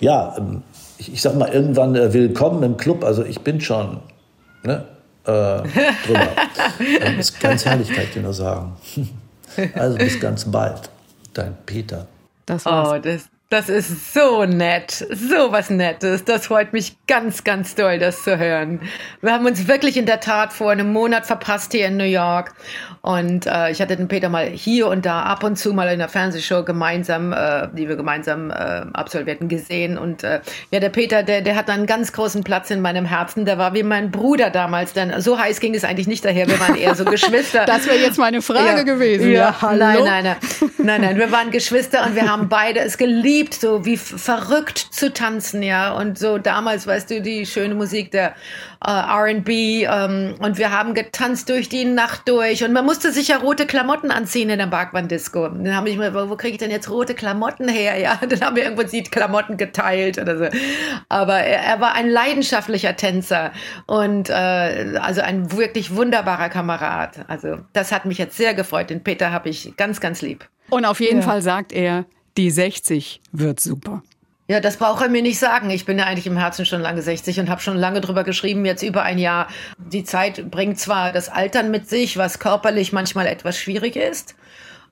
ja, 0.00 0.34
ähm, 0.38 0.62
ich, 0.98 1.12
ich, 1.12 1.22
sag 1.22 1.36
mal, 1.36 1.48
irgendwann 1.48 1.94
äh, 1.94 2.12
willkommen 2.12 2.62
im 2.62 2.76
Club. 2.76 3.04
Also 3.04 3.24
ich 3.24 3.40
bin 3.40 3.60
schon 3.60 4.00
ne, 4.62 4.84
äh, 5.24 5.62
drüber. 6.06 6.28
das 7.00 7.12
ist 7.18 7.40
ganz 7.40 7.64
herrlich, 7.64 7.92
kann 7.92 8.04
ich 8.04 8.12
dir 8.12 8.22
nur 8.22 8.34
sagen. 8.34 8.76
Also 9.74 9.98
bis 9.98 10.20
ganz 10.20 10.44
bald, 10.44 10.90
dein 11.34 11.56
Peter. 11.66 12.06
Das 12.46 12.64
war's. 12.64 12.88
Oh, 12.88 12.98
das, 13.02 13.29
das 13.50 13.68
ist 13.68 14.14
so 14.14 14.44
nett, 14.44 14.92
so 15.10 15.50
was 15.50 15.70
Nettes. 15.70 16.24
Das 16.24 16.46
freut 16.46 16.72
mich 16.72 16.96
ganz, 17.08 17.42
ganz 17.42 17.74
doll, 17.74 17.98
das 17.98 18.22
zu 18.22 18.38
hören. 18.38 18.80
Wir 19.22 19.32
haben 19.32 19.44
uns 19.44 19.66
wirklich 19.66 19.96
in 19.96 20.06
der 20.06 20.20
Tat 20.20 20.52
vor 20.52 20.70
einem 20.70 20.92
Monat 20.92 21.26
verpasst 21.26 21.72
hier 21.72 21.88
in 21.88 21.96
New 21.96 22.04
York. 22.04 22.54
Und 23.02 23.46
äh, 23.46 23.72
ich 23.72 23.80
hatte 23.80 23.96
den 23.96 24.06
Peter 24.06 24.28
mal 24.28 24.46
hier 24.46 24.86
und 24.86 25.04
da 25.04 25.22
ab 25.22 25.42
und 25.42 25.56
zu 25.56 25.72
mal 25.72 25.88
in 25.88 25.98
der 25.98 26.08
Fernsehshow 26.08 26.62
gemeinsam, 26.62 27.32
äh, 27.32 27.66
die 27.72 27.88
wir 27.88 27.96
gemeinsam 27.96 28.50
äh, 28.50 28.54
absolvierten, 28.92 29.48
gesehen. 29.48 29.98
Und 29.98 30.22
äh, 30.22 30.40
ja, 30.70 30.78
der 30.78 30.90
Peter, 30.90 31.24
der, 31.24 31.40
der 31.40 31.56
hat 31.56 31.68
einen 31.70 31.86
ganz 31.86 32.12
großen 32.12 32.44
Platz 32.44 32.70
in 32.70 32.80
meinem 32.80 33.04
Herzen. 33.04 33.46
Der 33.46 33.58
war 33.58 33.74
wie 33.74 33.82
mein 33.82 34.12
Bruder 34.12 34.50
damals. 34.50 34.92
Denn 34.92 35.20
so 35.20 35.40
heiß 35.40 35.58
ging 35.58 35.74
es 35.74 35.82
eigentlich 35.82 36.06
nicht 36.06 36.24
daher. 36.24 36.46
Wir 36.46 36.60
waren 36.60 36.76
eher 36.76 36.94
so 36.94 37.04
Geschwister. 37.10 37.64
das 37.64 37.86
wäre 37.86 37.98
jetzt 37.98 38.18
meine 38.18 38.42
Frage 38.42 38.76
ja. 38.76 38.82
gewesen. 38.84 39.32
Ja, 39.32 39.56
ja 39.60 39.72
nein, 39.72 40.04
nein, 40.04 40.24
nein, 40.24 40.36
nein, 40.78 41.00
nein. 41.00 41.18
Wir 41.18 41.32
waren 41.32 41.50
Geschwister 41.50 42.06
und 42.06 42.14
wir 42.14 42.30
haben 42.30 42.48
beide 42.48 42.78
es 42.78 42.96
geliebt 42.96 43.39
geliebt, 43.40 43.54
so 43.54 43.84
wie 43.84 43.96
verrückt 43.96 44.78
zu 44.78 45.12
tanzen, 45.12 45.62
ja. 45.62 45.92
Und 45.92 46.18
so 46.18 46.38
damals, 46.38 46.86
weißt 46.86 47.10
du, 47.10 47.22
die 47.22 47.46
schöne 47.46 47.74
Musik 47.74 48.10
der 48.10 48.34
äh, 48.84 48.90
R&B 48.90 49.84
ähm, 49.84 50.34
und 50.40 50.58
wir 50.58 50.70
haben 50.70 50.94
getanzt 50.94 51.48
durch 51.48 51.68
die 51.68 51.84
Nacht 51.84 52.28
durch 52.28 52.64
und 52.64 52.72
man 52.72 52.84
musste 52.84 53.12
sich 53.12 53.28
ja 53.28 53.38
rote 53.38 53.66
Klamotten 53.66 54.10
anziehen 54.10 54.50
in 54.50 54.58
der 54.58 54.66
Barkband-Disco. 54.66 55.48
Dann 55.48 55.74
habe 55.74 55.88
ich 55.88 55.96
mir, 55.96 56.14
wo, 56.14 56.28
wo 56.28 56.36
kriege 56.36 56.52
ich 56.52 56.58
denn 56.58 56.70
jetzt 56.70 56.90
rote 56.90 57.14
Klamotten 57.14 57.68
her? 57.68 57.98
Ja, 57.98 58.18
dann 58.28 58.40
haben 58.40 58.56
wir 58.56 58.64
irgendwo 58.64 58.82
die 58.82 59.02
Klamotten 59.02 59.56
geteilt 59.56 60.18
oder 60.18 60.36
so. 60.38 60.48
Aber 61.08 61.38
er, 61.38 61.62
er 61.62 61.80
war 61.80 61.94
ein 61.94 62.08
leidenschaftlicher 62.08 62.96
Tänzer 62.96 63.52
und 63.86 64.28
äh, 64.28 64.98
also 65.00 65.22
ein 65.22 65.52
wirklich 65.52 65.94
wunderbarer 65.94 66.48
Kamerad. 66.48 67.20
Also 67.28 67.58
das 67.72 67.92
hat 67.92 68.04
mich 68.04 68.18
jetzt 68.18 68.36
sehr 68.36 68.54
gefreut. 68.54 68.90
Den 68.90 69.02
Peter 69.02 69.32
habe 69.32 69.48
ich 69.48 69.76
ganz, 69.76 70.00
ganz 70.00 70.22
lieb. 70.22 70.46
Und 70.70 70.84
auf 70.84 71.00
jeden 71.00 71.20
ja. 71.20 71.26
Fall 71.26 71.42
sagt 71.42 71.72
er, 71.72 72.04
die 72.40 72.50
60 72.50 73.20
wird 73.32 73.60
super. 73.60 74.02
Ja, 74.48 74.60
das 74.60 74.78
braucht 74.78 75.02
er 75.02 75.10
mir 75.10 75.20
nicht 75.20 75.38
sagen. 75.38 75.68
Ich 75.68 75.84
bin 75.84 75.98
ja 75.98 76.06
eigentlich 76.06 76.26
im 76.26 76.38
Herzen 76.38 76.64
schon 76.64 76.80
lange 76.80 77.02
60 77.02 77.38
und 77.38 77.50
habe 77.50 77.60
schon 77.60 77.76
lange 77.76 78.00
drüber 78.00 78.24
geschrieben, 78.24 78.64
jetzt 78.64 78.82
über 78.82 79.02
ein 79.02 79.18
Jahr. 79.18 79.46
Die 79.78 80.04
Zeit 80.04 80.50
bringt 80.50 80.78
zwar 80.78 81.12
das 81.12 81.28
Altern 81.28 81.70
mit 81.70 81.88
sich, 81.88 82.16
was 82.16 82.38
körperlich 82.38 82.92
manchmal 82.92 83.26
etwas 83.26 83.58
schwierig 83.58 83.94
ist, 83.94 84.34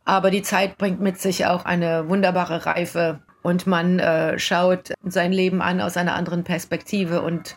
aber 0.05 0.31
die 0.31 0.43
Zeit 0.43 0.77
bringt 0.77 1.01
mit 1.01 1.19
sich 1.21 1.47
auch 1.47 1.65
eine 1.65 2.09
wunderbare 2.09 2.67
Reife 2.67 3.21
und 3.43 3.67
man 3.67 3.99
äh, 3.99 4.39
schaut 4.39 4.93
sein 5.03 5.33
Leben 5.33 5.63
an 5.63 5.81
aus 5.81 5.97
einer 5.97 6.15
anderen 6.15 6.45
Perspektive 6.45 7.23
und 7.23 7.57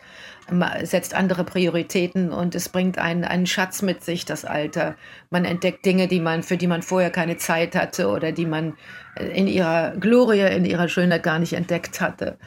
setzt 0.83 1.13
andere 1.13 1.43
Prioritäten 1.43 2.31
und 2.31 2.55
es 2.55 2.69
bringt 2.69 2.97
einen, 2.97 3.23
einen 3.23 3.47
Schatz 3.47 3.81
mit 3.81 4.03
sich, 4.03 4.25
das 4.25 4.45
Alter. 4.45 4.95
Man 5.29 5.45
entdeckt 5.45 5.85
Dinge, 5.85 6.07
die 6.07 6.19
man, 6.19 6.43
für 6.43 6.57
die 6.57 6.67
man 6.67 6.81
vorher 6.81 7.09
keine 7.09 7.37
Zeit 7.37 7.75
hatte 7.75 8.09
oder 8.09 8.31
die 8.31 8.45
man 8.45 8.75
äh, 9.15 9.25
in 9.27 9.47
ihrer 9.47 9.95
Glorie, 9.97 10.55
in 10.55 10.65
ihrer 10.65 10.89
Schönheit 10.89 11.23
gar 11.23 11.39
nicht 11.39 11.53
entdeckt 11.53 12.01
hatte. 12.01 12.37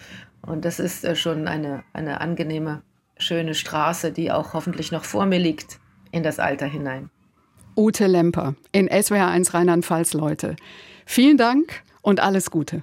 Und 0.43 0.65
das 0.65 0.79
ist 0.79 1.05
äh, 1.05 1.17
schon 1.17 1.49
eine, 1.49 1.85
eine 1.93 2.21
angenehme, 2.21 2.83
schöne 3.17 3.55
Straße, 3.55 4.13
die 4.13 4.31
auch 4.31 4.53
hoffentlich 4.53 4.93
noch 4.93 5.05
vor 5.05 5.27
mir 5.27 5.39
liegt, 5.39 5.79
in 6.11 6.23
das 6.23 6.39
Alter 6.39 6.67
hinein. 6.67 7.11
Ute 7.77 8.07
Lemper 8.07 8.55
in 8.71 8.89
SWR1 8.89 9.53
Rheinland-Pfalz, 9.55 10.13
Leute. 10.13 10.57
Vielen 11.07 11.37
Dank 11.37 11.83
und 12.03 12.21
alles 12.21 12.51
Gute. 12.51 12.83